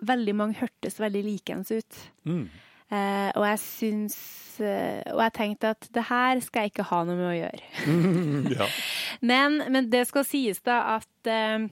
veldig 0.08 0.36
mange 0.38 0.60
hørtes 0.60 1.00
veldig 1.02 1.24
likens 1.26 1.72
ut. 1.74 2.00
Mm. 2.28 2.46
Eh, 2.94 3.30
og 3.34 3.46
jeg 3.48 3.62
syns 3.64 4.18
eh, 4.62 5.02
Og 5.10 5.24
jeg 5.24 5.34
tenkte 5.34 5.72
at 5.74 5.88
det 5.90 6.04
her 6.06 6.38
skal 6.46 6.68
jeg 6.68 6.70
ikke 6.76 6.86
ha 6.92 7.00
noe 7.08 7.18
med 7.18 7.32
å 7.32 7.40
gjøre. 7.40 7.64
Ja. 8.60 8.68
Men, 9.26 9.58
men 9.74 9.90
det 9.90 10.04
skal 10.12 10.28
sies 10.28 10.62
da 10.66 10.78
at 10.94 11.30
eh, 11.32 11.66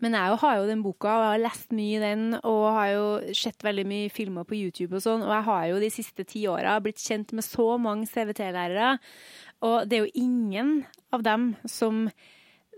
Men 0.00 0.16
jeg 0.16 0.38
har 0.40 0.56
jo 0.56 0.70
den 0.70 0.84
boka, 0.86 1.10
og 1.10 1.26
jeg 1.26 1.34
har 1.34 1.44
lest 1.44 1.76
mye 1.76 1.98
i 1.98 2.00
den, 2.00 2.24
og 2.40 2.64
har 2.78 2.88
jo 2.94 3.04
sett 3.36 3.64
veldig 3.64 3.84
mye 3.88 4.08
filmer 4.12 4.48
på 4.48 4.56
YouTube 4.56 4.96
og 4.96 5.04
sånn, 5.04 5.24
og 5.24 5.32
jeg 5.32 5.46
har 5.46 5.62
jo 5.70 5.82
de 5.84 5.92
siste 5.92 6.26
ti 6.28 6.42
åra 6.48 6.74
blitt 6.84 7.00
kjent 7.00 7.32
med 7.36 7.44
så 7.46 7.70
mange 7.80 8.08
CVT-lærere, 8.10 8.90
og 9.64 9.88
det 9.88 9.96
er 9.96 10.04
jo 10.04 10.26
ingen 10.26 10.74
av 11.16 11.24
dem 11.24 11.54
som 11.64 12.04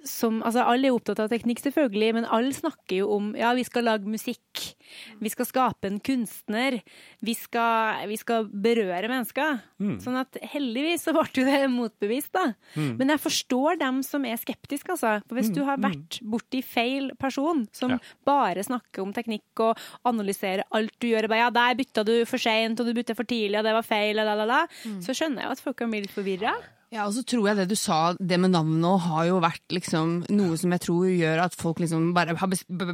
som, 0.04 0.38
altså 0.42 0.62
Alle 0.64 0.88
er 0.88 0.94
opptatt 0.96 1.18
av 1.20 1.28
teknikk, 1.28 1.60
selvfølgelig, 1.60 2.14
men 2.16 2.24
alle 2.32 2.52
snakker 2.56 2.96
jo 3.02 3.10
om 3.16 3.34
ja, 3.36 3.52
vi 3.54 3.64
skal 3.64 3.84
lage 3.84 4.08
musikk. 4.08 4.74
Vi 5.20 5.28
skal 5.30 5.46
skape 5.46 5.86
en 5.90 5.98
kunstner. 6.00 6.80
Vi 7.22 7.34
skal, 7.36 8.06
vi 8.10 8.16
skal 8.16 8.46
berøre 8.48 9.08
mennesker. 9.10 9.60
Sånn 10.00 10.16
at 10.20 10.36
heldigvis 10.52 11.04
så 11.06 11.12
ble 11.16 11.44
det 11.46 11.70
motbevist, 11.70 12.32
da. 12.32 12.54
Men 12.98 13.08
jeg 13.14 13.20
forstår 13.22 13.78
dem 13.80 14.02
som 14.02 14.24
er 14.24 14.36
skeptiske, 14.40 14.90
altså. 14.96 15.20
For 15.28 15.36
hvis 15.38 15.52
du 15.54 15.62
har 15.64 15.76
vært 15.78 16.20
borti 16.22 16.62
feil 16.64 17.12
person, 17.20 17.66
som 17.72 17.90
Ja. 17.90 17.98
bare 18.24 18.62
snakker 18.62 19.02
om 19.02 19.12
teknikk 19.12 19.60
og 19.60 19.78
analyserer 20.04 20.64
alt 20.72 20.92
du 21.00 21.08
gjør, 21.08 21.28
bare 21.28 21.44
ja, 21.46 21.50
der 21.50 21.74
bytta 21.74 22.04
du 22.04 22.24
for 22.24 22.38
seint, 22.38 22.78
og 22.80 22.86
du 22.86 22.94
bytta 22.94 23.14
for 23.14 23.24
tidlig, 23.24 23.58
og 23.58 23.64
det 23.64 23.72
var 23.74 23.82
feil, 23.82 24.18
og 24.18 24.24
la, 24.26 24.34
la, 24.34 24.44
la, 24.44 24.66
så 25.00 25.12
skjønner 25.14 25.42
jeg 25.42 25.50
at 25.50 25.60
folk 25.60 25.76
kan 25.76 25.90
bli 25.90 26.00
litt 26.02 26.10
forvirra. 26.14 26.54
Ja, 26.90 27.04
og 27.06 27.14
så 27.14 27.22
tror 27.22 27.46
jeg 27.46 27.60
det 27.60 27.68
du 27.70 27.76
sa, 27.78 28.16
det 28.18 28.38
med 28.42 28.50
navnet 28.50 28.80
nå, 28.82 28.96
har 29.04 29.28
jo 29.28 29.38
vært 29.42 29.62
liksom 29.70 30.24
noe 30.34 30.56
som 30.58 30.72
jeg 30.74 30.82
tror 30.88 31.06
gjør 31.06 31.44
at 31.44 31.54
folk 31.58 31.78
liksom 31.84 32.08
bare 32.16 32.34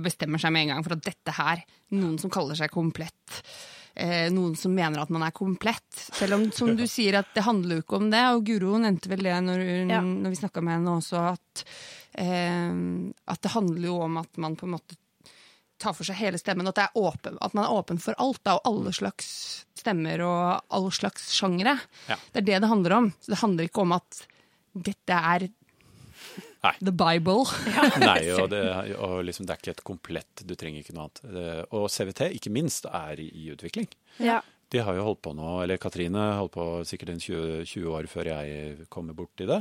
bestemmer 0.05 0.43
seg 0.43 0.53
med 0.53 0.67
en 0.67 0.75
gang 0.75 0.85
for 0.85 0.97
at 0.99 1.07
dette 1.07 1.37
her, 1.39 1.63
noen 1.97 2.19
som 2.21 2.33
kaller 2.33 2.59
seg 2.61 2.75
komplett, 2.75 3.39
eh, 3.97 4.29
noen 4.35 4.53
som 4.61 4.77
mener 4.77 5.01
at 5.01 5.15
man 5.17 5.25
er 5.25 5.33
komplett. 5.37 5.89
Selv 5.97 6.37
om, 6.37 6.45
som 6.53 6.75
du 6.77 6.85
sier, 6.85 7.17
at 7.23 7.33
det 7.33 7.47
handler 7.47 7.79
jo 7.79 7.87
ikke 7.87 8.03
om 8.03 8.13
det, 8.13 8.23
og 8.35 8.45
Guro 8.51 8.77
nevnte 8.85 9.15
vel 9.15 9.25
det 9.31 9.41
når, 9.49 9.65
når 9.89 10.29
vi 10.29 10.43
snakka 10.43 10.67
med 10.67 10.77
henne 10.77 10.99
også, 11.01 11.25
at, 11.33 11.65
eh, 12.21 12.77
at 13.33 13.43
det 13.49 13.57
handler 13.57 13.89
jo 13.95 13.97
om 14.11 14.21
at 14.21 14.45
man 14.45 14.61
på 14.61 14.69
en 14.69 14.77
måte 14.77 15.01
tar 15.83 15.97
for 15.97 16.09
seg 16.09 16.19
hele 16.19 16.41
stemmen, 16.41 16.69
at, 16.69 16.79
det 16.79 16.87
er 16.87 16.99
åpen, 17.01 17.37
at 17.45 17.55
man 17.57 17.67
er 17.67 17.75
åpen 17.77 18.01
for 18.03 18.17
alt, 18.23 18.41
da, 18.47 18.57
og 18.59 18.71
alle 18.71 18.95
slags 18.97 19.29
stemmer 19.77 20.23
og 20.25 20.73
alle 20.75 20.95
slags 20.95 21.29
sjangere. 21.37 21.77
Ja. 22.11 22.19
Det 22.33 22.43
er 22.43 22.49
det 22.49 22.65
det 22.65 22.73
handler 22.73 22.97
om. 22.97 23.13
Så 23.21 23.35
det 23.35 23.43
handler 23.43 23.69
ikke 23.69 23.85
om 23.85 23.95
at 23.97 24.27
dette 24.77 25.21
er 25.37 25.49
Nei. 26.67 26.73
The 26.81 26.91
Bible. 26.91 27.45
Nei, 28.03 28.31
og, 28.35 28.49
det, 28.51 28.63
og 28.97 29.21
liksom, 29.29 29.47
det 29.47 29.55
er 29.55 29.61
ikke 29.61 29.75
et 29.77 29.83
komplett 29.87 30.43
Du 30.49 30.57
trenger 30.59 30.83
ikke 30.83 30.97
noe 30.97 31.07
annet. 31.07 31.69
Og 31.77 31.87
CVT, 31.93 32.31
ikke 32.41 32.51
minst, 32.55 32.89
er 32.91 33.21
i, 33.23 33.29
i 33.31 33.51
utvikling. 33.55 33.87
Ja. 34.19 34.41
De 34.73 34.83
har 34.83 34.97
jo 34.99 35.05
holdt 35.07 35.23
på 35.23 35.35
nå, 35.37 35.51
eller 35.63 35.79
Katrine 35.79 36.25
holdt 36.41 36.57
på 36.57 36.67
sikkert 36.89 37.13
en 37.13 37.23
20, 37.23 37.63
20 37.71 37.93
år 37.95 38.09
før 38.11 38.33
jeg 38.33 38.89
kommer 38.91 39.15
borti 39.15 39.47
det. 39.47 39.61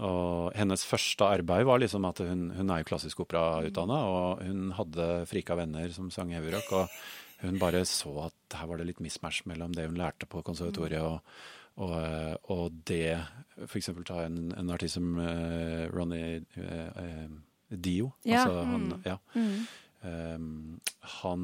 Og 0.00 0.54
hennes 0.56 0.84
første 0.88 1.26
arbeid 1.28 1.66
var 1.68 1.82
liksom 1.82 2.06
at 2.08 2.22
hun, 2.24 2.46
hun 2.56 2.70
er 2.72 2.80
jo 2.80 2.88
klassisk 2.88 3.20
operautdanna, 3.26 3.98
og 4.08 4.40
hun 4.46 4.70
hadde 4.78 5.08
frika 5.28 5.56
venner 5.58 5.92
som 5.92 6.08
sang 6.10 6.32
heavyrock, 6.32 6.70
og 6.72 7.42
hun 7.42 7.58
bare 7.60 7.84
så 7.88 8.14
at 8.28 8.56
her 8.56 8.70
var 8.70 8.80
det 8.80 8.88
litt 8.88 9.02
mismatch 9.04 9.42
mellom 9.50 9.74
det 9.76 9.88
hun 9.90 9.98
lærte 10.00 10.28
på 10.30 10.44
konservatoriet 10.46 11.02
og, 11.02 11.20
og, 11.82 11.94
eh, 11.98 12.34
og 12.54 12.82
det 12.88 13.18
F.eks. 13.66 13.90
ta 14.06 14.22
en, 14.24 14.52
en 14.56 14.72
artist 14.72 14.96
som 14.96 15.16
uh, 15.18 15.84
Ronny 15.92 16.40
uh, 16.56 16.88
uh, 16.96 17.26
Dio. 17.68 18.12
Ja. 18.24 18.46
Altså, 18.46 18.62
han, 18.68 18.86
ja. 19.04 19.18
Mm. 19.34 19.66
Um, 20.02 20.80
han 21.22 21.42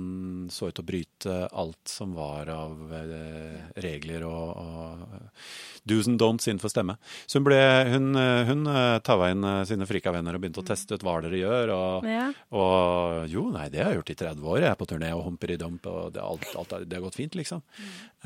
så 0.51 0.67
ut 0.69 0.75
til 0.75 0.83
å 0.83 0.87
bryte 0.89 1.35
alt 1.55 1.91
som 1.91 2.11
var 2.17 2.49
av 2.51 2.93
eh, 2.95 3.69
regler 3.85 4.25
og, 4.27 4.57
og 4.59 5.87
do's 5.87 6.09
and 6.11 6.19
don'ts 6.19 6.49
innenfor 6.51 6.73
stemme. 6.73 6.97
Så 7.31 7.39
hun, 7.39 7.47
ble, 7.47 7.59
hun, 7.93 8.09
eh, 8.19 8.43
hun 8.49 8.67
uh, 8.67 8.99
taua 9.07 9.29
inn 9.31 9.47
eh, 9.47 9.61
sine 9.71 9.87
frika 9.87 10.11
venner 10.15 10.35
og 10.35 10.43
begynte 10.43 10.65
å 10.65 10.67
teste 10.67 10.99
ut 10.99 11.07
hva 11.07 11.21
dere 11.23 11.39
gjør. 11.39 11.73
Og, 11.77 12.09
Ja. 12.11 12.27
og 12.59 13.31
jo, 13.31 13.47
nei, 13.55 13.69
det 13.71 13.85
har 13.85 13.93
jeg 13.95 14.01
gjort 14.03 14.13
i 14.17 14.19
30 14.25 14.51
år. 14.55 14.61
Jeg 14.65 14.73
er 14.73 14.81
på 14.83 14.91
turné 14.91 15.13
og 15.15 15.23
humper 15.29 15.55
i 15.55 15.61
dump, 15.63 15.87
og 15.87 16.13
det, 16.19 16.25
alt, 16.27 16.51
alt, 16.59 16.75
det 16.83 16.99
har 16.99 17.07
gått 17.07 17.21
fint, 17.21 17.39
liksom. 17.39 17.63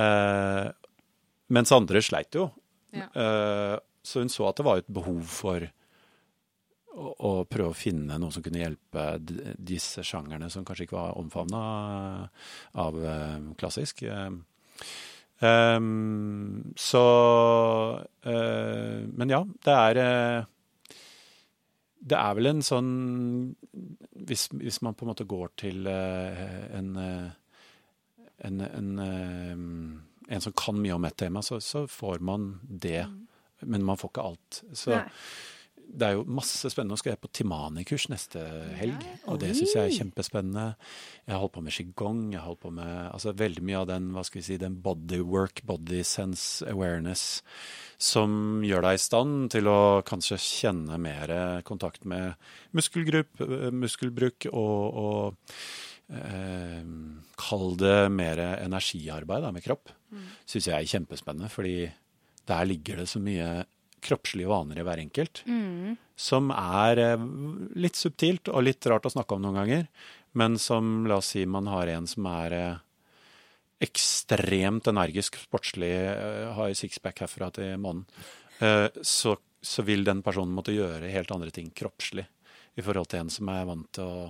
Eh, 0.00 0.72
mens 1.52 1.76
andre 1.76 2.00
sleit 2.04 2.32
jo. 2.40 2.48
Ja. 2.96 3.10
Eh, 3.12 3.76
så 4.04 4.24
hun 4.24 4.32
så 4.32 4.48
at 4.48 4.56
det 4.58 4.64
var 4.66 4.80
et 4.80 4.88
behov 4.92 5.20
for 5.28 5.68
å, 6.92 7.12
å 7.12 7.32
prøve 7.48 7.72
å 7.72 7.76
finne 7.76 8.18
noe 8.20 8.34
som 8.34 8.44
kunne 8.44 8.62
hjelpe 8.62 9.06
disse 9.56 10.04
sjangerne 10.06 10.50
som 10.52 10.64
kanskje 10.66 10.86
ikke 10.86 10.98
var 10.98 11.18
omfavna 11.20 11.62
av 12.82 12.98
eh, 13.00 13.36
klassisk. 13.60 14.04
Ehm, 15.42 16.72
så 16.78 17.04
uh, 18.26 18.98
Men 19.10 19.32
ja, 19.32 19.40
det 19.66 19.74
er 19.74 19.98
Det 21.98 22.18
er 22.18 22.36
vel 22.38 22.50
en 22.52 22.62
sånn 22.62 22.92
Hvis, 24.22 24.46
hvis 24.54 24.78
man 24.86 24.94
på 24.94 25.02
en 25.02 25.10
måte 25.10 25.26
går 25.26 25.50
til 25.64 25.88
en 25.90 26.92
en, 28.42 28.58
en, 28.60 29.00
en 30.28 30.40
som 30.42 30.54
kan 30.58 30.74
mye 30.74 30.96
om 30.96 31.04
et 31.06 31.14
tema, 31.14 31.42
så, 31.46 31.60
så 31.62 31.84
får 31.86 32.18
man 32.26 32.56
det. 32.66 33.04
Men 33.60 33.84
man 33.86 34.00
får 34.00 34.10
ikke 34.10 34.24
alt. 34.32 34.58
Så 34.74 34.96
Nei. 34.96 35.04
Det 35.92 36.06
er 36.06 36.14
jo 36.16 36.24
masse 36.24 36.70
spennende. 36.72 36.94
Nå 36.94 37.00
skal 37.00 37.12
jeg 37.12 37.20
på 37.20 37.30
Timani-kurs 37.36 38.06
neste 38.08 38.40
helg, 38.78 39.04
og 39.28 39.38
det 39.42 39.50
syns 39.58 39.74
jeg 39.76 39.90
er 39.90 39.96
kjempespennende. 39.98 40.64
Jeg 41.26 41.34
har 41.34 41.42
holdt 41.42 41.54
på 41.56 41.64
med 41.66 41.76
qigong, 41.76 42.22
jeg 42.32 42.40
har 42.40 42.48
holdt 42.48 42.62
på 42.64 42.72
med 42.78 42.92
altså 43.10 43.34
veldig 43.36 43.64
mye 43.68 43.82
av 43.82 43.88
den 43.90 44.08
hva 44.14 44.24
skal 44.26 44.40
vi 44.40 44.46
si, 44.46 44.58
den 44.60 44.78
bodywork, 44.84 45.62
body 45.68 46.00
sense 46.08 46.64
awareness, 46.70 47.42
som 48.00 48.64
gjør 48.64 48.86
deg 48.86 48.98
i 48.98 49.02
stand 49.04 49.52
til 49.54 49.68
å 49.70 49.80
kanskje 50.08 50.40
kjenne 50.42 50.98
mer 51.02 51.34
kontakt 51.68 52.08
med 52.08 52.40
muskelgrupp, 52.76 53.44
eh, 53.44 53.68
muskelbruk 53.84 54.48
og, 54.52 55.02
og 55.04 55.52
eh, 56.08 56.80
Kall 57.42 57.76
det 57.80 57.98
mer 58.14 58.40
energiarbeid 58.62 59.44
da, 59.44 59.52
med 59.52 59.64
kropp. 59.64 59.92
Syns 60.48 60.68
jeg 60.68 60.76
er 60.76 60.88
kjempespennende, 60.88 61.52
fordi 61.52 61.76
der 62.48 62.66
ligger 62.68 63.02
det 63.02 63.08
så 63.10 63.20
mye 63.22 63.64
kroppslige 64.02 64.50
vaner 64.50 64.80
i 64.80 64.84
hver 64.86 65.00
enkelt 65.02 65.42
Mm. 65.46 65.96
som 66.16 66.50
er 66.54 66.98
eh, 66.98 67.26
litt 67.78 67.98
subtilt 67.98 68.48
og 68.52 68.64
litt 68.66 68.86
rart 68.90 69.06
å 69.08 69.12
snakke 69.14 69.34
om 69.36 69.42
noen 69.42 69.60
ganger, 69.62 69.86
men 70.38 70.58
som, 70.58 71.06
la 71.06 71.16
oss 71.20 71.32
si, 71.34 71.44
man 71.46 71.66
har 71.70 71.90
en 71.92 72.06
som 72.06 72.26
er 72.30 72.56
eh, 72.58 72.76
ekstremt 73.82 74.86
energisk, 74.92 75.36
sportslig, 75.46 75.90
eh, 75.90 76.52
har 76.54 76.74
sixpack 76.78 77.24
herfra 77.24 77.50
til 77.54 77.74
månen, 77.82 78.06
så, 79.02 79.32
så 79.58 79.82
vil 79.82 80.04
den 80.06 80.20
personen 80.22 80.52
måtte 80.54 80.70
gjøre 80.76 81.08
helt 81.10 81.32
andre 81.34 81.50
ting 81.50 81.72
kroppslig 81.74 82.22
i 82.78 82.84
forhold 82.84 83.08
til 83.10 83.24
en 83.24 83.32
som 83.32 83.48
er 83.50 83.64
vant 83.66 83.88
til 83.96 84.06
å 84.06 84.28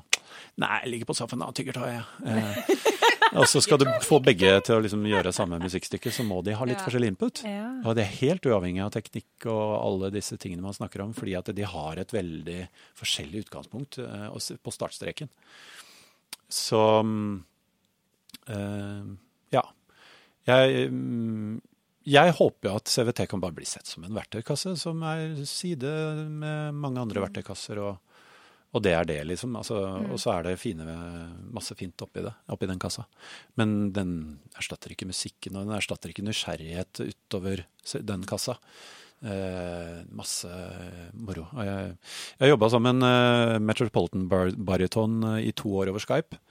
Nei, 0.56 0.78
jeg 0.80 0.88
ligger 0.94 1.08
på 1.10 1.16
sofaen 1.18 1.42
og 1.44 1.52
tygger 1.52 1.76
tøy, 1.76 1.90
jeg. 1.92 2.76
Og 3.32 3.46
så 3.48 3.62
skal 3.64 3.78
du 3.80 3.86
få 4.04 4.18
begge 4.24 4.50
til 4.66 4.76
å 4.76 4.82
liksom 4.84 5.06
gjøre 5.08 5.32
samme 5.32 5.56
musikkstykke, 5.62 6.10
så 6.12 6.24
må 6.26 6.42
de 6.44 6.52
ha 6.58 6.66
litt 6.68 6.78
Ja. 6.78 6.84
forskjellig 6.84 7.08
input. 7.14 7.42
Ja. 7.48 7.80
Og 7.88 7.96
det 7.96 8.04
er 8.04 8.18
helt 8.20 8.44
uavhengig 8.44 8.82
av 8.84 8.90
teknikk 8.92 9.46
og 9.46 9.72
alle 9.80 10.10
disse 10.12 10.36
tingene 10.36 10.60
man 10.62 10.74
snakker 10.76 11.00
om, 11.00 11.14
fordi 11.16 11.34
at 11.38 11.48
de 11.54 11.62
har 11.64 11.96
et 11.96 12.12
veldig 12.12 12.68
forskjellig 12.98 13.46
utgangspunkt 13.46 13.98
eh, 13.98 14.56
på 14.60 14.74
startstreken. 14.74 15.30
Så 16.52 16.82
eh, 18.48 19.02
ja. 19.52 19.64
Jeg, 20.46 20.88
mm, 20.90 21.60
jeg 22.04 22.34
håper 22.34 22.68
jo 22.68 22.76
at 22.76 22.90
CVT 22.90 23.28
kan 23.30 23.40
bare 23.40 23.54
bli 23.56 23.64
sett 23.68 23.86
som 23.86 24.04
en 24.04 24.16
verktøykasse 24.16 24.74
som 24.80 25.02
er 25.06 25.36
side 25.46 25.92
med 26.28 26.74
mange 26.74 27.00
andre 27.00 27.22
verktøykasser. 27.28 27.78
og 27.78 27.98
og 28.72 28.82
det 28.84 28.94
er 28.96 29.04
det, 29.04 29.18
liksom. 29.28 29.56
Altså, 29.60 29.76
Og 30.08 30.18
så 30.20 30.32
er 30.38 30.46
det 30.46 30.54
fine, 30.60 30.86
masse 31.52 31.74
fint 31.76 32.00
oppi 32.04 32.22
det, 32.24 32.32
oppi 32.48 32.66
den 32.70 32.80
kassa. 32.80 33.04
Men 33.60 33.92
den 33.92 34.14
erstatter 34.56 34.94
ikke 34.94 35.08
musikken, 35.10 35.56
og 35.56 35.66
den 35.68 35.76
erstatter 35.76 36.08
ikke 36.12 36.24
nysgjerrighet 36.24 37.02
utover 37.04 37.64
den 38.00 38.24
kassa. 38.28 38.56
Eh, 39.22 40.00
masse 40.10 40.48
moro. 41.14 41.44
Og 41.54 41.62
Jeg, 41.68 41.92
jeg 42.40 42.50
jobba 42.50 42.68
som 42.72 42.88
en 42.90 43.04
eh, 43.06 43.58
Metropolitan 43.62 44.24
bar 44.26 44.50
Bariton 44.56 45.20
eh, 45.36 45.44
i 45.46 45.52
to 45.54 45.70
år 45.78 45.92
over 45.92 46.02
Skype. 46.02 46.38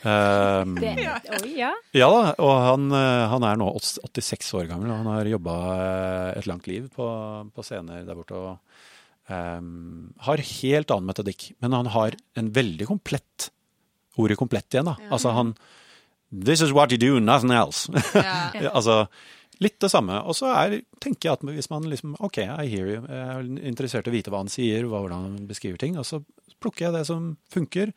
Eh, 0.00 0.64
Det, 0.80 0.90
oi, 1.44 1.50
ja. 1.58 1.74
ja 1.92 2.06
da, 2.08 2.20
og 2.40 2.54
han, 2.64 2.86
eh, 2.96 3.24
han 3.28 3.44
er 3.44 3.58
nå 3.60 3.66
86 3.84 4.48
år 4.56 4.70
gammel, 4.70 4.88
og 4.88 5.02
han 5.02 5.10
har 5.12 5.28
jobba 5.28 5.56
et 6.38 6.48
langt 6.48 6.64
liv 6.70 6.86
på, 6.94 7.04
på 7.52 7.64
scener 7.66 8.06
der 8.08 8.16
borte. 8.16 8.32
og 8.32 8.56
ehm, 9.32 10.10
har 10.26 10.42
helt 10.42 10.90
annen 10.94 11.10
metodikk, 11.10 11.50
men 11.62 11.76
han 11.76 11.90
har 11.94 12.18
en 12.36 12.52
veldig 12.56 12.90
komplett 12.90 13.50
Ordet 14.18 14.36
komplett 14.36 14.74
igjen, 14.74 14.88
da. 14.90 14.96
Altså 15.14 15.30
han 15.32 15.52
This 16.30 16.60
is 16.60 16.72
what 16.74 16.92
you 16.92 16.98
do, 16.98 17.18
nothing 17.20 17.52
else. 17.54 17.90
Ja. 18.14 18.50
Ja, 18.54 18.70
altså, 18.74 19.06
litt 19.62 19.78
det 19.82 19.90
samme. 19.90 20.20
Og 20.26 20.36
så 20.38 20.50
er, 20.52 20.80
tenker 21.02 21.28
jeg 21.28 21.38
at 21.38 21.46
hvis 21.56 21.70
man 21.72 21.86
liksom 21.90 22.16
OK, 22.22 22.38
I 22.42 22.68
hear 22.70 22.90
you. 22.90 23.00
Jeg 23.02 23.22
er 23.34 23.48
interessert 23.70 24.06
i 24.06 24.12
å 24.12 24.14
vite 24.14 24.32
hva 24.32 24.42
han 24.44 24.52
sier, 24.52 24.86
hvordan 24.86 25.26
han 25.26 25.48
beskriver 25.48 25.80
ting. 25.80 25.98
Og 25.98 26.06
så 26.06 26.20
plukker 26.62 26.88
jeg 26.88 26.98
det 26.98 27.04
som 27.08 27.32
funker. 27.52 27.94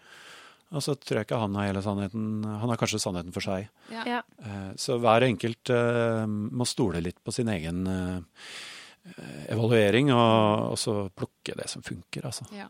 Og 0.73 0.81
så 0.81 0.95
tror 0.97 1.19
jeg 1.19 1.27
ikke 1.27 1.41
han 1.43 1.57
har 1.59 1.69
hele 1.69 1.83
sannheten. 1.85 2.27
Han 2.47 2.71
har 2.73 2.79
kanskje 2.81 3.01
sannheten 3.03 3.35
for 3.35 3.45
seg. 3.45 3.67
Ja. 3.93 4.05
ja. 4.09 4.21
Eh, 4.41 4.69
Så 4.81 4.97
hver 5.01 5.27
enkelt 5.27 5.69
uh, 5.69 6.25
må 6.25 6.65
stole 6.69 7.03
litt 7.05 7.19
på 7.21 7.33
sin 7.35 7.51
egen 7.53 7.83
eh, 7.85 8.47
evaluering, 9.51 10.13
og, 10.15 10.71
og 10.73 10.79
så 10.79 10.95
plukke 11.15 11.57
det 11.59 11.67
som 11.71 11.83
funker, 11.85 12.29
altså. 12.29 12.47
Ja. 12.55 12.69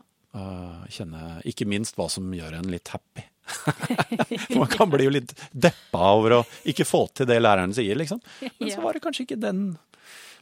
Kjenne 0.90 1.38
ikke 1.46 1.66
minst 1.70 1.94
hva 1.98 2.08
som 2.10 2.32
gjør 2.34 2.58
en 2.58 2.70
litt 2.72 2.90
happy. 2.90 3.22
For 4.48 4.58
man 4.62 4.70
kan 4.72 4.90
bli 4.90 5.06
jo 5.06 5.12
litt 5.14 5.34
deppa 5.52 6.10
over 6.16 6.38
å 6.38 6.42
ikke 6.70 6.86
få 6.88 7.04
til 7.14 7.28
det 7.30 7.38
læreren 7.42 7.74
sier, 7.76 7.96
liksom. 8.00 8.22
Men 8.40 8.72
så 8.72 8.82
var 8.82 8.96
det 8.96 9.04
kanskje 9.04 9.28
ikke 9.28 9.40
den 9.40 9.66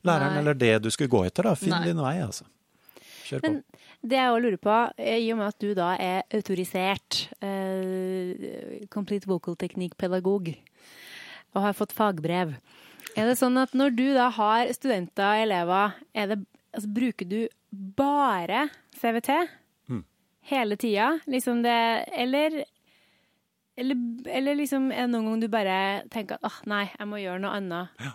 læreren 0.06 0.36
Nei. 0.36 0.40
eller 0.42 0.58
det 0.58 0.74
du 0.84 0.90
skulle 0.90 1.12
gå 1.12 1.24
etter, 1.26 1.50
da. 1.50 1.54
Finn 1.58 1.74
Nei. 1.74 1.84
din 1.90 2.02
vei, 2.02 2.16
altså. 2.24 2.46
Kjør 3.26 3.42
på. 3.42 3.50
Men 3.50 3.82
det 4.02 4.18
jeg 4.18 4.32
også 4.32 4.42
lurer 4.42 4.60
på, 4.66 4.76
eh, 4.98 5.18
i 5.22 5.30
og 5.32 5.38
med 5.38 5.52
at 5.52 5.62
du 5.62 5.74
da 5.78 5.92
er 6.02 6.24
autorisert 6.34 7.20
uh, 7.44 8.86
complete 8.90 9.30
vocal 9.30 9.58
teknikk-pedagog 9.60 10.50
og 11.52 11.60
har 11.66 11.76
fått 11.76 11.94
fagbrev, 11.94 12.56
er 13.16 13.28
det 13.28 13.38
sånn 13.40 13.58
at 13.60 13.74
når 13.76 13.96
du 13.96 14.06
da 14.16 14.28
har 14.32 14.70
studenter, 14.76 15.24
og 15.26 15.46
elever, 15.46 15.96
er 16.14 16.30
det, 16.32 16.38
altså, 16.72 16.92
bruker 17.00 17.28
du 17.28 17.40
bare 17.72 18.68
CVT 19.00 19.34
Mm. 19.88 20.04
hele 20.52 20.76
tida? 20.76 21.20
Liksom 21.26 21.62
det 21.64 22.06
Eller 22.12 22.64
eller, 23.76 23.96
eller 24.28 24.54
liksom 24.58 24.90
er 24.92 25.06
det 25.06 25.12
noen 25.14 25.30
gang 25.30 25.40
du 25.40 25.48
bare 25.48 25.76
tenker 26.12 26.36
at 26.36 26.44
ah, 26.44 26.60
nei, 26.68 26.84
jeg 26.92 27.08
må 27.08 27.20
gjøre 27.22 27.40
noe 27.40 27.56
annet? 27.56 28.02
Ja. 28.04 28.12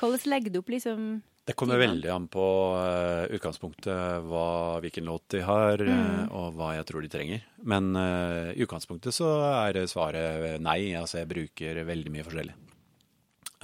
Hvordan 0.00 0.30
legger 0.32 0.54
du 0.54 0.58
opp 0.62 0.72
liksom 0.72 1.22
Det 1.44 1.54
kommer 1.60 1.78
veldig 1.78 2.08
an 2.08 2.26
på 2.32 2.44
uh, 2.72 3.28
utgangspunktet, 3.36 4.24
hva, 4.24 4.80
hvilken 4.80 5.04
låt 5.04 5.28
de 5.34 5.42
har, 5.44 5.82
eh, 5.84 6.22
og 6.32 6.56
hva 6.56 6.70
jeg 6.78 6.86
tror 6.88 7.04
de 7.04 7.10
trenger. 7.12 7.42
Men 7.60 7.92
uh, 7.92 8.48
i 8.56 8.64
utgangspunktet 8.64 9.12
så 9.12 9.28
er 9.68 9.82
svaret 9.84 10.56
nei. 10.64 10.94
Altså 10.96 11.20
jeg 11.20 11.28
bruker 11.34 11.82
veldig 11.84 12.14
mye 12.14 12.24
forskjellig. 12.24 12.56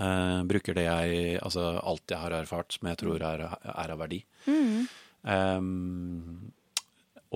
Eh, 0.01 0.38
bruker 0.48 0.76
det 0.76 0.86
jeg 0.86 1.40
Altså 1.44 1.66
alt 1.76 2.09
jeg 2.09 2.22
har 2.22 2.32
erfart 2.38 2.72
som 2.76 2.88
jeg 2.88 3.01
tror 3.03 3.24
er, 3.26 3.44
er 3.61 3.92
av 3.92 4.01
verdi. 4.01 4.22
Um, 5.20 6.53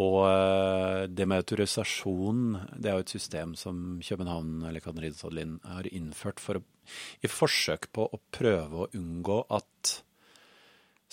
og 0.01 0.21
eh, 0.27 1.03
det 1.13 1.27
med 1.29 1.43
autorisasjon, 1.45 2.41
det 2.81 2.91
er 2.91 2.97
jo 2.97 3.05
et 3.05 3.13
system 3.15 3.53
som 3.59 4.01
København 4.03 4.65
eller 4.67 4.83
Katten 4.83 5.05
Ridderstad 5.05 5.37
har 5.69 5.91
innført 5.93 6.43
for 6.43 6.59
å, 6.59 6.65
i 7.23 7.31
forsøk 7.31 7.93
på 7.95 8.09
å 8.09 8.23
prøve 8.35 8.83
å 8.83 8.91
unngå 8.97 9.39
at 9.55 9.95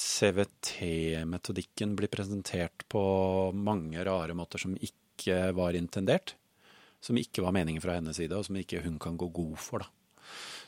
CVT-metodikken 0.02 1.94
blir 2.00 2.10
presentert 2.10 2.88
på 2.90 3.04
mange 3.54 4.02
rare 4.08 4.34
måter 4.34 4.64
som 4.64 4.74
ikke 4.74 5.52
var 5.54 5.78
intendert. 5.78 6.34
Som 7.02 7.20
ikke 7.22 7.44
var 7.46 7.54
meningen 7.54 7.82
fra 7.84 8.00
hennes 8.00 8.18
side, 8.18 8.34
og 8.34 8.48
som 8.48 8.58
ikke 8.58 8.82
hun 8.86 8.98
kan 9.02 9.18
gå 9.18 9.30
god 9.34 9.58
for. 9.62 9.86
da. 9.86 10.01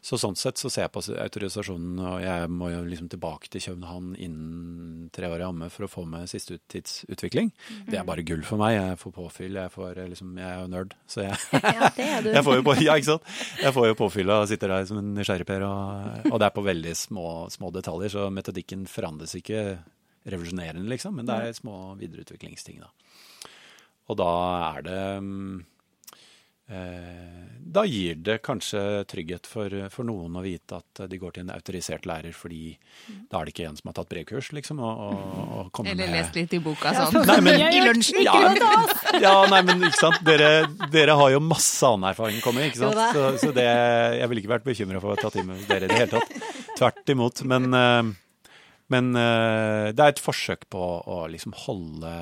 Så 0.04 0.18
sånn 0.20 0.36
sett 0.36 0.60
så 0.60 0.68
ser 0.68 0.84
jeg 0.84 0.92
på 0.92 1.02
autorisasjonen, 1.24 2.00
og 2.04 2.18
jeg 2.20 2.48
må 2.52 2.74
jo 2.74 2.82
liksom 2.84 3.08
tilbake 3.12 3.48
til 3.54 3.64
København 3.64 4.10
innen 4.20 5.06
tre 5.16 5.30
år 5.32 5.40
i 5.40 5.46
Amme 5.48 5.70
for 5.72 5.88
å 5.88 5.92
få 5.92 6.04
med 6.10 6.28
siste 6.28 6.58
tidsutvikling. 6.72 7.54
Det 7.88 8.02
er 8.02 8.08
bare 8.08 8.26
gull 8.28 8.44
for 8.44 8.60
meg. 8.60 8.76
Jeg 8.76 9.00
får 9.00 9.16
påfyll. 9.16 9.56
Jeg, 9.62 9.72
får, 9.72 10.02
liksom, 10.12 10.36
jeg 10.42 10.50
er 10.50 10.60
jo 10.60 10.70
nerd, 10.74 10.98
så 11.08 11.24
jeg, 11.24 11.40
Ja, 11.64 11.90
det 11.96 12.10
er 12.10 12.28
du. 12.28 12.30
jeg 12.36 12.48
får 12.50 12.60
jo 12.60 12.68
på, 12.68 12.76
ja, 12.84 12.98
ikke 13.00 13.12
sant? 13.14 13.34
Jeg 13.64 13.76
får 13.80 13.90
jo 13.90 13.98
påfyll 14.04 14.36
og 14.36 14.48
sitter 14.52 14.76
der 14.76 14.92
som 14.92 15.00
en 15.00 15.12
nysgjerrigper. 15.16 15.68
Og, 15.70 16.32
og 16.34 16.40
det 16.44 16.50
er 16.50 16.56
på 16.60 16.68
veldig 16.68 16.96
små, 17.00 17.28
små 17.56 17.72
detaljer, 17.72 18.12
så 18.12 18.28
metodikken 18.34 18.84
forandres 18.92 19.38
ikke 19.40 19.64
revolusjonerende, 20.28 20.88
liksom. 20.92 21.16
Men 21.16 21.32
det 21.32 21.40
er 21.40 21.56
små 21.56 21.94
videreutviklingsting, 22.00 22.84
da. 22.84 22.92
Og 24.12 24.20
da 24.20 24.32
er 24.74 24.84
det 24.84 25.04
mm, 25.24 25.54
eh, 25.60 25.73
Da 26.68 27.84
gir 27.90 28.16
det 28.24 28.38
kanskje 28.46 28.80
trygghet 29.10 29.48
for, 29.50 29.74
for 29.92 30.06
noen 30.08 30.36
å 30.38 30.44
vite 30.46 30.78
at 30.78 31.02
de 31.10 31.18
går 31.20 31.34
til 31.36 31.44
en 31.44 31.52
autorisert 31.56 32.06
lærer, 32.08 32.32
fordi 32.38 32.76
da 33.32 33.40
er 33.42 33.48
det 33.50 33.54
ikke 33.56 33.66
en 33.68 33.78
som 33.80 33.90
har 33.90 33.96
tatt 33.98 34.10
brevkurs, 34.14 34.52
liksom, 34.56 34.80
og, 34.84 35.02
og, 35.10 35.72
og 35.74 35.82
Eller 35.84 36.08
med 36.08 36.14
lest 36.16 36.38
litt 36.38 36.54
i 36.56 36.62
boka 36.64 36.94
sånn. 36.96 37.18
Nei, 37.28 37.38
men- 37.46 37.64
I 37.78 37.82
lunsjen. 37.84 38.22
ja, 38.24 38.36
ja, 39.26 39.34
nei, 39.52 39.62
men 39.68 39.84
ikke 39.90 40.00
sant. 40.06 40.22
Dere, 40.28 40.52
dere 40.94 41.18
har 41.20 41.34
jo 41.36 41.42
masse 41.44 41.84
annen 41.90 42.10
erfaring 42.14 42.40
kommet, 42.46 42.70
ikke 42.72 42.84
sant. 42.86 43.02
Så, 43.18 43.28
så 43.48 43.54
det, 43.56 43.68
jeg 44.22 44.32
ville 44.32 44.44
ikke 44.46 44.54
vært 44.56 44.68
bekymra 44.70 45.02
for 45.04 45.16
å 45.16 45.20
ta 45.20 45.34
tid 45.34 45.50
med 45.50 45.66
dere 45.70 45.90
i 45.90 45.94
det 45.94 46.00
hele 46.04 46.12
tatt. 46.20 46.52
Tvert 46.80 47.14
imot. 47.16 47.44
Men, 47.50 47.70
eh, 47.80 48.52
men 48.94 49.14
eh, 49.20 49.88
det 49.96 50.04
er 50.06 50.14
et 50.16 50.22
forsøk 50.24 50.68
på 50.74 50.84
å 51.12 51.24
liksom 51.34 51.56
holde 51.66 52.14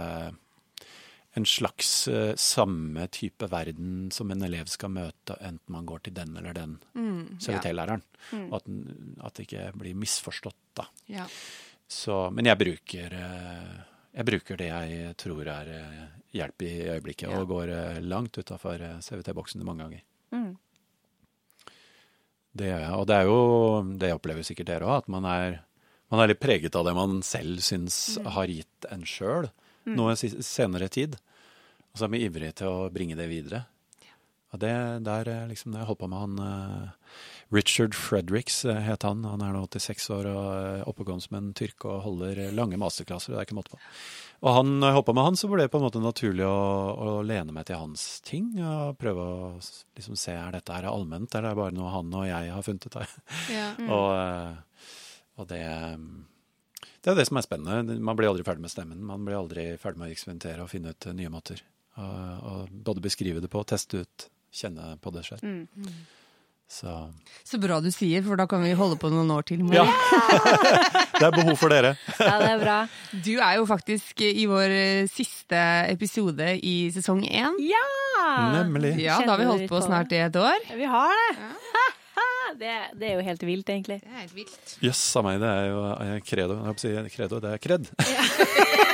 en 1.39 1.45
slags 1.47 2.07
eh, 2.11 2.33
samme 2.35 3.05
type 3.07 3.47
verden 3.51 4.09
som 4.11 4.31
en 4.33 4.41
elev 4.43 4.67
skal 4.67 4.91
møte, 4.91 5.37
enten 5.39 5.71
man 5.71 5.85
går 5.87 6.01
til 6.07 6.13
den 6.17 6.33
eller 6.37 6.53
den 6.57 6.73
CVT-læreren. 7.39 8.01
Og 8.49 8.57
at, 8.59 8.65
den- 8.67 9.15
at 9.23 9.33
det 9.37 9.45
ikke 9.47 9.69
blir 9.79 9.95
misforstått, 9.95 10.57
da. 10.75 10.85
Ja. 11.07 11.27
Så, 11.87 12.17
men 12.35 12.45
jeg 12.51 12.59
bruker, 12.59 13.15
eh, 13.15 13.77
jeg 14.15 14.27
bruker 14.27 14.59
det 14.59 14.67
jeg 14.73 15.15
tror 15.23 15.47
er 15.47 15.71
eh, 15.77 16.03
hjelp 16.35 16.61
i 16.67 16.73
øyeblikket, 16.97 17.29
Ja. 17.31 17.39
og 17.39 17.47
går 17.47 17.71
langt 18.03 18.37
utafor 18.37 18.83
CVT-boksen 19.03 19.63
mange 19.67 19.83
ganger. 19.87 20.03
Mm. 20.35 20.53
Det 22.51 22.67
gjør 22.67 22.81
jeg. 22.83 22.93
Og 22.99 23.05
det 23.07 23.15
er 23.15 23.27
jo, 23.29 23.39
det 23.99 24.13
opplever 24.15 24.43
sikkert 24.47 24.67
dere 24.73 24.87
òg, 24.87 24.97
at 25.05 25.11
man 25.11 25.27
er, 25.31 25.59
man 26.11 26.19
er 26.25 26.31
litt 26.33 26.41
preget 26.43 26.75
av 26.75 26.83
det 26.87 26.93
man 26.97 27.21
selv 27.23 27.61
syns 27.63 28.17
har 28.25 28.51
gitt 28.51 28.87
en 28.91 29.05
sjøl 29.07 29.47
noe 29.89 30.15
i 30.15 30.31
senere 30.45 30.89
tid. 30.91 31.17
Og 31.91 31.99
så 31.99 32.07
er 32.07 32.13
vi 32.13 32.25
ivrige 32.25 32.55
til 32.61 32.71
å 32.71 32.89
bringe 32.93 33.17
det 33.19 33.27
videre. 33.31 33.65
Og 34.51 34.59
det 34.59 34.73
der 35.07 35.29
eh, 35.31 35.45
liksom, 35.47 35.75
Jeg 35.77 35.87
holdt 35.87 36.01
på 36.01 36.09
med 36.11 36.19
han 36.19 36.41
eh, 36.43 37.13
Richard 37.55 37.95
Fredericks 37.95 38.63
eh, 38.65 38.81
het 38.83 39.05
han. 39.07 39.23
Han 39.27 39.43
er 39.43 39.55
nå 39.55 39.63
86 39.67 40.09
år 40.15 40.27
og 40.31 40.89
oppegående 40.91 41.55
tyrk 41.57 41.87
og 41.87 42.03
holder 42.05 42.43
lange 42.55 42.79
masterklasser. 42.79 43.33
Det 43.33 43.39
er 43.39 43.47
ikke 43.47 43.59
måte 43.59 43.73
på. 43.75 43.79
Og 44.41 44.55
han, 44.55 44.73
når 44.79 44.89
jeg 44.89 44.97
holdt 44.97 45.07
på 45.11 45.15
med 45.17 45.27
han, 45.27 45.39
så 45.39 45.49
ble 45.51 45.65
det 45.65 45.71
på 45.71 45.79
en 45.79 45.85
måte 45.85 46.01
naturlig 46.03 46.47
å, 46.47 46.55
å 46.95 47.15
lene 47.27 47.53
meg 47.55 47.67
til 47.69 47.79
hans 47.79 48.05
ting. 48.27 48.49
Og 48.59 48.97
prøve 48.99 49.23
å 49.23 49.51
liksom 49.59 50.19
se 50.19 50.35
er 50.35 50.55
dette 50.55 50.75
her 50.75 50.89
allment, 50.89 51.31
eller 51.35 51.51
er 51.51 51.55
det 51.55 51.61
bare 51.61 51.77
noe 51.77 51.93
han 51.93 52.15
og 52.15 52.27
jeg 52.27 52.55
har 52.55 52.65
funnet 52.67 52.87
ut 52.87 52.99
av. 53.03 53.15
Ja. 53.53 53.69
Og, 53.99 54.09
eh, 54.17 54.89
og 55.39 55.47
det 55.47 55.63
Det 57.01 57.11
er 57.11 57.17
det 57.17 57.25
som 57.27 57.39
er 57.39 57.45
spennende. 57.45 57.97
Man 57.99 58.17
blir 58.19 58.29
aldri 58.29 58.45
ferdig 58.45 58.61
med 58.61 58.73
stemmen. 58.73 59.01
Man 59.03 59.25
blir 59.25 59.39
aldri 59.39 59.71
ferdig 59.81 60.01
med 60.01 60.11
å 60.11 60.13
eksperimentere 60.13 60.61
og 60.65 60.69
finne 60.69 60.93
ut 60.93 61.07
eh, 61.09 61.15
nye 61.17 61.31
måter. 61.33 61.63
Og, 61.97 62.49
og 62.51 62.73
både 62.87 63.03
beskrive 63.03 63.41
det 63.43 63.49
på, 63.51 63.63
teste 63.67 64.03
ut, 64.05 64.27
kjenne 64.53 64.93
på 65.01 65.13
det 65.15 65.25
selv. 65.27 65.43
Mm. 65.43 65.95
Så 66.71 66.91
Så 67.43 67.57
bra 67.59 67.81
du 67.83 67.89
sier, 67.91 68.21
for 68.23 68.39
da 68.39 68.45
kan 68.47 68.61
vi 68.63 68.71
holde 68.79 68.95
på 69.01 69.09
noen 69.11 69.31
år 69.33 69.43
til. 69.49 69.65
ja. 69.75 69.83
Det 71.21 71.27
er 71.27 71.35
behov 71.35 71.57
for 71.59 71.69
dere. 71.69 71.91
Ja, 72.17 72.37
det 72.41 72.47
er 72.49 72.61
bra. 72.63 72.75
Du 73.13 73.33
er 73.35 73.57
jo 73.59 73.65
faktisk 73.69 74.23
i 74.25 74.47
vår 74.49 74.71
eh, 74.73 75.09
siste 75.11 75.59
episode 75.91 76.47
i 76.65 76.89
sesong 76.95 77.21
én. 77.27 77.59
Ja! 77.61 77.83
Nemlig. 78.55 78.95
Ja, 79.03 79.19
da 79.21 79.35
har 79.35 79.41
vi 79.43 79.45
holdt 79.51 79.67
på 79.69 79.83
snart 79.85 80.09
i 80.15 80.21
et 80.23 80.39
år. 80.41 80.65
Vi 80.79 80.87
har 80.89 81.13
det. 81.13 81.51
Det. 82.59 82.77
Det 82.99 83.09
er 83.09 83.19
jo 83.19 83.25
helt 83.27 83.45
vilt, 83.47 83.69
egentlig. 83.69 83.99
Det 84.03 84.11
er 84.11 84.23
helt 84.23 84.35
vilt. 84.35 84.75
Jøss 84.81 85.01
yes, 85.01 85.23
meg, 85.25 85.39
det 85.43 85.51
er 85.51 85.69
jo 85.69 85.83
eh, 85.93 86.17
credo. 86.25 86.57
Jeg 86.59 86.69
holdt 86.69 86.83
å 86.83 86.87
si 86.87 87.15
credo, 87.15 87.41
det 87.43 87.55
er 87.55 87.63
kred. 87.63 87.91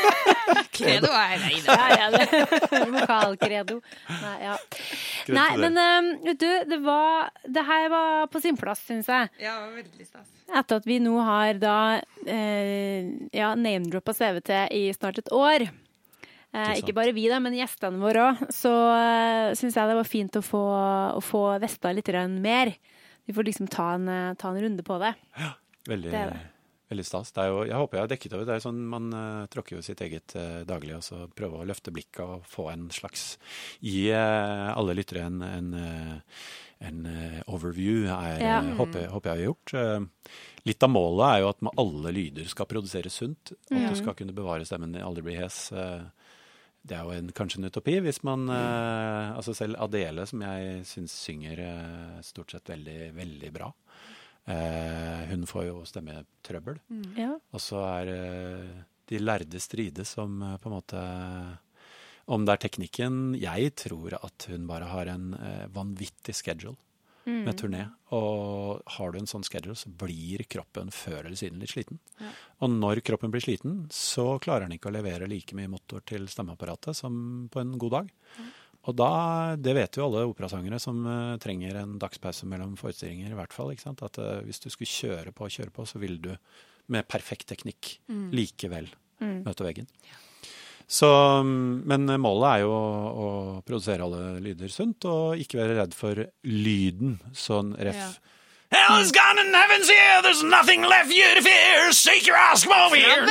Credo 0.78 1.10
er 1.12 1.40
nei, 1.42 1.58
det 1.66 1.76
er 2.04 2.14
det. 2.14 2.82
Vokalkredo. 2.94 3.80
Nei, 4.08 4.36
ja. 4.46 4.56
Nei, 5.34 5.50
men 5.60 5.80
eh, 5.82 6.10
vet 6.30 6.40
du, 6.44 6.50
det 6.70 6.78
var 6.86 7.32
Det 7.44 7.64
her 7.68 7.90
var 7.92 8.30
på 8.32 8.42
sin 8.44 8.60
plass, 8.60 8.84
syns 8.88 9.10
jeg. 9.12 9.32
Ja, 9.44 9.58
veldig 9.74 10.08
stas. 10.08 10.30
Etter 10.48 10.80
at 10.80 10.88
vi 10.88 11.00
nå 11.04 11.18
har 11.28 11.58
da 11.60 11.80
eh, 12.24 13.10
ja, 13.36 13.52
name-droppa 13.58 14.16
CVT 14.16 14.54
i 14.78 14.86
snart 14.96 15.20
et 15.24 15.34
år. 15.36 15.68
Eh, 16.56 16.78
ikke 16.80 16.96
bare 16.96 17.16
vi, 17.16 17.28
da, 17.30 17.42
men 17.44 17.58
gjestene 17.58 18.00
våre 18.02 18.30
òg. 18.30 18.46
Så 18.56 18.72
uh, 18.72 19.52
syns 19.58 19.76
jeg 19.76 19.92
det 19.92 19.98
var 20.00 20.08
fint 20.08 20.40
å 20.40 20.46
få, 20.46 20.64
å 21.18 21.24
få 21.24 21.44
vesta 21.64 21.92
litt 21.96 22.10
mer. 22.40 22.72
Vi 23.28 23.34
får 23.36 23.44
liksom 23.50 23.68
ta 23.70 23.90
en, 23.98 24.08
eh, 24.10 24.34
ta 24.40 24.50
en 24.54 24.62
runde 24.64 24.84
på 24.88 24.98
det. 25.04 25.14
Veldig, 25.88 26.12
Det 26.12 26.22
det. 26.32 26.40
veldig 26.90 27.06
stas. 27.06 27.32
Det 27.36 27.44
er 27.44 27.48
jo, 27.52 27.64
jeg 27.68 27.76
håper 27.76 27.98
jeg 27.98 28.04
har 28.06 28.12
dekket 28.14 28.34
over. 28.38 28.46
Det 28.48 28.56
er 28.56 28.64
sånn 28.64 28.80
Man 28.88 29.10
uh, 29.14 29.46
tråkker 29.52 29.76
jo 29.78 29.82
sitt 29.84 30.00
eget 30.04 30.36
uh, 30.40 30.64
daglig, 30.68 30.96
og 30.96 31.04
så 31.04 31.28
prøve 31.36 31.60
å 31.62 31.68
løfte 31.68 31.92
blikket 31.92 32.24
og 32.24 32.46
få 32.48 32.70
en 32.72 32.88
slags 32.90 33.38
Gi 33.84 34.08
uh, 34.16 34.72
alle 34.76 34.96
lyttere 34.96 35.26
en, 35.28 35.42
en, 35.44 35.74
eh, 35.74 36.20
en 36.88 37.06
eh, 37.10 37.42
overview, 37.48 38.06
er, 38.08 38.40
Ja. 38.40 38.60
eh, 38.62 38.76
håper, 38.78 39.08
håper 39.12 39.32
jeg 39.34 39.38
har 39.38 39.46
gjort. 39.48 39.74
Eh, 39.74 40.32
litt 40.68 40.84
av 40.84 40.90
målet 40.94 41.28
er 41.36 41.40
jo 41.42 41.50
at 41.50 41.64
alle 41.78 42.12
lyder 42.14 42.48
skal 42.48 42.66
produseres 42.70 43.16
sunt. 43.20 43.52
At 43.72 43.90
du 43.90 43.96
skal 43.96 44.14
kunne 44.14 44.36
bevare 44.36 44.64
stemmen, 44.68 44.94
aldri 45.02 45.24
bli 45.24 45.36
hes. 45.40 45.72
Det 46.88 46.96
er 46.96 47.08
jo 47.08 47.16
en, 47.16 47.32
kanskje 47.36 47.62
en 47.62 47.70
utopi 47.70 47.98
hvis 48.04 48.22
man 48.28 48.48
eh, 48.54 49.34
Altså 49.36 49.56
selv 49.58 49.80
Adele, 49.84 50.26
som 50.30 50.44
jeg 50.46 50.86
syns 50.88 51.16
synger 51.26 51.64
eh, 51.64 52.20
stort 52.26 52.54
sett 52.54 52.72
veldig, 52.72 53.12
veldig 53.18 53.52
bra. 53.56 53.72
Eh, 54.48 55.24
hun 55.32 55.44
får 55.50 55.68
jo 55.68 55.82
stemmetrøbbel. 55.88 56.80
Ja. 57.20 57.34
Og 57.52 57.64
så 57.64 57.84
er 57.90 58.14
eh, 58.14 58.84
de 59.12 59.22
lærde 59.24 59.60
strides 59.64 60.16
om 60.24 60.42
eh, 60.44 60.58
på 60.62 60.70
en 60.70 60.78
måte 60.78 61.04
Om 62.28 62.46
det 62.46 62.56
er 62.56 62.64
teknikken. 62.68 63.22
Jeg 63.40 63.76
tror 63.80 64.18
at 64.22 64.48
hun 64.52 64.68
bare 64.68 64.90
har 64.92 65.12
en 65.12 65.34
eh, 65.36 65.66
vanvittig 65.76 66.36
schedule 66.36 66.76
med 67.28 67.58
turné. 67.60 67.84
Og 68.16 68.84
har 68.98 69.12
du 69.12 69.20
en 69.20 69.30
sånn 69.30 69.46
schedule, 69.46 69.76
så 69.76 69.92
blir 69.92 70.46
kroppen 70.50 70.92
før 70.96 71.26
eller 71.26 71.38
siden 71.40 71.60
litt 71.62 71.74
sliten. 71.74 72.00
Og 72.64 72.72
når 72.72 73.02
kroppen 73.08 73.34
blir 73.34 73.44
sliten, 73.44 73.82
så 73.94 74.38
klarer 74.44 74.66
den 74.66 74.78
ikke 74.78 74.92
å 74.92 74.96
levere 74.96 75.28
like 75.30 75.58
mye 75.58 75.72
motor 75.72 76.04
til 76.08 76.30
stemmeapparatet 76.32 76.98
som 76.98 77.50
på 77.52 77.64
en 77.64 77.76
god 77.82 77.98
dag. 77.98 78.14
Og 78.88 78.96
da, 78.96 79.10
det 79.60 79.74
vet 79.76 79.98
jo 80.00 80.06
alle 80.06 80.24
operasangere 80.30 80.80
som 80.80 81.02
uh, 81.04 81.36
trenger 81.44 81.82
en 81.82 81.98
dagspause 82.00 82.48
mellom 82.48 82.78
forestillinger, 82.80 83.34
i 83.34 83.36
hvert 83.36 83.56
fall. 83.56 83.74
ikke 83.74 83.84
sant? 83.84 84.04
At 84.06 84.20
uh, 84.22 84.38
hvis 84.48 84.64
du 84.64 84.70
skulle 84.72 84.88
kjøre 84.88 85.34
på 85.36 85.48
og 85.48 85.52
kjøre 85.52 85.74
på, 85.76 85.84
så 85.90 86.00
vil 86.00 86.16
du 86.24 86.32
med 86.94 87.04
perfekt 87.12 87.50
teknikk 87.50 87.98
likevel 88.32 88.88
møte 89.20 89.66
veggen. 89.66 89.90
Så, 90.88 91.08
men 91.44 92.06
målet 92.24 92.48
er 92.54 92.62
jo 92.64 92.72
å, 92.72 92.86
å 93.12 93.28
produsere 93.68 94.06
alle 94.08 94.38
lyder 94.40 94.72
sunt, 94.72 95.04
og 95.10 95.36
ikke 95.42 95.60
være 95.60 95.76
redd 95.82 95.94
for 95.98 96.22
lyden. 96.48 97.18
Sånn 97.36 97.74
ref. 97.76 97.98
Ja. 98.00 98.10
Hell 98.68 98.98
is 99.00 99.14
gone 99.16 99.40
and 99.40 99.56
heaven's 99.56 99.88
here, 99.88 100.22
there's 100.24 100.42
nothing 100.44 100.82
left 100.84 101.08
you 101.16 101.24
to 101.38 101.42
fear, 101.42 101.86
shake 101.96 102.28
your 102.28 102.36
ass, 102.36 102.66
come 102.66 102.76
over 102.76 102.98
here! 103.00 103.24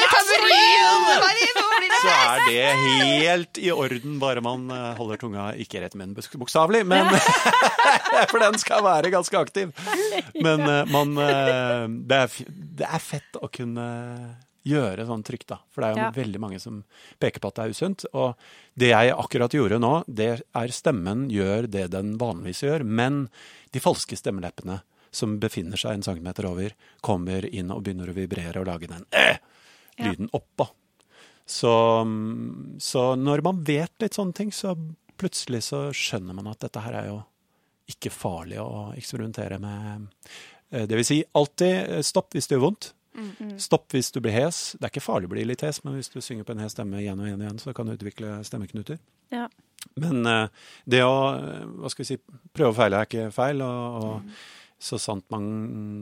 Så 2.00 2.08
er 2.12 2.44
det 2.46 2.62
helt 2.80 3.60
i 3.60 3.68
orden, 3.72 4.16
bare 4.22 4.40
man 4.44 4.64
eh, 4.72 4.86
holder 4.96 5.20
tunga 5.20 5.50
ikke 5.60 5.82
rett 5.84 5.92
i 5.96 6.00
munnen 6.00 6.16
bok- 6.16 6.38
bokstavelig, 6.40 6.82
men 6.88 7.08
For 8.32 8.40
den 8.40 8.56
skal 8.60 8.80
være 8.86 9.12
ganske 9.12 9.36
aktiv. 9.40 9.72
Men 10.40 10.64
eh, 10.64 10.88
man 10.92 11.12
eh, 11.20 11.84
det, 12.08 12.22
er, 12.24 12.50
det 12.80 12.88
er 12.88 13.04
fett 13.04 13.36
å 13.40 13.50
kunne 13.52 13.86
gjøre 14.66 15.06
sånn 15.06 15.22
trygt, 15.26 15.46
da. 15.52 15.60
For 15.70 15.82
det 15.82 15.88
er 15.88 15.94
jo 15.94 16.02
Ja. 16.06 16.10
veldig 16.16 16.40
mange 16.42 16.60
som 16.60 16.82
peker 17.22 17.40
på 17.40 17.48
at 17.48 17.54
det 17.54 17.64
er 17.64 17.74
usunt. 17.76 18.04
Og 18.14 18.34
det 18.76 18.88
jeg 18.90 19.12
akkurat 19.14 19.50
gjorde 19.54 19.78
nå, 19.80 20.04
det 20.12 20.42
er 20.54 20.68
stemmen 20.74 21.28
gjør 21.30 21.68
det 21.70 21.90
den 21.92 22.16
vanligvis 22.18 22.62
gjør, 22.66 22.84
men 22.84 23.28
de 23.72 23.80
falske 23.80 24.16
stemmeleppene 24.18 24.80
som 25.12 25.38
befinner 25.40 25.76
seg 25.78 25.94
en 25.94 26.02
centimeter 26.02 26.44
over, 26.44 26.72
kommer 27.00 27.46
inn 27.48 27.70
og 27.70 27.84
begynner 27.84 28.10
å 28.10 28.16
vibrere 28.16 28.60
og 28.60 28.66
lage 28.66 28.88
den 28.90 29.06
eh! 29.12 29.38
lyden 29.98 30.28
oppå. 30.36 30.68
Så, 31.46 31.70
så 32.82 33.14
når 33.16 33.42
man 33.46 33.62
vet 33.64 33.92
litt 34.02 34.16
sånne 34.18 34.34
ting, 34.34 34.50
så 34.52 34.74
plutselig 35.16 35.62
så 35.70 35.86
skjønner 35.94 36.34
man 36.36 36.48
at 36.50 36.60
dette 36.66 36.82
her 36.84 36.92
er 37.00 37.06
jo 37.12 37.20
ikke 37.88 38.10
farlig 38.10 38.58
å 38.60 38.90
eksperimentere 38.98 39.60
med. 39.62 40.08
Eh, 40.72 40.86
Det 40.90 40.96
vil 40.98 41.06
si 41.06 41.20
alltid 41.38 41.76
eh, 41.96 42.02
stopp 42.02 42.34
hvis 42.34 42.48
det 42.50 42.56
gjør 42.58 42.64
vondt. 42.66 42.92
Stopp 43.62 43.94
hvis 43.94 44.10
du 44.14 44.20
blir 44.24 44.34
hes. 44.34 44.74
Det 44.76 44.86
er 44.86 44.92
ikke 44.92 45.04
farlig 45.04 45.30
å 45.30 45.32
bli 45.34 45.44
litt 45.48 45.64
hes, 45.64 45.82
men 45.84 45.96
hvis 45.96 46.10
du 46.12 46.18
synger 46.24 46.46
på 46.46 46.54
en 46.54 46.62
hes 46.64 46.74
stemme 46.76 47.00
igjen 47.00 47.20
og 47.20 47.28
igjen, 47.28 47.40
og 47.40 47.46
igjen 47.48 47.62
så 47.62 47.74
kan 47.76 47.88
du 47.88 47.94
utvikle 47.94 48.38
stemmeknuter. 48.46 49.00
Ja. 49.34 49.46
Men 49.94 50.26
uh, 50.26 50.48
det 50.84 51.02
å 51.06 51.14
eh, 51.36 51.64
hva 51.78 51.90
skal 51.92 52.02
vi 52.02 52.08
si, 52.10 52.18
prøve 52.52 52.72
og 52.72 52.78
feile 52.78 53.00
er 53.00 53.08
ikke 53.08 53.30
feil. 53.34 53.62
Og, 53.64 54.02
og 54.02 54.82
så 54.82 54.98
sant 55.00 55.24
man, 55.32 55.46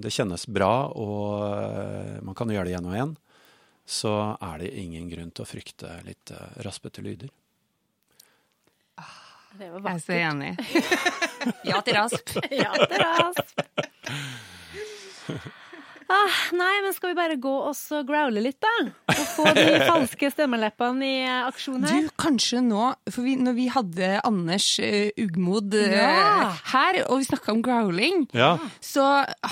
det 0.02 0.12
kjennes 0.14 0.48
bra 0.50 0.88
og 0.90 1.44
uh, 1.44 2.18
man 2.26 2.34
kan 2.38 2.50
gjøre 2.50 2.66
det 2.66 2.74
igjen 2.74 2.90
og 2.90 2.96
igjen, 2.96 3.14
så 3.84 4.14
er 4.40 4.64
det 4.64 4.74
ingen 4.80 5.08
grunn 5.12 5.30
til 5.30 5.44
å 5.44 5.48
frykte 5.48 5.92
litt 6.08 6.32
uh, 6.34 6.46
raspete 6.64 7.04
lyder. 7.04 7.30
Det 9.54 9.68
var 9.70 9.84
Jeg 9.86 9.94
er 9.94 9.98
så 10.02 10.12
enig. 10.12 10.52
Ja 11.70 11.80
til 11.84 11.94
rasp. 11.94 12.30
Ja, 12.64 12.72
til 12.74 12.98
rasp. 13.04 13.46
Ah, 16.12 16.36
nei, 16.52 16.82
men 16.84 16.92
skal 16.92 17.12
vi 17.12 17.16
bare 17.18 17.36
gå 17.40 17.52
og 17.68 17.74
growle 18.08 18.42
litt, 18.44 18.58
da? 18.60 18.72
Og 19.14 19.22
få 19.36 19.46
de 19.56 19.64
falske 19.90 20.28
stemmeleppene 20.34 21.06
i 21.08 21.22
eh, 21.24 21.46
aksjon 21.48 21.84
her? 21.86 22.04
Du, 22.04 22.10
kanskje 22.20 22.60
nå 22.64 22.90
For 23.10 23.22
vi, 23.24 23.36
når 23.40 23.56
vi 23.56 23.66
hadde 23.72 24.10
Anders 24.26 24.66
uh, 24.84 25.08
Ugmod 25.24 25.74
uh, 25.74 25.94
Ja. 25.94 26.50
her, 26.74 27.00
og 27.08 27.22
vi 27.22 27.28
snakka 27.30 27.54
om 27.54 27.62
growling 27.64 28.26
Ja, 28.36 28.56
Så 28.84 29.04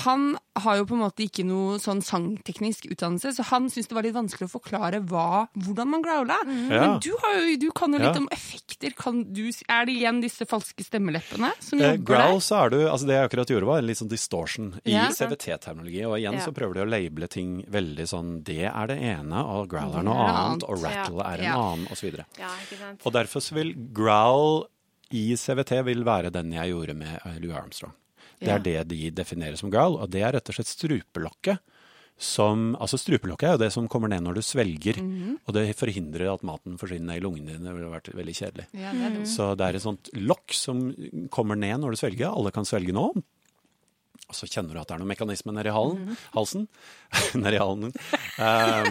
han 0.05 0.33
har 0.61 0.77
jo 0.77 0.85
på 0.85 0.93
en 0.93 1.01
måte 1.01 1.23
ikke 1.25 1.41
noe 1.49 1.79
sånn 1.81 2.03
sangteknisk 2.05 2.85
utdannelse, 2.93 3.31
så 3.33 3.41
han 3.49 3.71
syntes 3.73 3.87
det 3.89 3.95
var 3.97 4.05
litt 4.05 4.13
vanskelig 4.13 4.45
å 4.45 4.51
forklare 4.53 4.99
hva, 5.09 5.47
hvordan 5.57 5.89
man 5.89 6.03
growla. 6.05 6.35
Ja. 6.45 6.51
Men 6.83 6.91
du, 7.01 7.07
har 7.23 7.39
jo, 7.39 7.55
du 7.57 7.65
kan 7.73 7.89
jo 7.95 7.97
litt 8.03 8.11
Ja. 8.13 8.21
om 8.21 8.27
effekter. 8.29 8.93
Kan 8.93 9.23
du, 9.33 9.47
er 9.49 9.87
det 9.89 9.95
igjen 9.97 10.19
disse 10.21 10.45
falske 10.45 10.85
stemmeleppene 10.85 11.49
som 11.57 11.81
Eh, 11.81 11.95
jobber 11.95 12.05
growl 12.11 12.37
der? 12.37 12.43
så 12.45 12.59
er 12.67 12.69
du, 12.75 12.77
altså 12.85 13.09
Det 13.09 13.17
jeg 13.17 13.31
akkurat 13.31 13.49
gjorde, 13.55 13.69
var 13.71 13.81
en 13.81 13.89
litt 13.89 13.97
sånn 14.03 14.11
distortion 14.13 14.69
i 14.85 14.93
Ja. 14.93 15.07
CVT-terminologi. 15.09 16.05
Og 16.05 16.19
igjen 16.21 16.37
Ja. 16.37 16.42
Så 16.45 16.53
prøver 16.53 16.73
de 16.73 16.81
å 16.85 16.89
labele 16.89 17.27
ting 17.29 17.63
veldig 17.71 18.05
sånn 18.07 18.43
Det 18.43 18.65
er 18.69 18.87
det 18.87 18.97
ene, 19.01 19.43
og 19.45 19.67
growl 19.69 19.95
er 19.99 20.03
noe 20.03 20.27
annet, 20.27 20.63
og 20.67 20.81
rattle 20.83 21.21
er 21.25 21.37
en 21.39 21.43
Ja. 21.43 21.57
annen, 21.59 21.87
osv. 21.91 22.13
Ja, 22.39 22.49
ikke 22.63 22.77
sant? 22.79 23.01
Og 23.05 23.13
derfor 23.13 23.41
vil 23.55 23.73
growl 23.93 24.65
i 25.11 25.33
CVT 25.35 25.83
vil 25.85 26.03
være 26.03 26.31
den 26.31 26.51
jeg 26.51 26.71
gjorde 26.73 26.95
med 26.95 27.19
Lou 27.25 27.47
Louis 27.49 27.57
Armstrong. 27.57 27.93
Det 28.39 28.49
er 28.49 28.59
det 28.59 28.87
de 28.89 29.09
definerer 29.11 29.55
som 29.57 29.69
growl, 29.71 29.95
og 30.01 30.09
det 30.11 30.21
er 30.21 30.33
rett 30.33 30.49
og 30.49 30.55
slett 30.55 30.67
strupelokket. 30.67 31.59
Som, 32.17 32.75
altså 32.79 32.97
Strupelokket 33.01 33.47
er 33.49 33.51
jo 33.55 33.61
det 33.63 33.71
som 33.73 33.87
kommer 33.89 34.07
ned 34.07 34.21
når 34.21 34.35
du 34.35 34.41
svelger, 34.45 34.97
Mhm. 35.01 35.39
og 35.47 35.53
det 35.55 35.75
forhindrer 35.75 36.31
at 36.33 36.43
maten 36.43 36.77
forsvinner 36.77 37.17
i 37.17 37.19
lungene 37.19 37.47
dine. 37.57 37.63
Det 37.65 37.73
ville 37.73 37.89
vært 37.89 38.13
veldig 38.13 38.35
kjedelig. 38.37 38.65
Ja, 38.73 38.91
det 38.93 39.13
dumt. 39.17 39.27
Så 39.27 39.57
det 39.57 39.65
er 39.65 39.75
et 39.75 39.81
sånt 39.81 40.09
lokk 40.13 40.53
som 40.53 40.93
kommer 41.29 41.57
ned 41.57 41.79
når 41.81 41.91
du 41.91 41.97
svelger. 41.97 42.27
Alle 42.31 42.51
kan 42.51 42.63
svelge 42.65 42.93
nå. 42.93 43.11
Og 44.33 44.37
så 44.39 44.49
kjenner 44.49 44.73
du 44.73 44.81
at 44.81 44.89
det 44.89 44.95
er 44.95 45.01
noen 45.03 45.11
mekanisme 45.13 45.53
nedi 45.53 45.69
halen, 45.73 46.15
halsen. 46.33 46.65
nedi 47.43 47.59
halen. 47.61 47.93
Um, 48.41 48.89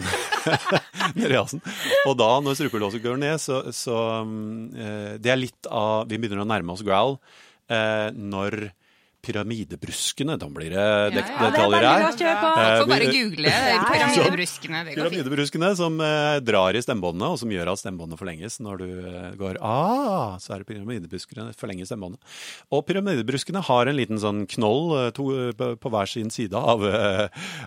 nedi 1.18 1.34
halsen. 1.34 1.64
Og 2.06 2.14
da, 2.20 2.30
når 2.46 2.60
strupelåset 2.60 3.02
går 3.02 3.18
ned, 3.18 3.42
så, 3.42 3.64
så 3.74 3.98
um, 4.22 4.70
eh, 4.70 5.16
Det 5.18 5.32
er 5.34 5.40
litt 5.40 5.66
av 5.66 6.06
Vi 6.06 6.20
begynner 6.20 6.44
å 6.44 6.48
nærme 6.48 6.76
oss 6.76 6.84
growl 6.86 7.18
eh, 7.66 8.14
når 8.14 8.68
pyramidebruskene 9.22 10.36
Da 10.40 10.48
blir 10.52 10.72
det 10.74 10.86
dek 11.14 11.28
Ja, 11.30 11.36
ja. 11.36 11.50
detaljer 11.50 11.86
her. 11.86 12.04
Eh, 12.06 12.76
Får 12.82 12.90
bare 12.90 13.08
google 13.14 13.52
pyramidebruskene. 13.92 14.84
Det 14.84 14.94
går 14.96 15.02
fint. 15.02 15.12
Pyramidebruskene 15.12 15.72
som 15.78 16.00
eh, 16.02 16.38
drar 16.44 16.78
i 16.78 16.82
stemmebåndene, 16.84 17.30
og 17.32 17.40
som 17.42 17.52
gjør 17.54 17.72
at 17.72 17.82
stemmebåndene 17.82 18.20
forlenges. 18.20 18.58
Når 18.64 18.82
du 18.82 18.88
eh, 18.90 19.28
går 19.40 19.60
ah, 19.64 20.38
så 20.42 20.56
er 20.56 20.62
det 20.62 20.70
pyramidebruskene 20.72 21.50
forlenger 21.58 21.88
stemmebåndet. 21.90 22.34
Og 22.74 22.84
pyramidebruskene 22.88 23.62
har 23.68 23.90
en 23.90 23.98
liten 23.98 24.20
sånn 24.22 24.44
knoll 24.56 25.12
to, 25.16 25.28
på, 25.56 25.92
hver 25.92 26.10
sin 26.10 26.32
side 26.34 26.58
av, 26.58 26.82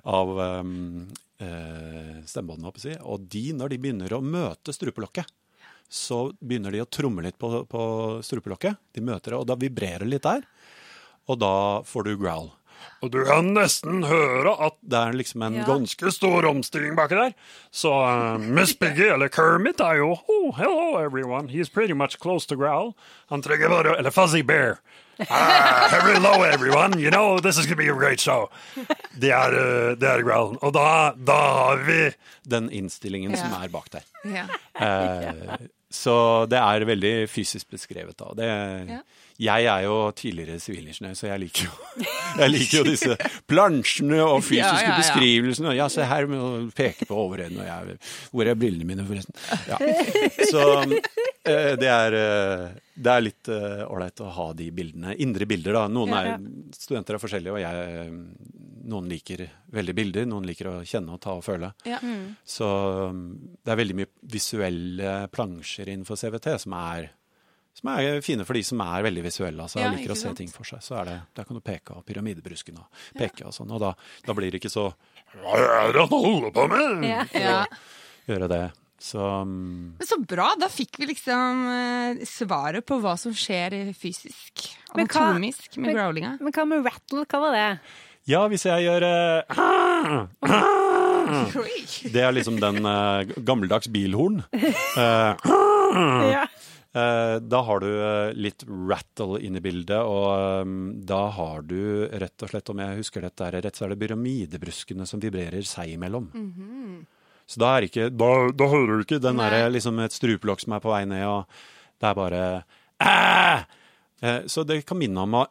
av 0.03 0.36
um, 0.62 1.08
eh, 1.39 2.22
stemmebåndene, 2.28 2.76
si. 2.82 2.93
Og 3.03 3.26
de, 3.32 3.47
når 3.58 3.74
de 3.74 3.82
begynner 3.82 4.16
å 4.16 4.22
møte 4.24 4.76
strupelokket, 4.76 5.32
så 5.91 6.32
begynner 6.41 6.74
de 6.74 6.82
å 6.82 6.89
tromme 6.89 7.22
litt 7.26 7.38
på, 7.39 7.49
på 7.70 7.82
strupelokket. 8.26 8.80
De 8.95 9.03
møter 9.06 9.36
det, 9.36 9.39
og 9.39 9.47
da 9.49 9.58
vibrerer 9.60 10.06
det 10.06 10.16
litt 10.16 10.26
der. 10.26 10.41
Og 11.28 11.39
da 11.41 11.53
får 11.88 12.03
du 12.05 12.15
growl. 12.17 12.51
Og 13.03 13.11
du 13.11 13.19
kan 13.26 13.47
nesten 13.53 14.03
høre 14.07 14.51
at 14.65 14.76
det 14.82 14.97
er 14.97 15.13
liksom 15.17 15.41
en 15.45 15.55
Ja. 15.59 15.65
ganske 15.67 16.11
stor 16.13 16.45
omstilling 16.45 16.95
baki 16.97 17.15
der. 17.17 17.34
Så 17.71 17.91
uh, 17.91 18.38
Miss 18.39 18.73
Piggy, 18.82 19.07
eller 19.13 19.28
Kermit, 19.30 19.80
er 19.82 19.99
jo 20.01 20.15
Oh, 20.30 20.51
hello 20.57 20.97
everyone. 21.01 21.49
He's 21.49 21.69
pretty 21.69 21.93
much 21.93 22.17
close 22.19 22.45
to 22.47 22.55
growl. 22.55 22.95
Han 23.30 23.41
trenger 23.41 23.69
bare 23.69 23.97
Eller 23.97 24.11
Fuzzy 24.11 24.41
Bear. 24.41 24.80
Ah, 25.30 25.88
hello 25.89 26.43
everyone. 26.43 26.99
You 26.99 27.09
know, 27.11 27.39
this 27.39 27.57
is 27.57 27.65
gonna 27.65 27.78
be 27.78 27.89
a 27.89 27.95
great 27.95 28.19
show. 28.19 28.49
Det 29.19 29.32
er, 29.32 29.53
uh, 29.53 29.95
det 29.95 30.09
er 30.09 30.23
growlen. 30.28 30.57
Og 30.61 30.73
da, 30.76 31.13
da 31.15 31.38
har 31.57 31.84
vi 31.88 31.99
den 32.43 32.69
innstillingen 32.69 33.36
som 33.38 33.53
er 33.61 33.69
bak 33.71 33.89
der. 33.93 34.03
Ja. 34.28 34.45
Eh, 34.76 35.55
så 35.91 36.45
det 36.51 36.59
er 36.59 36.86
veldig 36.89 37.13
fysisk 37.32 37.69
beskrevet. 37.71 38.17
da. 38.19 38.34
Det, 38.36 38.49
Ja. 38.89 38.99
Jeg 39.42 39.68
er 39.68 39.82
jo 39.84 39.96
tidligere 40.16 40.62
sivilingeniør, 40.64 41.16
så 41.20 41.28
jeg 41.28 41.42
liker 41.44 41.68
jo, 41.68 42.06
jeg 42.42 42.52
liker 42.54 42.78
jo 42.80 42.86
disse 42.88 43.18
plansjene 43.50 44.22
og 44.24 44.40
fysiske 44.46 44.62
Ja, 44.62 44.80
ja, 44.80 44.94
ja. 44.94 45.00
beskrivelsene. 45.02 45.74
Og 45.74 45.80
ja, 45.80 45.90
se 45.92 46.08
her 46.08 46.30
med 46.32 46.40
å 46.40 46.52
peke 46.76 47.08
på 47.10 47.18
overenden, 47.26 47.60
og 47.64 47.68
jeg, 47.68 47.98
hvor 48.32 48.48
er 48.48 48.60
brillene 48.60 48.88
mine, 48.88 49.08
forresten? 49.08 49.36
Ja. 49.68 49.80
Så 50.48 50.64
eh, 50.88 51.74
det 51.82 51.92
er, 51.92 52.20
eh, 52.20 52.66
det 52.96 53.12
er 53.12 53.26
litt 53.26 53.52
ålreit 53.52 54.24
å 54.24 54.32
ha 54.38 54.48
de 54.56 54.70
bildene. 54.76 55.18
Indre 55.26 55.48
bilder, 55.50 55.82
da. 55.82 55.88
Noen 55.92 56.16
er, 56.16 56.32
studenter 56.78 57.18
er 57.18 57.24
forskjellige, 57.26 57.58
og 57.58 57.64
jeg, 57.64 58.00
eh, 58.06 58.56
noen 58.86 59.10
liker 59.10 59.44
veldig 59.76 59.98
bilder, 59.98 60.28
noen 60.30 60.48
liker 60.48 60.72
å 60.72 60.78
kjenne 60.88 61.16
og 61.16 61.22
ta 61.24 61.36
og 61.36 61.44
føle. 61.46 61.72
Ja. 61.90 62.00
Så 62.48 62.68
um, 63.10 63.28
det 63.66 63.74
er 63.74 63.80
veldig 63.82 63.98
mye 63.98 64.12
visuelle 64.36 65.16
plansjer 65.34 65.90
innenfor 65.92 66.20
CVT 66.20 66.52
som 66.62 66.76
er, 66.78 67.10
som 67.76 67.89
er 67.91 68.21
fine 68.23 68.45
for 68.47 68.55
de 68.55 68.63
som 68.63 68.80
er 68.86 69.03
veldig 69.03 69.23
visuelle. 69.26 69.65
Altså, 69.65 69.82
Ja, 69.82 69.91
liker 69.91 70.13
å 70.13 70.15
se 70.15 70.30
sant? 70.30 70.38
ting 70.39 70.51
for 70.51 70.63
seg. 70.67 70.80
Så 70.86 70.95
er 71.01 71.09
det, 71.09 71.17
der 71.36 71.43
kan 71.47 71.57
du 71.57 71.63
peke 71.65 71.97
av 71.97 72.05
pyramidebrusken 72.07 72.78
og 72.80 73.03
peke 73.17 73.43
og 73.49 73.53
sånn. 73.55 73.73
Og 73.76 73.82
da, 73.84 73.91
da 74.26 74.36
blir 74.38 74.53
det 74.53 74.61
ikke 74.63 74.71
så 74.71 74.88
Hva 75.36 75.59
er 75.59 75.91
det 75.91 76.05
han 76.05 76.09
holder 76.15 76.51
på 76.55 76.67
med? 76.71 77.03
Ja. 77.09 77.26
Ja. 77.36 77.59
gjøre 78.30 78.47
det. 78.47 78.63
Så 79.05 79.19
um, 79.19 79.95
Men 79.99 80.07
så 80.07 80.17
bra, 80.23 80.53
da 80.57 80.69
fikk 80.71 81.01
vi 81.01 81.09
liksom 81.11 81.65
uh, 81.67 82.23
svaret 82.26 82.86
på 82.88 82.95
hva 83.03 83.17
som 83.19 83.36
skjer 83.36 83.76
eh, 83.76 83.91
fysisk, 83.93 84.63
anatomisk, 84.95 85.76
med 85.84 85.93
growlinga. 85.97 86.38
Men 86.39 86.55
hva 86.55 86.63
med 86.69 86.88
rattle? 86.88 87.26
Hva 87.28 87.41
var 87.43 87.57
det? 87.57 87.67
ja, 88.32 88.39
hvis 88.49 88.63
jeg 88.65 88.88
gjør 88.88 89.03
uh. 89.05 90.26
Det 92.15 92.21
er 92.23 92.32
liksom 92.34 92.57
den 92.61 92.86
uh, 92.88 93.28
gammeldags 93.45 93.91
bilhorn. 93.91 94.43
Uh, 94.95 95.36
Ja. 96.36 96.45
Eh, 96.96 97.36
da 97.43 97.60
har 97.68 97.82
du 97.84 97.89
eh, 97.91 98.30
litt 98.39 98.64
rattle 98.70 99.41
inne 99.43 99.60
i 99.60 99.64
bildet, 99.66 99.98
og 100.00 100.64
um, 100.64 100.76
da 101.04 101.26
har 101.36 101.66
du 101.68 102.06
rett 102.08 102.46
og 102.46 102.52
slett, 102.54 102.72
om 102.72 102.80
jeg 102.80 103.02
husker 103.02 103.26
dette 103.26 103.50
rett, 103.52 103.76
så 103.76 103.84
er 103.86 103.91
det 103.93 104.00
pyramidebruskene 104.06 105.04
som 105.10 105.20
vibrerer 105.20 105.66
seg 105.68 105.91
imellom. 105.98 106.30
Så 107.46 107.60
da 107.62 107.74
ikke 107.84 108.08
Da, 108.16 108.30
da 108.58 108.68
hører 108.72 108.96
du 108.98 109.04
ikke 109.04 109.20
den 109.22 109.38
derre 109.43 109.68
liksom 109.76 110.00
et 110.02 110.16
strupelokk 110.16 110.64
som 110.64 110.74
er 110.78 110.82
på 110.86 110.93
vei 110.93 111.04
ned, 111.06 111.26
og 111.28 111.43
det 112.00 112.08
er 112.10 112.16
bare 112.18 112.43
Æ! 113.04 113.66
Eh, 114.24 114.41
Så 114.48 114.64
det 114.66 114.80
kan 114.88 114.98
minne 114.98 115.20
om 115.28 115.36
å 115.41 115.46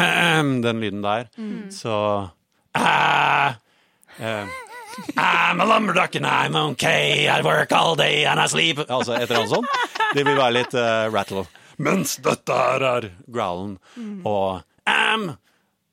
Den 0.68 0.84
lyden 0.84 1.00
der. 1.02 1.26
Så 1.72 1.96
Æ! 2.76 3.54
I'm 5.16 5.60
a 5.60 5.64
lumberduck 5.66 6.14
and 6.16 6.26
I'm 6.26 6.56
okay. 6.72 7.28
I 7.28 7.40
work 7.42 7.72
all 7.72 7.94
day 7.96 8.24
and 8.26 8.40
I 8.40 8.46
sleep. 8.46 8.78
Altså 8.88 9.14
et 9.16 9.28
eller 9.30 9.42
annet 9.44 9.50
sånt. 9.50 9.66
Det 10.14 10.24
vil 10.26 10.36
være 10.38 10.52
litt 10.60 10.74
uh, 10.74 11.08
rattle. 11.14 11.46
Mens 11.82 12.16
dette 12.22 12.54
her 12.54 12.84
er 12.86 13.08
growlen. 13.26 13.78
Og 14.24 14.62
am 14.86 15.32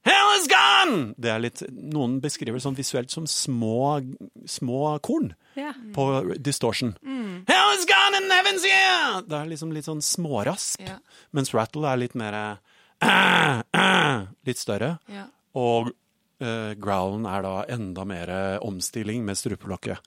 hell 0.06 0.30
is 0.40 0.48
gone! 0.50 1.14
Det 1.22 1.30
er 1.30 1.42
litt, 1.44 1.62
noen 1.72 2.20
beskriver 2.24 2.58
det 2.58 2.64
sånn 2.66 2.78
visuelt 2.78 3.12
som 3.14 3.28
små, 3.30 4.02
små 4.50 4.96
korn 5.06 5.34
Ja. 5.58 5.74
på 5.94 6.06
distortion. 6.42 6.96
Hell 7.04 7.74
is 7.78 7.86
gone 7.90 8.18
and 8.18 8.32
heaven's 8.34 8.66
here! 8.66 9.22
Det 9.28 9.38
er 9.38 9.50
liksom 9.52 9.74
litt 9.76 9.86
sånn 9.90 10.02
smårasp. 10.02 10.82
Ja. 10.86 10.98
Mens 11.38 11.54
rattle 11.54 11.86
er 11.92 12.02
litt 12.02 12.16
mer 12.18 12.38
uh, 12.42 13.62
uh, 13.74 14.22
Litt 14.48 14.62
større. 14.62 14.96
Ja. 15.12 15.28
Og 15.58 15.92
growlen 16.82 17.28
er 17.30 17.46
da 17.46 17.56
enda 17.72 18.06
mer 18.08 18.32
eh, 18.34 18.60
omstilling 18.66 19.26
med 19.28 19.40
strupelokket 19.40 20.00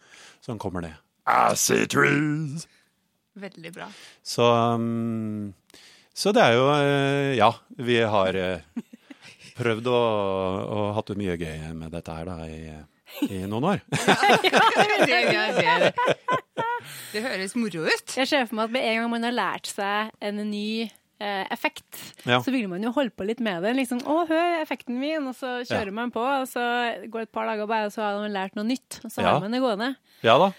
som 0.44 0.58
kommer 0.58 0.84
ned. 0.84 0.96
I 1.24 1.54
see 1.56 1.86
trees. 1.88 2.66
Veldig 3.34 3.72
bra. 3.74 3.88
Så, 4.22 4.46
um, 4.46 5.54
så 6.14 6.30
det 6.36 6.42
er 6.44 6.52
jo 6.54 6.66
eh, 6.74 7.30
Ja, 7.38 7.50
vi 7.82 7.96
har 7.98 8.36
eh, 8.38 8.82
prøvd 9.58 9.88
å, 9.90 10.00
og 10.76 10.90
hatt 10.98 11.10
det 11.10 11.18
mye 11.18 11.38
gøy 11.40 11.72
med 11.74 11.94
dette 11.94 12.14
her 12.14 12.28
da 12.30 12.36
i, 12.46 12.74
i 13.30 13.40
noen 13.50 13.70
år. 13.72 13.82
det, 15.08 15.20
det, 15.30 15.42
det, 15.58 16.60
det 17.14 17.24
høres 17.24 17.56
moro 17.58 17.86
ut. 17.86 18.14
Jeg 18.18 18.30
ser 18.30 18.46
for 18.46 18.60
meg 18.60 18.68
at 18.68 18.76
med 18.76 18.86
en 18.90 19.00
gang 19.02 19.10
man 19.16 19.26
har 19.26 19.34
lært 19.34 19.70
seg 19.72 20.14
en 20.22 20.42
ny 20.50 20.68
eh, 20.84 20.94
effekt, 21.50 22.00
Ja. 22.26 22.38
så 22.40 22.52
vil 22.52 22.68
man 22.68 22.82
jo 22.82 22.90
holde 22.92 23.10
på 23.10 23.26
litt 23.26 23.40
med 23.40 23.62
det. 23.62 23.74
Liksom, 23.76 24.00
'Å, 24.02 24.26
hør 24.28 24.62
effekten 24.62 24.98
min', 25.00 25.26
og 25.28 25.34
så 25.34 25.64
kjører 25.66 25.86
Ja. 25.92 25.92
man 25.92 26.10
på, 26.10 26.20
og 26.20 26.46
så 26.48 26.60
går 27.10 27.18
det 27.20 27.28
et 27.28 27.32
par 27.32 27.46
dager 27.46 27.66
bare, 27.66 27.86
og 27.86 27.92
så 27.92 28.02
har 28.02 28.18
man 28.20 28.32
lært 28.32 28.54
noe 28.56 28.64
nytt. 28.64 29.00
Og 29.04 29.10
så 29.10 29.22
Ja. 29.22 29.32
har 29.32 29.40
man 29.40 29.50
det 29.52 29.60
gående. 29.60 29.96
Ja 30.22 30.38
da. 30.38 30.52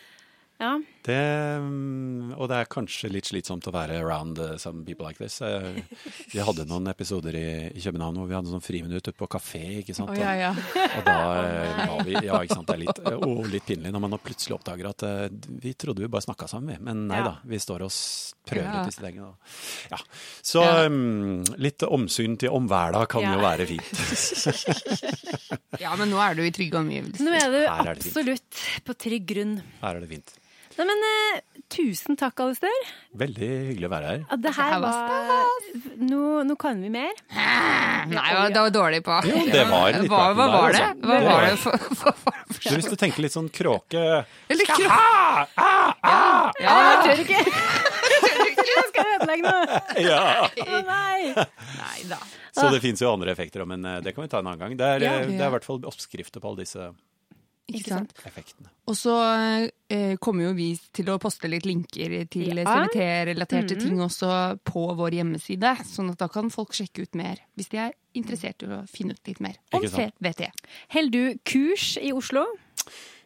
Ja. 0.60 0.80
Det, 1.06 1.16
mm, 1.62 2.32
og 2.42 2.48
det 2.50 2.56
er 2.58 2.70
kanskje 2.74 3.12
litt 3.14 3.28
slitsomt 3.30 3.68
å 3.70 3.74
være 3.76 4.00
around 4.02 4.40
uh, 4.42 4.56
some 4.58 4.82
people 4.88 5.06
like 5.06 5.20
this. 5.22 5.36
Eh, 5.46 5.76
Vi 6.34 6.40
hadde 6.42 6.64
noen 6.66 6.88
episoder 6.90 7.36
i, 7.38 7.44
i 7.78 7.84
København 7.84 8.18
hvor 8.18 8.26
vi 8.32 8.34
hadde 8.34 8.50
sånn 8.50 8.64
friminutt 8.66 9.06
ute 9.06 9.14
på 9.14 9.28
kafé, 9.30 9.62
ikke 9.84 9.94
sant. 9.94 10.10
Oh, 10.10 10.18
ja, 10.18 10.32
ja. 10.40 10.50
Og 10.56 11.04
da 11.06 11.18
eh, 11.44 11.84
var 11.92 12.02
vi 12.08 12.16
Ja, 12.26 12.40
ikke 12.42 12.58
sant. 12.58 12.66
Det 12.72 12.74
er 12.80 12.82
litt, 12.88 13.02
eh, 13.06 13.20
og 13.22 13.46
litt 13.54 13.68
pinlig 13.70 13.92
når 13.94 14.02
man 14.08 14.16
nå 14.16 14.20
plutselig 14.26 14.56
oppdager 14.58 14.90
at 14.90 15.06
eh, 15.06 15.28
vi 15.62 15.76
trodde 15.78 16.02
vi 16.02 16.10
bare 16.16 16.26
snakka 16.26 16.48
sammen, 16.50 16.74
vi. 16.74 16.80
Men 16.90 17.06
nei 17.12 17.20
Ja. 17.22 17.28
da, 17.30 17.36
vi 17.54 17.60
står 17.62 17.86
og 17.86 17.94
prøver 18.50 18.66
Ja. 18.66 18.82
ut 18.82 18.90
disse 18.90 19.06
tingene. 19.06 19.36
Ja. 19.94 20.00
Så 20.42 20.64
Ja. 20.66 20.88
mm, 20.90 21.54
litt 21.62 21.86
omsyn 21.86 22.40
til 22.42 22.50
omverda 22.50 23.06
kan 23.08 23.22
Ja. 23.22 23.36
jo 23.38 23.46
være 23.46 23.68
fint. 23.70 23.94
ja, 25.86 25.94
men 26.00 26.10
nå 26.10 26.18
er 26.24 26.34
du 26.38 26.42
i 26.46 26.52
trygge 26.56 26.80
omgivelser. 26.82 27.22
Nå 27.30 27.36
er 27.38 27.54
du 27.54 27.60
er 27.62 27.94
absolutt 27.94 28.64
på 28.90 28.98
trygg 29.06 29.30
grunn. 29.30 29.56
Her 29.84 29.96
er 30.00 30.04
det 30.06 30.10
fint. 30.16 30.34
Nei, 30.76 30.86
men 30.90 31.04
eh, 31.08 31.42
tusen 31.72 32.18
takk, 32.20 32.40
Alistair. 32.44 32.74
Veldig 33.16 33.48
hyggelig 33.72 33.88
å 33.88 33.92
være 33.94 34.10
her. 34.10 34.24
Ja, 34.28 34.38
det 34.44 34.52
her 34.58 34.74
var 34.84 35.54
nå, 36.04 36.22
nå 36.50 36.56
kan 36.60 36.82
vi 36.84 36.90
mer. 36.92 37.14
Nei, 37.32 38.26
det 38.52 38.60
var 38.60 38.74
dårlig 38.76 39.00
på. 39.06 39.16
Jo, 39.30 39.40
det 39.54 39.64
var 39.70 39.96
litt 39.96 40.12
Hva, 40.12 40.26
hva 40.36 40.48
var 40.52 40.76
det, 40.76 40.82
altså. 40.84 41.08
Hva 41.08 41.16
Det 41.16 41.26
var 41.26 41.32
var- 41.32 41.48
det 41.48 41.58
for, 41.64 41.78
for, 42.02 42.20
for, 42.26 42.42
for? 42.60 42.76
hvis 42.76 42.90
du 42.92 42.96
tenker 43.00 43.24
litt 43.24 43.34
sånn 43.34 43.48
kråke 43.54 44.02
Eller 44.52 44.68
kråke 44.70 44.90
ah, 44.92 45.46
ah, 45.56 45.94
ah, 46.04 46.52
Ja, 46.62 46.76
jeg 46.92 47.02
tør 47.06 47.24
ikke! 47.24 47.40
Jeg 48.66 48.86
skal 48.92 49.10
ødelegge 49.16 49.44
noe! 49.48 49.80
ja. 50.10 50.22
Å 50.66 50.84
nei! 50.92 51.34
Nei 51.80 52.06
da. 52.12 52.20
Så 52.56 52.68
det 52.72 52.80
fins 52.84 53.02
jo 53.04 53.10
andre 53.12 53.32
effekter 53.36 53.64
òg, 53.64 53.70
men 53.74 53.84
eh, 53.90 53.98
det 54.06 54.14
kan 54.16 54.24
vi 54.28 54.32
ta 54.32 54.40
en 54.44 54.48
annen 54.52 54.62
gang. 54.62 54.76
Det 54.80 54.86
er, 54.98 55.04
Ja. 55.08 55.16
eh, 55.24 55.32
det 55.34 55.40
er 55.42 55.50
i 55.50 55.56
hvert 55.56 55.68
fall 55.68 55.82
oppskrifter 55.88 56.44
på 56.44 56.52
alle 56.52 56.64
disse 56.68 56.92
Ikke 57.66 57.90
sant? 57.90 58.12
effektene. 58.28 58.70
Og 58.86 58.94
så 58.98 59.14
eh, 59.90 60.14
kommer 60.22 60.50
jo 60.50 60.52
vi 60.58 60.68
til 60.94 61.10
å 61.10 61.18
poste 61.22 61.50
litt 61.50 61.66
linker 61.66 62.14
til 62.30 62.62
Ja. 62.62 62.66
CVT-relaterte 62.70 63.80
ting 63.82 63.98
også 64.04 64.60
på 64.68 64.86
vår 65.00 65.18
hjemmeside, 65.18 65.74
sånn 65.90 66.12
at 66.14 66.22
da 66.22 66.30
kan 66.30 66.52
folk 66.54 66.78
sjekke 66.78 67.08
ut 67.08 67.18
mer 67.18 67.42
hvis 67.58 67.72
de 67.74 67.82
er 67.88 67.98
interessert 68.14 68.62
i 68.62 68.70
å 68.70 68.84
finne 68.90 69.18
ut 69.18 69.28
litt 69.28 69.42
mer 69.42 69.58
om. 69.74 69.82
CVT. 69.82 70.52
Holder 70.94 71.12
du 71.12 71.44
kurs 71.44 71.96
i 71.98 72.14
Oslo? 72.14 72.46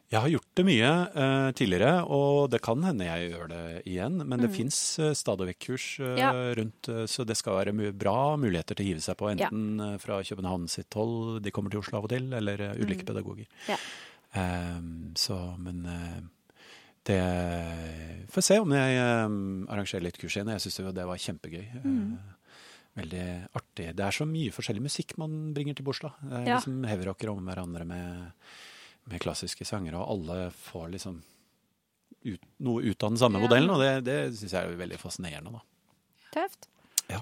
Jeg 0.10 0.24
har 0.24 0.32
gjort 0.32 0.56
det 0.58 0.64
mye 0.66 0.90
eh, 1.22 1.48
tidligere, 1.54 1.92
og 2.10 2.48
det 2.50 2.64
kan 2.66 2.82
hende 2.82 3.06
jeg 3.06 3.28
gjør 3.30 3.50
det 3.52 3.66
igjen. 3.86 4.16
Men 4.26 4.42
det 4.42 4.50
fins 4.56 4.80
eh, 4.98 5.12
stadig 5.14 5.52
vekk 5.52 5.60
kurs 5.68 5.86
eh, 6.02 6.16
Ja. 6.18 6.32
rundt, 6.58 6.90
eh, 6.90 7.04
så 7.06 7.26
det 7.30 7.38
skal 7.38 7.60
være 7.60 7.92
bra 7.94 8.34
muligheter 8.42 8.74
til 8.80 8.88
å 8.88 8.90
hive 8.90 9.04
seg 9.06 9.20
på. 9.20 9.30
Enten 9.30 9.78
ja. 9.78 9.92
fra 10.02 10.18
København 10.26 10.66
sitt 10.72 10.98
hold, 10.98 11.44
de 11.46 11.54
kommer 11.54 11.70
til 11.70 11.84
Oslo 11.84 12.00
av 12.00 12.08
og 12.10 12.14
til, 12.16 12.32
eller 12.34 12.72
ulike 12.72 12.88
ulike 12.88 13.06
pedagoger. 13.12 13.46
Ja. 13.70 13.78
Ehm, 14.38 15.14
så, 15.18 15.36
men 15.58 15.86
uh, 15.90 16.20
det 17.10 17.20
Får 18.30 18.46
se 18.46 18.60
om 18.62 18.70
jeg 18.76 19.00
um, 19.26 19.66
arrangerer 19.72 20.04
litt 20.06 20.20
kurs 20.22 20.36
igjen. 20.38 20.52
Jeg 20.54 20.62
syns 20.62 20.78
det 20.94 21.06
var 21.10 21.18
kjempegøy. 21.18 21.64
Eh, 21.80 22.36
Veldig 23.00 23.24
artig. 23.56 23.88
Det 23.96 24.04
er 24.06 24.12
så 24.14 24.26
mye 24.28 24.52
forskjellig 24.52 24.82
musikk 24.84 25.14
man 25.22 25.54
bringer 25.56 25.78
til 25.78 25.86
Bursdag. 25.88 26.14
Det 26.22 26.36
er 26.36 26.46
Ja. 26.50 26.58
liksom 26.60 26.84
heavyrockere 26.90 27.32
om 27.32 27.46
hverandre 27.48 27.86
med, 27.88 28.32
med 29.08 29.22
klassiske 29.24 29.66
sanger, 29.66 29.96
og 29.96 30.10
alle 30.10 30.50
får 30.52 30.90
liksom 30.98 31.22
ut, 32.26 32.42
noe 32.60 32.84
ut 32.84 33.04
av 33.04 33.10
den 33.14 33.18
samme 33.22 33.40
Ja. 33.40 33.46
modellen, 33.48 33.70
og 33.72 33.80
det, 33.80 34.04
det 34.10 34.18
syns 34.38 34.52
jeg 34.58 34.62
er 34.68 34.76
veldig 34.82 35.00
fascinerende. 35.00 35.54
Da. 35.54 35.62
Tøft. 36.36 36.68
Ja. 37.10 37.22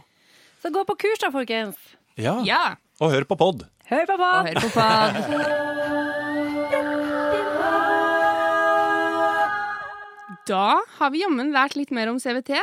Så 0.64 0.72
gå 0.74 0.84
på 0.88 0.98
kurs 0.98 1.20
da, 1.22 1.30
folkens. 1.32 1.78
Ja. 2.18 2.40
Ja! 2.44 2.76
Og 3.00 3.12
hør 3.14 3.24
på 3.30 3.38
pod! 3.38 3.68
Hør 3.88 4.06
på 4.10 4.18
Og 4.18 4.48
hør 4.50 4.60
på 4.60 4.70
pod. 4.74 6.34
Da 10.48 10.78
har 10.98 11.12
vi 11.14 11.24
jammen 11.24 11.52
lært 11.56 11.76
litt 11.78 11.92
mer 11.96 12.10
om 12.12 12.20
CVT. 12.22 12.54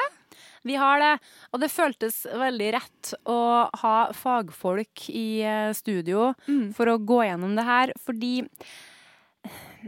Vi 0.65 0.77
har 0.81 0.99
det, 1.03 1.13
og 1.53 1.61
det 1.61 1.69
føltes 1.73 2.23
veldig 2.33 2.71
rett 2.73 3.13
å 3.29 3.39
ha 3.83 3.97
fagfolk 4.17 5.09
i 5.13 5.27
studio 5.77 6.31
studio 6.35 6.73
for 6.77 6.89
å 6.89 6.99
gå 7.05 7.21
gjennom 7.27 7.55
det 7.59 7.67
her, 7.69 7.93
fordi 8.01 8.37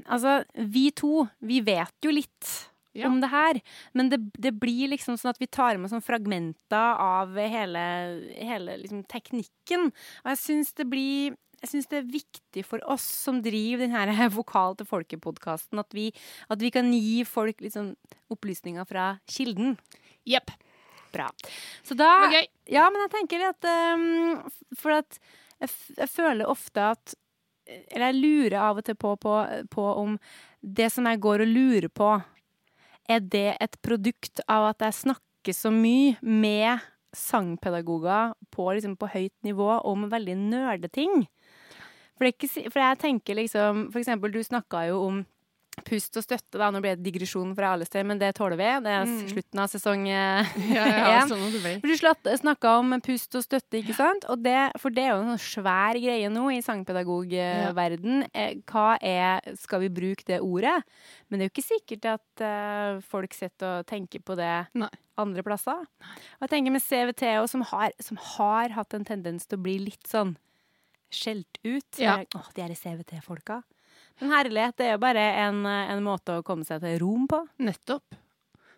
Altså, 0.05 0.43
vi 0.69 0.91
to, 0.93 1.23
vi 1.41 1.63
vet 1.65 2.05
jo 2.05 2.11
litt 2.13 2.49
Ja. 2.93 3.07
om 3.09 3.19
det 3.21 3.29
her, 3.33 3.59
men 3.97 4.09
det, 4.13 4.19
det 4.37 4.53
blir 4.61 4.89
liksom 4.93 5.17
sånn 5.17 5.31
at 5.33 5.41
vi 5.41 5.47
tar 5.49 5.77
med 5.81 5.89
sånn 5.89 6.05
fragmenter 6.05 7.01
av 7.01 7.33
hele, 7.37 7.83
hele 8.37 8.77
liksom 8.81 9.03
teknikken. 9.09 9.91
Og 10.25 10.31
jeg 10.33 10.41
syns 10.41 10.73
det 10.77 10.87
blir 10.89 11.35
jeg 11.63 11.71
syns 11.73 11.89
det 11.91 11.99
er 12.03 12.11
viktig 12.13 12.65
for 12.69 12.83
oss 12.93 13.05
som 13.25 13.39
driver 13.45 13.87
denne 13.87 14.29
Vokal 14.37 14.77
til 14.79 14.87
folket-podkasten, 14.91 15.81
at, 15.83 15.95
vi- 15.97 16.13
at 16.53 16.61
vi 16.63 16.71
kan 16.75 16.91
gi 16.93 17.25
folk 17.29 17.61
liksom 17.65 17.95
opplysninger 18.33 18.85
fra 18.89 19.07
kilden. 19.31 19.77
Jepp. 20.29 20.51
Bra. 21.15 21.29
Så 21.87 21.95
da 21.97 22.11
gøy. 22.33 22.47
Ja, 22.75 22.89
men 22.93 23.07
jeg 23.07 23.13
tenker 23.15 23.45
at 23.49 23.67
um, 23.95 24.43
For 24.77 24.97
at 24.99 25.17
jeg, 25.63 25.71
jeg 25.97 26.09
føler 26.13 26.51
ofte 26.51 26.83
at 26.93 27.15
Eller 27.89 28.11
jeg 28.11 28.19
lurer 28.21 28.57
av 28.61 28.81
og 28.83 28.85
til 28.85 28.99
på, 29.01 29.15
på, 29.23 29.37
på 29.73 29.85
om 30.03 30.19
det 30.61 30.91
som 30.93 31.07
jeg 31.09 31.21
går 31.23 31.45
og 31.47 31.49
lurer 31.55 31.87
på, 31.95 32.11
er 33.09 33.23
det 33.23 33.47
et 33.63 33.79
produkt 33.87 34.43
av 34.51 34.67
at 34.75 34.83
jeg 34.83 34.97
snakker 35.07 35.55
så 35.55 35.71
mye 35.71 36.17
med 36.27 36.83
sangpedagoger 37.17 38.35
på, 38.55 38.67
liksom, 38.75 38.97
på 38.99 39.09
høyt 39.15 39.35
nivå 39.47 39.69
om 39.87 40.09
veldig 40.11 40.35
nerdeting? 40.43 41.25
For, 42.17 42.29
ikke, 42.31 42.49
for 42.73 42.81
jeg 42.81 42.99
tenker 43.03 43.37
liksom 43.37 43.87
For 43.93 44.01
eksempel, 44.01 44.33
du 44.33 44.41
snakka 44.45 44.87
jo 44.89 45.03
om 45.07 45.25
pust 45.85 46.17
og 46.17 46.25
støtte, 46.25 46.57
da. 46.57 46.71
Nå 46.73 46.81
ble 46.81 46.95
det 46.97 47.05
digresjon 47.05 47.51
fra 47.57 47.75
alle 47.75 47.85
steder, 47.85 48.07
men 48.09 48.21
det 48.21 48.31
tåler 48.39 48.57
vi. 48.57 48.69
Det 48.87 48.93
er 48.93 49.05
Mm. 49.05 49.29
slutten 49.29 49.61
av 49.61 49.69
sesong 49.69 50.07
én. 50.09 50.47
Ja, 50.73 50.87
ja, 50.89 51.27
sånn 51.29 51.83
Du 51.83 51.93
snakka 52.41 52.79
om 52.81 52.95
pust 53.05 53.35
og 53.37 53.45
støtte, 53.45 53.83
ikke 53.83 53.95
sant? 53.95 54.25
Og 54.33 54.43
det, 54.43 54.73
for 54.81 54.91
det 54.91 55.05
er 55.05 55.13
jo 55.13 55.21
en 55.21 55.37
sånn 55.37 55.45
svær 55.45 55.99
greie 56.01 56.31
nå 56.33 56.47
i 56.55 56.63
sangpedagogverden. 56.65 58.25
Eh, 58.33 58.55
Hva 58.67 58.97
er 59.03 59.41
Skal 59.61 59.81
vi 59.85 59.89
bruke 59.93 60.25
det 60.27 60.41
ordet? 60.41 60.83
Men 61.29 61.39
det 61.39 61.45
er 61.45 61.51
jo 61.51 61.55
ikke 61.61 61.69
sikkert 61.69 62.09
at 62.17 62.43
uh, 62.43 63.01
folk 63.05 63.35
sitter 63.35 63.81
og 63.81 63.87
tenker 63.87 64.23
på 64.25 64.37
det 64.39 64.67
Nei. 64.75 64.89
andre 65.19 65.43
plasser. 65.43 65.85
Og 66.41 66.47
jeg 66.47 66.55
tenker 66.57 66.73
med 66.73 66.83
CVT, 66.83 67.23
og 67.43 67.49
som, 67.53 67.61
har, 67.63 67.93
som 68.01 68.17
har 68.17 68.73
hatt 68.77 68.95
en 68.95 69.05
tendens 69.05 69.47
til 69.47 69.59
å 69.59 69.63
bli 69.63 69.79
litt 69.91 70.07
sånn 70.09 70.37
skjelt 71.13 71.61
ut. 71.65 71.99
Ja. 72.03 72.19
Åh, 72.35 72.53
de 72.55 72.65
her 72.65 72.77
CVT-folka. 72.77 73.63
Men 74.21 74.33
herlighet, 74.33 74.77
det 74.79 74.87
er 74.89 74.95
jo 74.97 75.03
bare 75.03 75.25
en, 75.45 75.65
en 75.67 76.05
måte 76.05 76.39
å 76.39 76.45
komme 76.47 76.65
seg 76.69 76.81
til 76.85 76.99
rom 77.03 77.27
på. 77.31 77.43
Nettopp. 77.65 78.17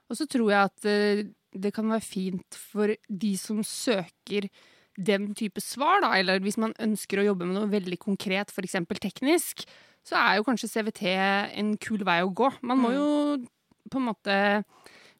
Og 0.09 0.19
så 0.19 0.27
tror 0.31 0.51
jeg 0.53 0.71
at 0.71 0.89
eh, 0.89 1.27
det 1.55 1.73
kan 1.77 1.89
være 1.91 2.05
fint 2.05 2.59
for 2.59 2.93
de 3.09 3.33
som 3.41 3.61
søker 3.67 4.49
den 4.99 5.31
type 5.39 5.63
svar, 5.63 6.01
da, 6.03 6.17
eller 6.19 6.43
hvis 6.43 6.59
man 6.59 6.75
ønsker 6.83 7.21
å 7.21 7.29
jobbe 7.29 7.47
med 7.47 7.55
noe 7.55 7.71
veldig 7.71 8.01
konkret, 8.03 8.51
f.eks. 8.51 8.81
teknisk, 8.99 9.63
så 10.07 10.19
er 10.19 10.39
jo 10.39 10.47
kanskje 10.49 10.71
CVT 10.73 11.05
en 11.61 11.77
kul 11.79 12.03
vei 12.07 12.19
å 12.25 12.33
gå. 12.35 12.51
Man 12.67 12.83
må 12.83 12.91
jo 12.97 13.09
på 13.89 14.01
en 14.01 14.09
måte 14.09 14.39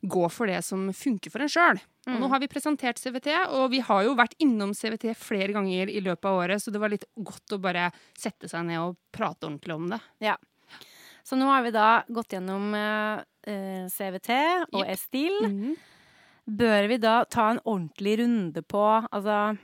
gå 0.01 0.29
for 0.31 0.51
det 0.51 0.61
som 0.67 0.89
funker 0.95 1.33
for 1.33 1.45
en 1.45 1.51
sjøl. 1.51 1.81
Mm. 2.09 2.21
nå 2.23 2.29
har 2.33 2.41
vi 2.41 2.49
presentert 2.49 3.01
CVT, 3.01 3.29
og 3.59 3.67
vi 3.73 3.83
har 3.85 4.05
jo 4.07 4.15
vært 4.17 4.37
innom 4.41 4.71
CVT 4.77 5.11
flere 5.19 5.53
ganger 5.53 5.91
i 5.93 6.01
løpet 6.01 6.29
av 6.31 6.39
året, 6.41 6.63
så 6.63 6.73
det 6.73 6.81
var 6.81 6.93
litt 6.93 7.05
godt 7.15 7.57
å 7.57 7.61
bare 7.61 7.91
sette 8.17 8.49
seg 8.49 8.65
ned 8.71 8.81
og 8.81 8.97
prate 9.13 9.49
ordentlig 9.49 9.77
om 9.77 9.91
det. 9.93 10.01
Ja. 10.25 10.39
Så 11.27 11.37
nå 11.37 11.51
har 11.51 11.67
vi 11.67 11.75
da 11.75 11.89
gått 12.09 12.33
gjennom 12.33 12.73
eh, 12.79 13.21
eh, 13.51 13.85
CVT 13.93 14.31
og 14.73 14.81
Jepp. 14.81 14.95
E-stil. 14.95 15.75
Bør 16.49 16.89
vi 16.89 16.97
da 17.03 17.19
ta 17.29 17.51
en 17.53 17.61
ordentlig 17.67 18.15
runde 18.23 18.63
på 18.65 18.81
Altså, 18.81 19.59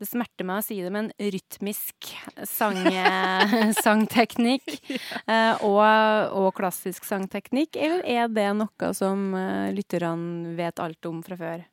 det 0.00 0.08
smerter 0.08 0.46
meg 0.46 0.60
å 0.60 0.64
si 0.66 0.78
det, 0.82 0.90
men 0.94 1.10
rytmisk 1.18 2.10
sang, 2.50 2.80
eh, 2.90 3.54
sangteknikk 3.84 4.66
eh, 5.30 5.64
og, 5.64 5.84
og 6.34 6.50
klassisk 6.58 7.06
sangteknikk, 7.06 7.78
eller 7.78 8.02
er 8.02 8.32
det 8.32 8.50
noe 8.58 8.90
som 8.96 9.30
eh, 9.38 9.70
lytterne 9.76 10.56
vet 10.58 10.82
alt 10.82 11.10
om 11.10 11.22
fra 11.26 11.38
før? 11.40 11.64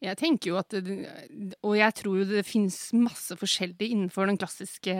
Jeg 0.00 0.14
tenker 0.16 0.52
jo 0.52 0.56
at 0.60 0.70
Og 1.66 1.72
jeg 1.74 1.94
tror 1.98 2.18
jo 2.20 2.24
det 2.28 2.44
finnes 2.46 2.76
masse 2.94 3.34
forskjellig 3.34 3.88
innenfor 3.90 4.26
den 4.30 4.38
klassiske 4.38 4.94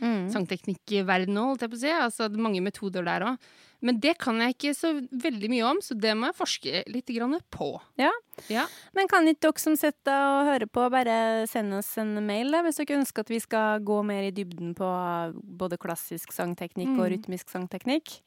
Mm. 0.00 0.28
sangteknikkverdenen 0.30 1.38
òg, 1.40 1.48
holdt 1.54 1.60
jeg 1.64 1.70
på 1.72 1.76
å 1.76 1.80
si. 1.80 1.90
Altså, 1.90 2.28
mange 2.38 2.60
metoder 2.62 3.02
der 3.04 3.20
òg. 3.26 3.38
Men 3.84 3.98
det 4.00 4.16
kan 4.18 4.38
jeg 4.40 4.54
ikke 4.54 4.74
så 4.78 4.92
veldig 5.12 5.48
mye 5.50 5.64
om, 5.68 5.80
så 5.82 5.92
det 5.98 6.14
må 6.16 6.30
jeg 6.30 6.38
forske 6.38 6.84
litt 6.88 7.10
på. 7.50 7.80
Ja. 7.98 8.10
Ja. 8.48 8.66
Men 8.94 9.08
kan 9.08 9.26
ikke 9.26 9.40
dere 9.50 9.58
som 9.60 9.76
sitter 9.76 10.14
og 10.14 10.46
hører 10.48 10.66
på, 10.70 10.86
bare 10.90 11.46
sende 11.50 11.78
oss 11.82 11.98
en 11.98 12.14
mail 12.26 12.50
da, 12.50 12.62
hvis 12.62 12.76
dere 12.80 13.00
ønsker 13.02 13.20
at 13.20 13.28
vi 13.28 13.40
skal 13.40 13.80
gå 13.80 14.02
mer 14.04 14.22
i 14.22 14.30
dybden 14.32 14.74
på 14.74 14.88
både 15.34 15.76
klassisk 15.76 16.32
sangteknikk 16.32 16.94
og 16.96 17.10
Mm. 17.10 17.12
rytmisk 17.18 17.50
sangteknikk? 17.50 18.20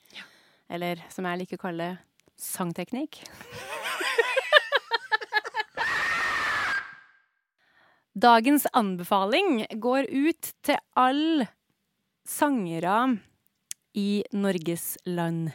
Eller 0.70 0.98
som 1.10 1.24
jeg 1.26 1.40
liker 1.40 1.58
å 1.58 1.62
kalle 1.62 2.00
sangteknikk. 2.38 3.24
Dagens 8.18 8.64
anbefaling 8.74 9.68
går 9.78 10.08
ut 10.10 10.48
til 10.66 10.78
alle 10.98 11.46
sangere 12.26 12.96
i 13.98 14.24
Norges 14.34 14.96
land. 15.06 15.52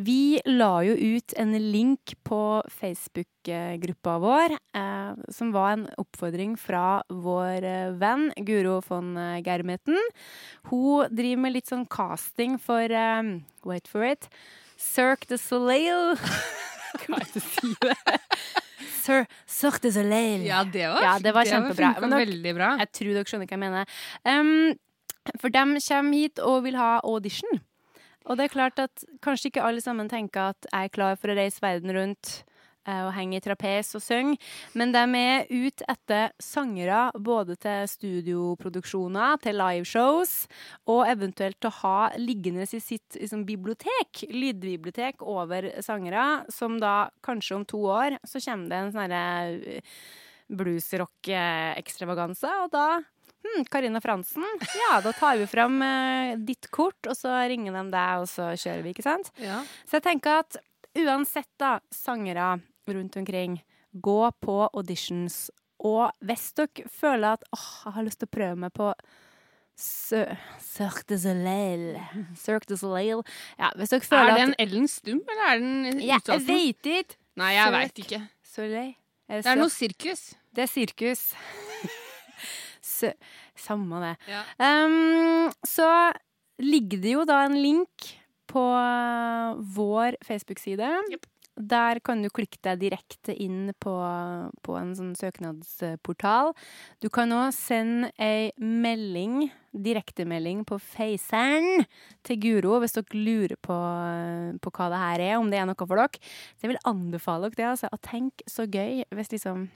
Vi 0.00 0.40
la 0.48 0.70
jo 0.86 0.94
ut 0.96 1.34
en 1.36 1.52
link 1.72 2.14
på 2.24 2.40
Facebook-gruppa 2.72 4.14
vår, 4.22 4.56
eh, 4.80 5.20
som 5.28 5.52
var 5.52 5.74
en 5.74 5.84
oppfordring 6.00 6.56
fra 6.60 7.02
vår 7.12 7.68
eh, 7.68 7.92
venn 8.00 8.30
Guro 8.48 8.78
von 8.88 9.12
eh, 9.20 9.42
Germeten. 9.44 10.00
Hun 10.72 11.04
driver 11.12 11.44
med 11.44 11.56
litt 11.58 11.68
sånn 11.68 11.84
casting 11.84 12.56
for 12.56 12.88
eh, 12.88 13.36
Wait 13.68 13.92
for 13.92 14.08
it. 14.08 14.30
Cirque 14.80 15.28
du 15.28 15.36
Soleil. 15.36 16.16
Kan 17.04 17.20
ikke 17.20 17.44
si 17.44 17.76
det? 17.84 17.96
Sir, 19.00 19.26
Cirque 19.46 19.80
de 19.88 19.92
Soleil. 19.96 20.44
Ja, 20.46 20.62
det 20.64 20.86
var, 20.92 21.00
Ja, 21.02 21.14
det 21.18 21.32
var 21.34 21.44
kjempebra. 21.48 21.94
funka 21.96 22.00
Men 22.00 22.10
dere- 22.10 22.54
bra. 22.54 22.70
Jeg 22.78 22.92
tror 22.92 23.14
dere 23.14 23.24
skjønner 23.24 23.46
hva 23.48 23.56
jeg 23.56 23.64
mener. 23.64 23.86
Um, 24.24 24.74
for 25.40 25.48
de 25.50 25.58
kommer 25.88 26.12
hit 26.16 26.38
og 26.38 26.62
vil 26.64 26.76
ha 26.76 27.00
audition. 27.04 27.60
Og 28.26 28.36
det 28.36 28.44
er 28.44 28.54
klart 28.54 28.78
at 28.78 29.04
kanskje 29.24 29.50
ikke 29.50 29.62
alle 29.64 29.80
sammen 29.80 30.08
tenker 30.08 30.50
at 30.52 30.66
jeg 30.72 30.84
er 30.84 30.88
klar 30.94 31.16
for 31.18 31.28
å 31.32 31.36
reise 31.36 31.60
verden 31.60 31.90
rundt 31.96 32.42
og 32.88 33.10
henge 33.12 33.38
i 33.38 33.42
trapes 33.44 33.92
og 33.98 34.02
synger. 34.02 34.38
men 34.74 34.92
de 34.92 35.02
er 35.18 35.46
ute 35.50 35.84
etter 35.88 36.32
sangere 36.40 37.10
både 37.18 37.56
til 37.60 37.88
studioproduksjoner, 37.90 39.36
til 39.44 39.58
liveshows, 39.60 40.48
og 40.88 41.04
eventuelt 41.08 41.60
til 41.60 41.70
å 41.70 41.78
ha 41.82 42.10
liggende 42.16 42.64
i 42.64 42.80
sitt 42.80 43.18
liksom, 43.18 43.44
bibliotek, 43.44 44.24
lydbibliotek 44.30 45.22
over 45.22 45.70
sangere, 45.84 46.44
som 46.48 46.80
da 46.80 47.10
kanskje 47.26 47.56
om 47.56 47.64
to 47.68 47.84
år 47.90 48.18
så 48.24 48.40
kommer 48.44 48.70
det 48.70 48.80
en 48.80 48.92
sånn 48.94 49.06
herre 49.06 49.82
bluesrock-ekstravaganse, 50.50 52.50
og 52.64 52.72
da 52.74 52.86
hm, 52.98 53.66
Karina 53.70 54.00
Fransen, 54.02 54.46
ja, 54.74 54.98
da 55.04 55.12
tar 55.16 55.38
vi 55.40 55.46
fram 55.50 55.78
eh, 55.84 56.38
ditt 56.38 56.70
kort, 56.74 57.06
og 57.06 57.16
så 57.16 57.36
ringer 57.50 57.76
de 57.76 57.84
deg, 57.92 58.24
og 58.24 58.28
så 58.30 58.50
kjører 58.56 58.82
vi, 58.86 58.94
ikke 58.94 59.06
sant? 59.06 59.30
Ja. 59.40 59.62
Så 59.86 60.00
jeg 60.00 60.08
tenker 60.08 60.42
at 60.42 60.60
uansett 60.98 61.50
da, 61.60 61.78
sangere 61.94 62.56
rundt 62.88 63.16
omkring, 63.16 63.60
gå 63.92 64.20
på 64.40 64.56
auditions, 64.72 65.50
og 65.80 66.12
hvis 66.24 66.52
dere 66.58 66.86
føler 66.92 67.38
at 67.38 67.44
åh, 67.56 67.68
jeg 67.86 67.96
har 67.96 68.06
lyst 68.06 68.20
til 68.20 68.28
å 68.28 68.36
prøve 68.36 68.56
meg 68.66 68.72
på 68.76 68.92
Cirque 69.80 71.06
du 71.08 71.16
Soleil. 71.16 71.94
Cirque 72.44 72.68
du 72.68 72.76
Soleil. 72.76 73.22
Ja, 73.58 73.70
hvis 73.78 73.94
dere 73.94 74.04
føler 74.04 74.34
Er 74.34 74.42
den 74.42 74.54
L-en 74.66 74.88
stum, 74.92 75.22
eller 75.24 75.46
er 75.46 75.62
den 75.62 76.02
ja, 76.04 76.20
Jeg 76.20 76.46
veit 76.48 76.90
ikke. 77.00 77.16
Nei, 77.40 77.54
jeg 77.56 77.72
veit 77.72 78.02
ikke. 78.04 78.20
Soleil? 78.44 78.94
Er 79.30 79.40
Det 79.40 79.52
er 79.52 79.60
noe 79.60 79.72
sirkus. 79.72 80.22
Det 80.52 80.66
er 80.66 80.70
sirkus. 80.70 81.30
Samme 83.60 84.00
det. 84.02 84.14
Ja. 84.28 84.42
Um, 84.58 85.52
så 85.64 85.88
ligger 86.60 87.00
det 87.00 87.12
jo 87.14 87.24
da 87.28 87.44
en 87.46 87.56
link 87.56 88.10
på 88.50 88.64
vår 89.76 90.18
Facebook-side. 90.26 90.88
Jepp. 91.12 91.28
Der 91.56 91.98
kan 92.04 92.22
du 92.22 92.30
klikke 92.32 92.60
deg 92.64 92.80
direkte 92.80 93.34
inn 93.34 93.72
på, 93.82 93.92
på 94.64 94.76
en 94.78 94.92
sånn 94.96 95.12
søknadsportal. 95.18 96.54
Du 97.02 97.08
kan 97.12 97.32
òg 97.36 97.50
sende 97.56 98.12
ei 98.22 98.52
melding, 98.56 99.50
direktemelding 99.70 100.62
på 100.66 100.78
Faceren 100.82 101.84
til 102.26 102.40
Guro 102.42 102.78
hvis 102.80 102.96
dere 102.96 103.18
lurer 103.18 103.58
på, 103.60 103.76
på 104.62 104.72
hva 104.76 104.88
det 104.92 105.02
her 105.02 105.24
er, 105.26 105.36
om 105.40 105.50
det 105.52 105.60
er 105.60 105.68
noe 105.68 105.76
for 105.84 106.00
dere. 106.00 106.22
Så 106.56 106.66
jeg 106.66 106.72
vil 106.72 106.82
anbefale 106.88 107.50
dere 107.50 107.58
det. 107.60 107.68
Altså, 107.74 107.92
og 107.92 108.02
tenk 108.06 108.46
så 108.48 108.66
gøy 108.70 109.04
hvis 109.14 109.34
liksom 109.34 109.68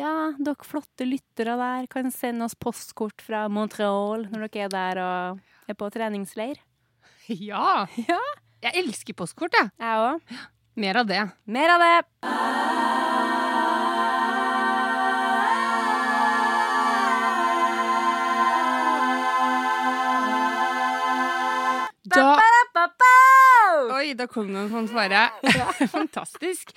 ja, 0.00 0.32
dere 0.40 0.66
flotte 0.66 1.06
lyttere 1.06 1.58
der 1.60 1.90
kan 1.90 2.10
sende 2.14 2.48
oss 2.48 2.56
postkort 2.58 3.22
fra 3.22 3.44
Montreal 3.52 4.26
når 4.32 4.48
dere 4.48 4.64
er 4.66 4.72
der 4.72 5.02
og 5.04 5.68
er 5.70 5.78
på 5.78 5.90
treningsleir. 5.94 6.62
Ja. 7.24 7.86
Ja. 7.96 8.18
Jeg 8.64 8.82
elsker 8.82 9.16
postkort, 9.16 9.54
jeg. 9.56 9.70
Jeg 9.80 10.00
òg. 10.00 10.34
Mer 10.74 10.96
av 10.96 11.06
det. 11.06 11.28
Mer 11.44 11.74
av 11.74 11.80
det! 11.80 12.02
Da 22.14 22.38
Oi, 23.94 24.14
da 24.18 24.26
kom 24.26 24.50
det 24.52 24.60
en 24.64 24.70
fanfare. 24.72 25.22
Fantastisk. 25.94 26.74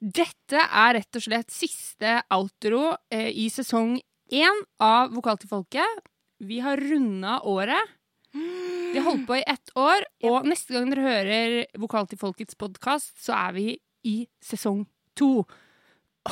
Dette 0.00 0.62
er 0.64 0.94
rett 0.98 1.18
og 1.18 1.24
slett 1.24 1.52
siste 1.52 2.20
outro 2.32 2.94
eh, 3.12 3.28
i 3.28 3.48
sesong 3.52 3.96
én 4.30 4.62
av 4.82 5.10
Vokal 5.14 5.40
til 5.40 5.50
folket. 5.50 6.04
Vi 6.40 6.60
har 6.64 6.80
runda 6.80 7.40
året. 7.48 7.98
Vi 8.34 8.98
har 8.98 9.06
holdt 9.06 9.26
på 9.26 9.36
i 9.38 9.44
ett 9.46 9.72
år, 9.78 10.04
og 10.28 10.46
neste 10.46 10.74
gang 10.74 10.90
dere 10.92 11.06
hører 11.06 11.56
Vokal 11.82 12.06
til 12.10 12.20
folkets 12.20 12.56
podkast, 12.58 13.16
så 13.22 13.34
er 13.36 13.54
vi 13.56 13.66
i 14.06 14.16
sesong 14.44 14.84
to. 15.18 15.44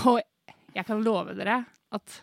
Og 0.07 0.21
jeg 0.77 0.87
kan 0.87 1.03
love 1.03 1.35
dere 1.39 1.63
at 1.95 2.21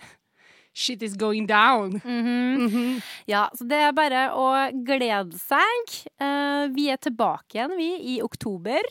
shit 0.80 1.02
is 1.02 1.16
going 1.20 1.48
down. 1.50 2.00
Mhm. 2.04 2.64
Mhm. 2.64 3.02
Ja, 3.28 3.48
så 3.56 3.66
det 3.68 3.80
er 3.84 3.92
bare 3.96 4.26
å 4.36 4.48
glede 4.86 5.38
seg. 5.40 5.94
Eh, 6.20 6.68
vi 6.76 6.88
er 6.92 7.00
tilbake 7.00 7.58
igjen, 7.58 7.76
vi, 7.76 7.90
i 8.16 8.20
oktober. 8.24 8.84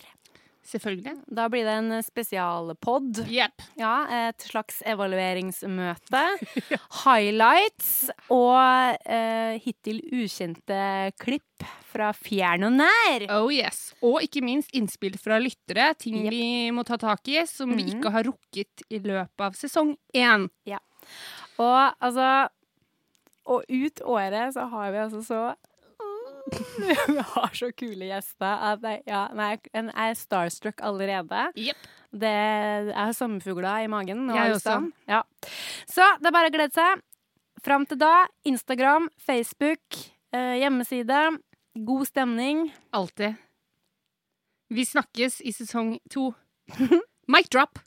Selvfølgelig. 0.70 1.16
Da 1.34 1.48
blir 1.50 1.66
det 1.66 1.74
en 1.80 2.04
spesialpod. 2.06 3.24
Yep. 3.26 3.64
Ja, 3.80 3.94
et 4.30 4.44
slags 4.46 4.84
evalueringsmøte. 4.86 6.22
Highlights 7.04 8.10
og 8.30 9.00
eh, 9.10 9.58
hittil 9.64 10.02
ukjente 10.14 10.82
klipp 11.22 11.66
fra 11.90 12.12
fjern 12.14 12.68
og 12.70 12.76
nær. 12.84 13.26
Oh 13.34 13.50
yes. 13.52 13.90
Og 14.06 14.22
ikke 14.28 14.44
minst 14.46 14.70
innspill 14.78 15.18
fra 15.20 15.40
lyttere. 15.42 15.90
Ting 16.00 16.20
yep. 16.22 16.32
vi 16.36 16.44
må 16.76 16.86
ta 16.88 17.00
tak 17.02 17.26
i 17.34 17.42
som 17.50 17.74
vi 17.74 17.88
Mhm. 17.88 17.98
ikke 17.98 18.12
har 18.14 18.30
rukket 18.30 18.86
i 18.94 19.00
løpet 19.02 19.42
av 19.50 19.58
sesong 19.58 19.96
én. 20.14 20.48
Og 21.60 21.96
altså 22.00 22.50
Og 23.50 23.64
ut 23.66 24.02
året 24.06 24.54
så 24.54 24.68
har 24.70 24.92
vi 24.94 24.98
altså 25.02 25.24
så 25.26 25.56
Vi 27.16 27.24
har 27.34 27.56
så 27.56 27.70
kule 27.78 28.10
gjester 28.10 28.64
at 28.72 28.86
jeg, 28.86 29.02
ja, 29.10 29.26
nei, 29.38 29.52
jeg 29.74 29.92
er 29.94 30.18
starstruck 30.18 30.84
allerede. 30.86 31.44
Yep. 31.60 31.90
Det, 32.24 32.34
jeg 32.90 32.96
har 32.98 33.14
sommerfugler 33.18 33.86
i 33.86 33.92
magen. 33.92 34.26
og 34.30 34.38
Jeg 34.40 34.56
også. 34.58 34.80
Ja. 35.10 35.22
Så 35.90 36.08
det 36.20 36.32
er 36.32 36.36
bare 36.36 36.52
å 36.52 36.56
glede 36.56 36.76
seg. 36.76 37.04
Fram 37.66 37.86
til 37.90 38.00
da, 38.00 38.14
Instagram, 38.48 39.10
Facebook, 39.20 40.00
eh, 40.32 40.56
hjemmeside. 40.62 41.20
God 41.76 42.08
stemning. 42.08 42.70
Alltid. 42.96 43.36
Vi 44.70 44.86
snakkes 44.86 45.42
i 45.42 45.54
sesong 45.54 45.98
to. 46.14 46.32
Mic 47.34 47.50
drop. 47.54 47.82